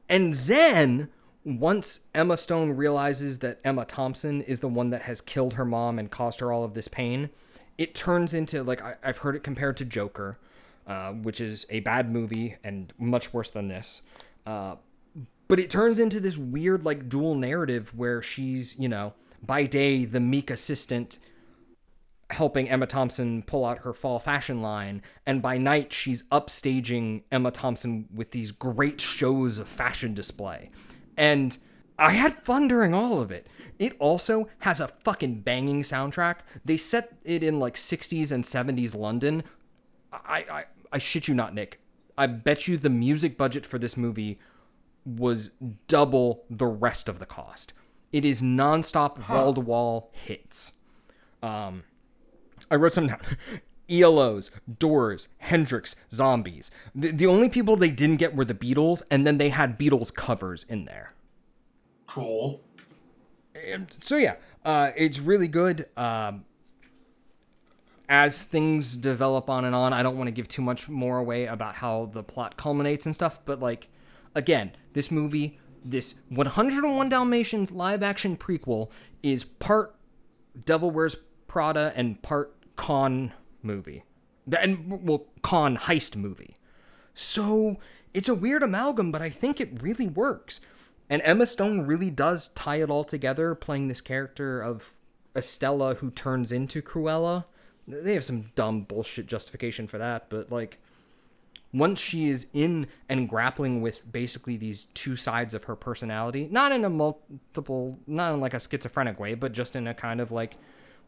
[0.08, 1.10] And then
[1.44, 6.00] once Emma Stone realizes that Emma Thompson is the one that has killed her mom
[6.00, 7.30] and caused her all of this pain,
[7.78, 10.38] it turns into like I, have heard it compared to Joker,
[10.88, 14.02] uh, which is a bad movie and much worse than this.
[14.46, 14.76] Uh,
[15.48, 20.06] but it turns into this weird like dual narrative where she's you know by day
[20.06, 21.20] the meek assistant
[22.32, 27.52] helping Emma Thompson pull out her fall fashion line, and by night she's upstaging Emma
[27.52, 30.70] Thompson with these great shows of fashion display.
[31.16, 31.58] And
[31.98, 33.48] I had fun during all of it.
[33.78, 36.38] It also has a fucking banging soundtrack.
[36.64, 39.44] They set it in like 60s and 70s London.
[40.12, 40.64] I, I,
[40.94, 41.80] I shit you not, Nick.
[42.18, 44.40] I bet you the music budget for this movie
[45.06, 45.52] was
[45.88, 47.74] double the rest of the cost.
[48.12, 50.74] It is nonstop wall to wall hits.
[51.44, 51.84] Um,
[52.72, 53.20] I wrote some down.
[53.88, 54.50] ELOs,
[54.80, 56.72] Doors, Hendrix, Zombies.
[56.96, 60.14] The, the only people they didn't get were the Beatles, and then they had Beatles
[60.14, 61.12] covers in there.
[62.08, 62.62] Cool.
[63.54, 65.88] And so yeah, uh, it's really good.
[65.96, 66.46] Um,
[68.08, 71.46] as things develop on and on, I don't want to give too much more away
[71.46, 73.90] about how the plot culminates and stuff, but like,
[74.36, 78.90] again, this movie, this 101 Dalmatians live action prequel
[79.22, 79.96] is part
[80.66, 81.18] Devil Wears
[81.48, 84.04] Prada and part con movie.
[84.52, 86.56] And, well, con heist movie.
[87.14, 87.78] So
[88.14, 90.60] it's a weird amalgam, but I think it really works.
[91.10, 94.92] And Emma Stone really does tie it all together, playing this character of
[95.36, 97.46] Estella who turns into Cruella.
[97.88, 100.78] They have some dumb bullshit justification for that, but like
[101.74, 106.72] once she is in and grappling with basically these two sides of her personality, not
[106.72, 110.32] in a multiple, not in like a schizophrenic way, but just in a kind of
[110.32, 110.56] like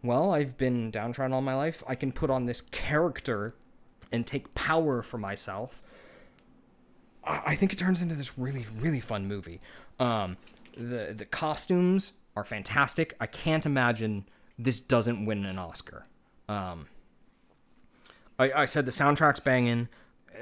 [0.03, 1.83] well, I've been downtrodden all my life.
[1.87, 3.55] I can put on this character
[4.11, 5.81] and take power for myself.
[7.23, 9.59] I think it turns into this really, really fun movie.
[9.99, 10.37] Um,
[10.77, 13.15] the the costumes are fantastic.
[13.19, 16.05] I can't imagine this doesn't win an Oscar.
[16.47, 16.87] Um,
[18.39, 19.89] I, I said the soundtrack's banging.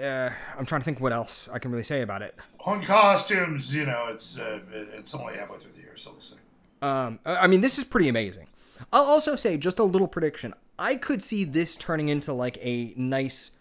[0.02, 2.36] Uh, I'm trying to think what else I can really say about it.
[2.66, 6.36] On costumes, you know, it's uh, it's only halfway through the year, so we'll see.
[6.82, 8.48] Um, I mean, this is pretty amazing.
[8.92, 10.54] I'll also say just a little prediction.
[10.78, 13.52] I could see this turning into like a nice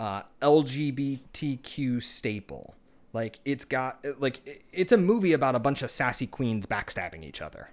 [0.00, 2.74] uh, LGBTQ staple.
[3.12, 7.40] Like it's got like it's a movie about a bunch of sassy queens backstabbing each
[7.40, 7.70] other.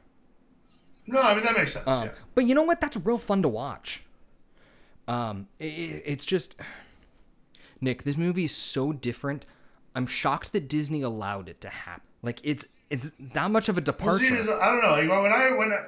[1.07, 1.87] No, I mean that makes sense.
[1.87, 2.11] Um, yeah.
[2.35, 2.79] But you know what?
[2.79, 4.03] That's real fun to watch.
[5.07, 6.55] Um, it, it's just
[7.81, 8.03] Nick.
[8.03, 9.45] This movie is so different.
[9.95, 12.07] I'm shocked that Disney allowed it to happen.
[12.21, 14.33] Like it's it's that much of a departure.
[14.33, 15.13] Well, see, I don't know.
[15.13, 15.85] Like when I when I,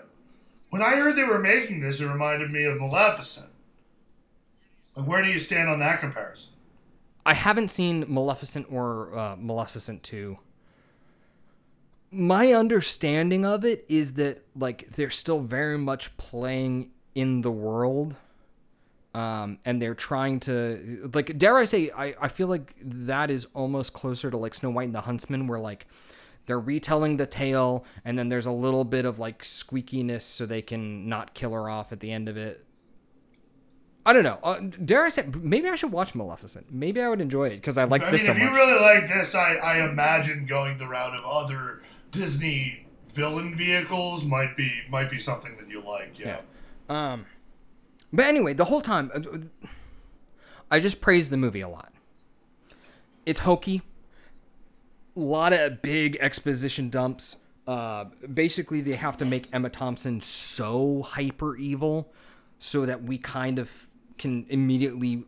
[0.69, 3.49] when I heard they were making this, it reminded me of Maleficent.
[4.95, 6.53] Like, where do you stand on that comparison?
[7.25, 10.37] I haven't seen Maleficent or uh, Maleficent 2.
[12.11, 18.15] My understanding of it is that, like, they're still very much playing in the world.
[19.13, 23.45] Um, and they're trying to, like, dare I say, I, I feel like that is
[23.53, 25.85] almost closer to, like, Snow White and the Huntsman, where, like,
[26.45, 30.61] they're retelling the tale and then there's a little bit of like squeakiness so they
[30.61, 32.65] can not kill her off at the end of it
[34.05, 34.39] I don't know.
[34.43, 36.71] Uh, dare I say, maybe I should watch Maleficent.
[36.71, 38.49] Maybe I would enjoy it because I like I this mean, so if much.
[38.49, 44.25] you really like this, I, I imagine going the route of other Disney villain vehicles
[44.25, 46.19] might be might be something that you like.
[46.19, 46.41] Yeah.
[46.89, 47.13] yeah.
[47.13, 47.25] Um.
[48.13, 49.21] But anyway, the whole time, uh,
[50.71, 51.91] I just praise the movie a lot.
[53.25, 53.81] It's hokey
[55.15, 57.37] a lot of big exposition dumps.
[57.67, 62.11] Uh, basically, they have to make Emma Thompson so hyper evil
[62.59, 63.87] so that we kind of
[64.17, 65.25] can immediately,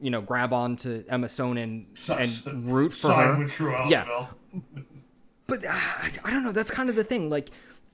[0.00, 3.38] you know, grab onto Emma Stone and, and root for her.
[3.38, 4.26] with Cruella yeah.
[5.46, 5.72] But uh,
[6.24, 6.52] I don't know.
[6.52, 7.28] That's kind of the thing.
[7.28, 7.50] Like,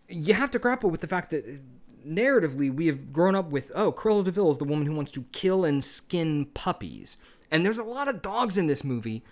[0.09, 1.61] you have to grapple with the fact that
[2.07, 5.11] narratively we have grown up with oh Cruella de Vil is the woman who wants
[5.12, 7.16] to kill and skin puppies,
[7.51, 9.23] and there's a lot of dogs in this movie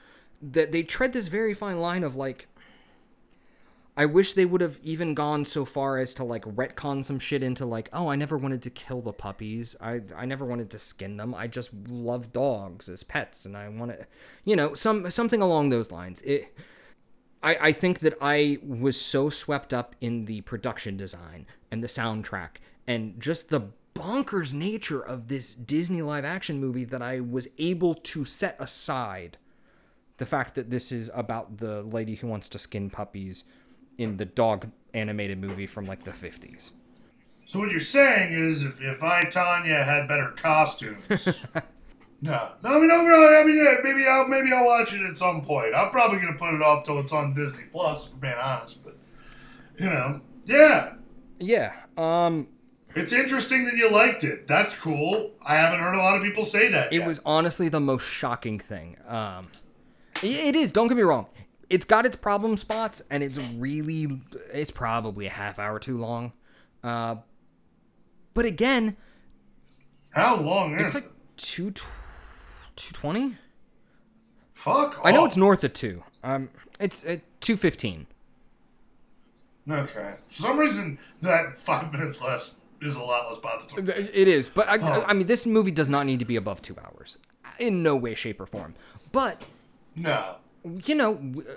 [0.43, 2.49] that they tread this very fine line of like
[3.99, 7.43] I wish they would have even gone so far as to like retcon some shit
[7.43, 9.75] into like, oh, I never wanted to kill the puppies.
[9.81, 11.35] I I never wanted to skin them.
[11.35, 14.07] I just love dogs as pets, and I want to,
[14.45, 16.21] you know, some something along those lines.
[16.23, 16.55] It,
[17.43, 21.89] I I think that I was so swept up in the production design and the
[21.89, 27.49] soundtrack and just the bonkers nature of this Disney live action movie that I was
[27.59, 29.39] able to set aside
[30.19, 33.45] the fact that this is about the lady who wants to skin puppies
[33.99, 36.73] in the dog animated movie from like the 50s.
[37.45, 41.45] So what you're saying is, if, if I Tonya had better costumes,
[42.23, 45.03] no, no, I mean, no, really, I mean, yeah, maybe I'll maybe I'll watch it
[45.03, 45.75] at some point.
[45.75, 48.83] I'm probably gonna put it off till it's on Disney Plus, for being honest.
[48.85, 48.97] But
[49.79, 50.95] you know, yeah,
[51.39, 51.73] Yeah.
[51.97, 52.49] Um
[52.95, 54.49] it's interesting that you liked it.
[54.49, 55.33] That's cool.
[55.47, 56.91] I haven't heard a lot of people say that.
[56.93, 57.07] it yet.
[57.07, 58.97] was honestly the most shocking thing.
[59.07, 59.49] Um
[60.23, 61.27] it is, don't get me wrong.
[61.69, 64.23] It's got its problem spots and it's really
[64.53, 66.33] it's probably a half hour too long.
[66.83, 67.17] Uh
[68.33, 68.97] but again,
[70.11, 71.11] how long is it's like it?
[71.37, 71.71] 2
[72.77, 73.37] 220?
[74.55, 74.99] Fuck.
[75.05, 76.03] I know it's north of 2.
[76.23, 76.49] Um
[76.81, 78.07] it's uh, at 215.
[79.69, 80.15] Okay.
[80.29, 83.89] For some reason, that five minutes less is a lot less bothersome.
[83.89, 85.05] Uh, it is, but I, Oh.
[85.07, 87.17] I mean, this movie does not need to be above two hours,
[87.59, 88.75] in no way, shape, or form.
[89.11, 89.43] But
[89.97, 90.37] No.
[90.85, 91.15] you know,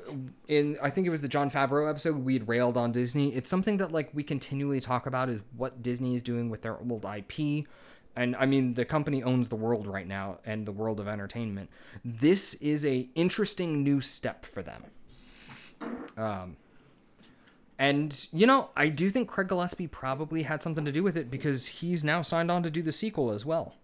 [0.10, 0.14] uh,
[0.48, 3.36] in I think it was the Jon Favreau episode, we had railed on Disney.
[3.36, 6.78] It's something that like we continually talk about is what Disney is doing with their
[6.80, 7.68] old IP.
[8.16, 11.70] And I mean, the company owns the world right now and the world of entertainment.
[12.04, 14.84] This is a interesting new step for them.
[16.18, 16.58] Um,
[17.78, 21.32] and you know, I do think Craig Gillespie probably had something to do with it
[21.32, 23.76] because he's now signed on to do the sequel as well.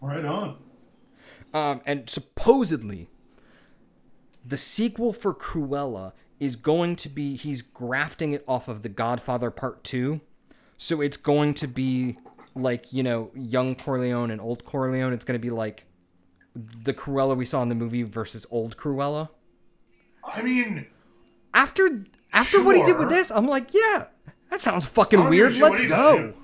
[0.00, 0.56] Right on.
[1.52, 3.08] Um, and supposedly,
[4.44, 9.50] the sequel for Cruella is going to be he's grafting it off of The Godfather
[9.50, 10.22] Part Two,
[10.78, 12.16] so it's going to be
[12.54, 15.12] like you know young Corleone and old Corleone.
[15.12, 15.84] It's going to be like
[16.54, 19.28] the Cruella we saw in the movie versus old Cruella.
[20.24, 20.86] I mean,
[21.54, 24.06] After after what he did with this, I'm like, yeah,
[24.50, 25.78] that sounds fucking I don't give a weird.
[25.78, 26.34] Let's go.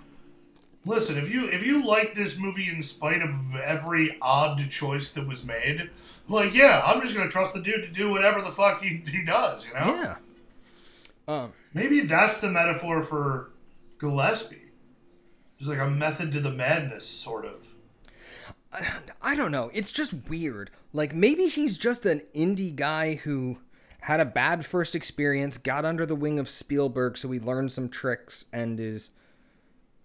[0.84, 1.18] listen.
[1.18, 3.30] If you if you like this movie in spite of
[3.62, 5.90] every odd choice that was made,
[6.28, 9.24] like yeah, I'm just gonna trust the dude to do whatever the fuck he, he
[9.24, 9.66] does.
[9.68, 9.86] You know.
[9.86, 10.16] Yeah.
[11.28, 13.50] Um, Maybe that's the metaphor for
[13.98, 14.62] Gillespie.
[15.58, 17.66] There's like a method to the madness, sort of.
[19.22, 19.70] I don't know.
[19.72, 20.70] It's just weird.
[20.92, 23.58] Like maybe he's just an indie guy who
[24.00, 27.88] had a bad first experience, got under the wing of Spielberg, so he learned some
[27.88, 29.10] tricks and is.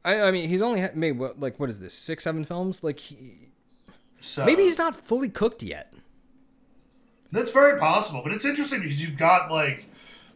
[0.03, 2.84] I, I mean, he's only made what like what is this six seven films?
[2.84, 3.49] Like he,
[4.22, 5.94] So maybe he's not fully cooked yet.
[7.32, 9.86] That's very possible, but it's interesting because you've got like,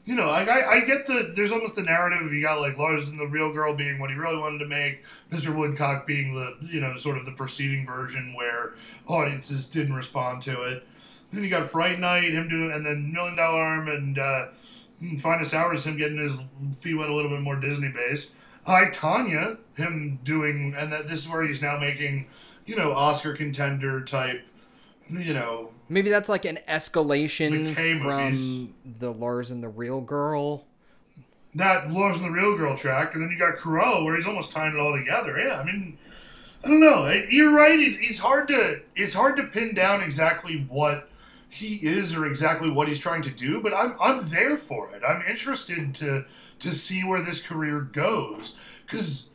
[0.06, 2.32] you know, like I, I get the there's almost the narrative.
[2.32, 5.04] You got like Lars and the real girl being what he really wanted to make,
[5.32, 5.56] Mr.
[5.56, 8.76] Woodcock being the you know sort of the preceding version where
[9.08, 10.86] audiences didn't respond to it.
[11.32, 14.46] Then you got Fright Night, him doing, and then Million Dollar Arm and uh,
[15.20, 16.40] Finest Hours, him getting his
[16.80, 18.34] feet wet a little bit more Disney based.
[18.68, 22.28] I Tonya, him doing, and that this is where he's now making,
[22.66, 24.44] you know, Oscar contender type,
[25.10, 28.70] you know, Maybe that's like an escalation McKay from movies.
[29.00, 30.66] the Lars and the Real Girl.
[31.54, 34.52] that Lars and the Real Girl track, and then you got Cruella where he's almost
[34.52, 35.38] tying it all together.
[35.38, 35.98] Yeah, I mean,
[36.64, 37.08] I don't know.
[37.30, 37.78] You're right.
[37.80, 41.10] It's hard to it's hard to pin down exactly what
[41.50, 45.04] he is or exactly what he's trying to do, but I'm I'm there for it.
[45.08, 46.26] I'm interested to
[46.60, 49.30] to see where this career goes because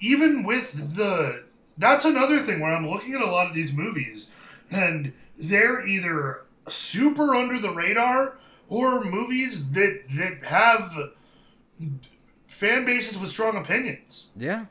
[0.00, 1.44] even with the
[1.78, 4.30] that's another thing where I'm looking at a lot of these movies
[4.70, 8.38] and they're either super under the radar
[8.68, 10.94] or movies that that have
[12.46, 14.28] fan bases with strong opinions.
[14.36, 14.66] Yeah.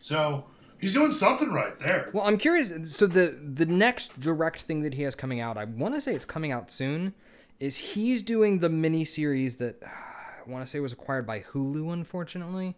[0.00, 0.44] So
[0.80, 2.10] he's doing something right there.
[2.12, 2.94] Well, I'm curious.
[2.96, 6.14] So the the next direct thing that he has coming out, I want to say
[6.14, 7.14] it's coming out soon,
[7.60, 11.92] is he's doing the mini series that I want to say was acquired by Hulu,
[11.92, 12.76] unfortunately.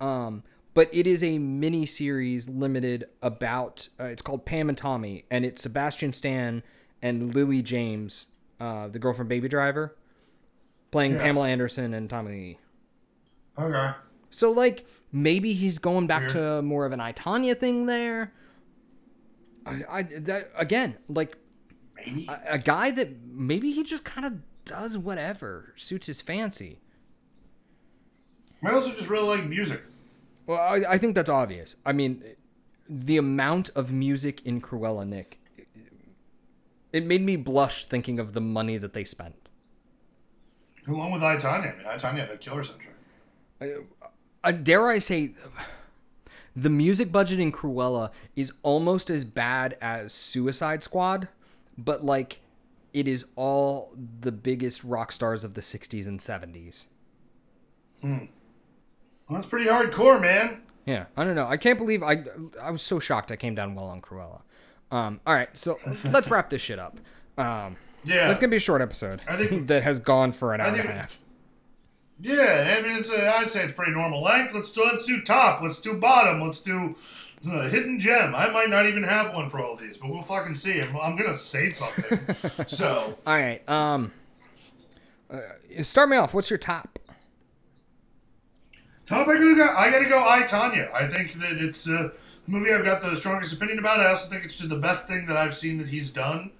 [0.00, 0.44] Um,
[0.74, 3.88] but it is a mini series limited about.
[4.00, 6.62] Uh, it's called Pam and Tommy, and it's Sebastian Stan
[7.02, 8.26] and Lily James,
[8.60, 9.94] uh, the girl from Baby Driver,
[10.90, 11.22] playing Yeah.
[11.22, 12.58] Pamela Anderson and Tommy Lee.
[13.58, 13.92] Okay.
[14.30, 16.32] So like maybe he's going back Weird.
[16.32, 18.32] to more of an I Tonya thing there.
[19.66, 21.36] I, I that again like
[21.96, 22.26] Maybe.
[22.28, 24.34] a, a guy that maybe he just kind of
[24.64, 26.80] does whatever suits his fancy.
[28.64, 29.82] I also just really like music.
[30.46, 31.76] Well, I, I think that's obvious.
[31.84, 32.22] I mean,
[32.88, 35.37] the amount of music in Cruella Nick,
[36.92, 39.48] it made me blush thinking of the money that they spent.
[40.86, 41.74] Along with I Tonya.
[41.74, 43.84] I mean, I Tonya had a killer soundtrack.
[44.42, 45.34] uh, dare I say,
[46.56, 51.28] the music budget in Cruella is almost as bad as Suicide Squad,
[51.76, 52.40] but like
[52.92, 56.86] it is all the biggest rock stars of the 60s and 70s.
[58.02, 58.28] Well,
[59.30, 60.62] that's pretty hardcore, man.
[60.86, 61.46] Yeah, I don't know.
[61.46, 62.24] I can't believe I
[62.62, 64.42] I was so shocked I came down well on Cruella.
[64.90, 66.98] Um, all right, so let's wrap this shit up.
[67.36, 68.28] Um, Yeah.
[68.30, 70.78] it's gonna be a short episode I think- that has gone for an hour and
[70.88, 71.18] a half.
[72.20, 74.52] Yeah, I mean, it's a, I'd say it's pretty normal length.
[74.52, 75.62] Let's do let's do top.
[75.62, 76.40] Let's do bottom.
[76.40, 76.96] Let's do
[77.48, 78.34] uh, hidden gem.
[78.34, 80.80] I might not even have one for all these, but we'll fucking see.
[80.80, 82.18] I'm, I'm gonna say something.
[82.66, 84.10] so All right, um,
[85.30, 85.38] uh,
[85.82, 86.34] start me off.
[86.34, 86.98] What's your top?
[89.06, 89.68] top, I gotta go.
[89.76, 90.18] I gotta go.
[90.28, 90.92] I Tonya.
[90.92, 92.10] I think that it's uh,
[92.48, 94.00] movie I've got the strongest opinion about.
[94.00, 96.50] I also think it's the best thing that I've seen that he's done.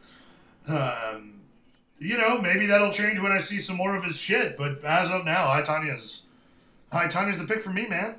[0.68, 1.40] Um,
[1.98, 4.56] you know, maybe that'll change when I see some more of his shit.
[4.56, 6.22] But as of now, I Tonya's.
[6.92, 8.16] I Tonya's the pick for me, man.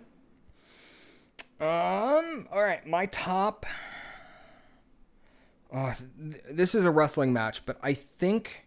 [1.59, 2.47] Um.
[2.51, 3.65] All right, my top.
[5.71, 8.65] Oh, th- this is a wrestling match, but I think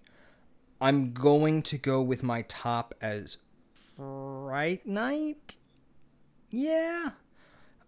[0.80, 3.38] I'm going to go with my top as
[3.96, 5.56] Fright Night.
[6.50, 7.12] Yeah,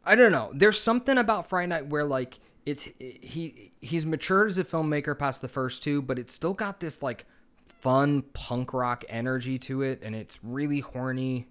[0.07, 0.51] I don't know.
[0.55, 5.41] There's something about Fright Night where like it's he he's matured as a filmmaker past
[5.41, 7.27] the first two, but it's still got this like
[7.65, 11.49] fun punk rock energy to it, and it's really horny.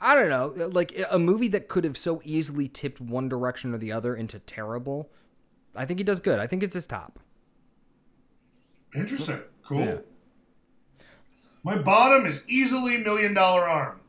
[0.00, 3.78] I don't know, like a movie that could have so easily tipped one direction or
[3.78, 5.10] the other into terrible.
[5.74, 6.38] I think he does good.
[6.38, 7.18] I think it's his top.
[8.94, 9.40] Interesting.
[9.64, 9.80] Cool.
[9.80, 9.96] Yeah.
[11.62, 14.00] My bottom is easily Million Dollar Arm.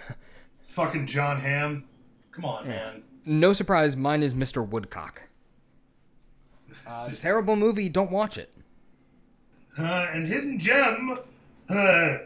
[0.62, 1.84] Fucking Jon Hamm.
[2.40, 3.02] Come on, man.
[3.26, 4.66] No surprise, mine is Mr.
[4.66, 5.22] Woodcock.
[6.86, 7.90] Uh, terrible movie.
[7.90, 8.50] Don't watch it.
[9.76, 11.18] Uh, and Hidden Gem,
[11.68, 12.16] uh,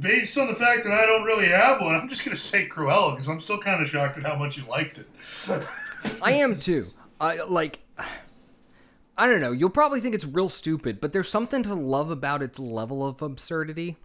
[0.00, 2.68] based on the fact that I don't really have one, I'm just going to say
[2.68, 5.06] Cruella because I'm still kind of shocked at how much you liked it.
[6.22, 6.86] I am too.
[7.20, 7.78] I like.
[9.16, 9.52] I don't know.
[9.52, 13.22] You'll probably think it's real stupid, but there's something to love about its level of
[13.22, 13.96] absurdity.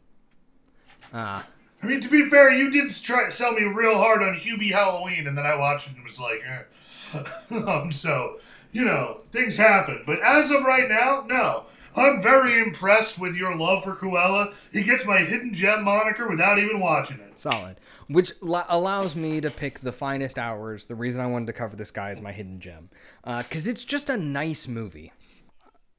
[1.11, 1.41] Uh,
[1.85, 5.27] I mean, to be fair, you did try sell me real hard on Hubie Halloween,
[5.27, 7.61] and then I watched it and was like, eh.
[7.71, 8.39] um, so,
[8.71, 10.03] you know, things happen.
[10.05, 11.65] But as of right now, no.
[11.95, 14.53] I'm very impressed with your love for Cruella.
[14.73, 17.39] He gets my hidden gem moniker without even watching it.
[17.39, 17.77] solid.
[18.07, 20.87] Which la- allows me to pick the finest hours.
[20.87, 22.89] The reason I wanted to cover this guy is my hidden gem,
[23.23, 25.13] because it's just a nice movie.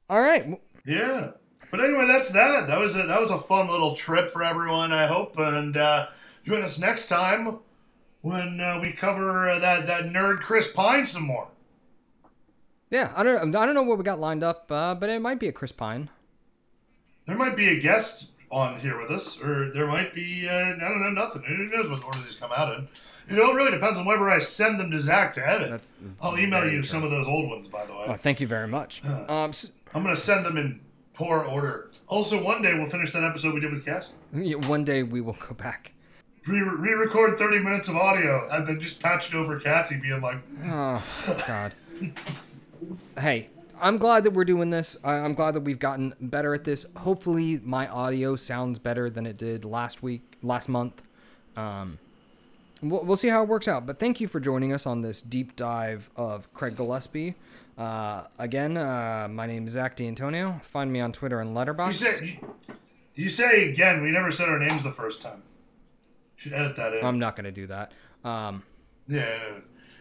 [0.09, 0.61] All right.
[0.85, 1.31] Yeah.
[1.71, 2.67] But anyway, that's that.
[2.67, 4.91] That was a that was a fun little trip for everyone.
[4.93, 6.07] I hope, and uh,
[6.45, 7.59] join us next time
[8.21, 11.49] when uh, we cover uh, that that nerd Chris Pine some more.
[12.89, 13.53] Yeah, I don't.
[13.55, 15.71] I don't know what we got lined up, uh, but it might be a Chris
[15.73, 16.09] Pine.
[17.25, 20.79] There might be a guest on here with us, or there might be uh, I
[20.79, 21.43] don't know nothing.
[21.43, 22.87] Who knows what order these come out in?
[23.29, 25.69] You know, it really depends on whether I send them to Zach to edit.
[25.69, 25.91] That's
[26.21, 26.83] I'll email you true.
[26.83, 28.05] some of those old ones, by the way.
[28.07, 29.03] Oh, thank you very much.
[29.03, 30.79] Um, s- I'm gonna send them in
[31.17, 31.89] poor order.
[32.07, 34.13] Also, one day we'll finish that episode we did with Cass.
[34.33, 35.91] yeah, one day we will go back.
[36.45, 40.37] Re- re-record 30 minutes of audio and then just patch it over Cassie being like,
[40.65, 41.03] Oh
[41.47, 41.73] God.
[43.19, 43.49] hey,
[43.81, 44.95] I'm glad that we're doing this.
[45.03, 46.85] I'm glad that we've gotten better at this.
[46.97, 51.01] Hopefully, my audio sounds better than it did last week, last month.
[51.55, 51.97] Um,
[52.81, 53.85] we'll, we'll see how it works out.
[53.85, 57.35] But thank you for joining us on this deep dive of Craig Gillespie.
[57.77, 60.59] Uh, again, uh, my name is Zach D'Antonio.
[60.63, 62.73] Find me on Twitter and you say, you,
[63.13, 65.43] you say again, we never said our names the first time.
[66.35, 67.05] Should edit that in.
[67.05, 67.91] I'm not going to do that.
[68.23, 68.63] Um,
[69.07, 69.59] yeah.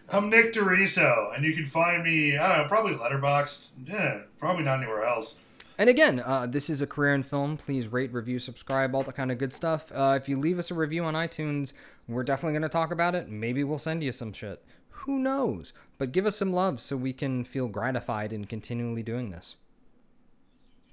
[0.08, 3.68] I'm Nick DeRiso, and you can find me, I don't know, probably Letterboxd.
[3.86, 5.40] Yeah, probably not anywhere else.
[5.78, 7.56] And again, uh, this is a career in film.
[7.56, 9.90] Please rate, review, subscribe, all that kind of good stuff.
[9.92, 11.72] Uh, if you leave us a review on iTunes,
[12.08, 13.28] we're definitely going to talk about it.
[13.28, 14.64] Maybe we'll send you some shit.
[15.06, 15.72] Who knows?
[15.98, 19.56] But give us some love so we can feel gratified in continually doing this.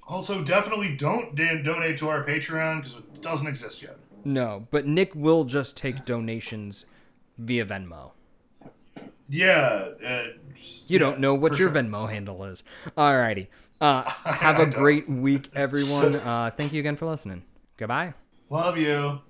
[0.07, 3.97] Also, definitely don't dan- donate to our Patreon because it doesn't exist yet.
[4.23, 6.85] No, but Nick will just take donations
[7.37, 8.11] via Venmo.
[9.27, 9.89] Yeah.
[10.05, 10.23] Uh,
[10.87, 12.63] You don't know what your Venmo handle is.
[12.97, 13.47] Alrighty.
[13.81, 16.15] Uh, have a great week, everyone.
[16.15, 17.43] Uh, thank you again for listening.
[17.77, 18.13] Goodbye.
[18.49, 19.21] Love you.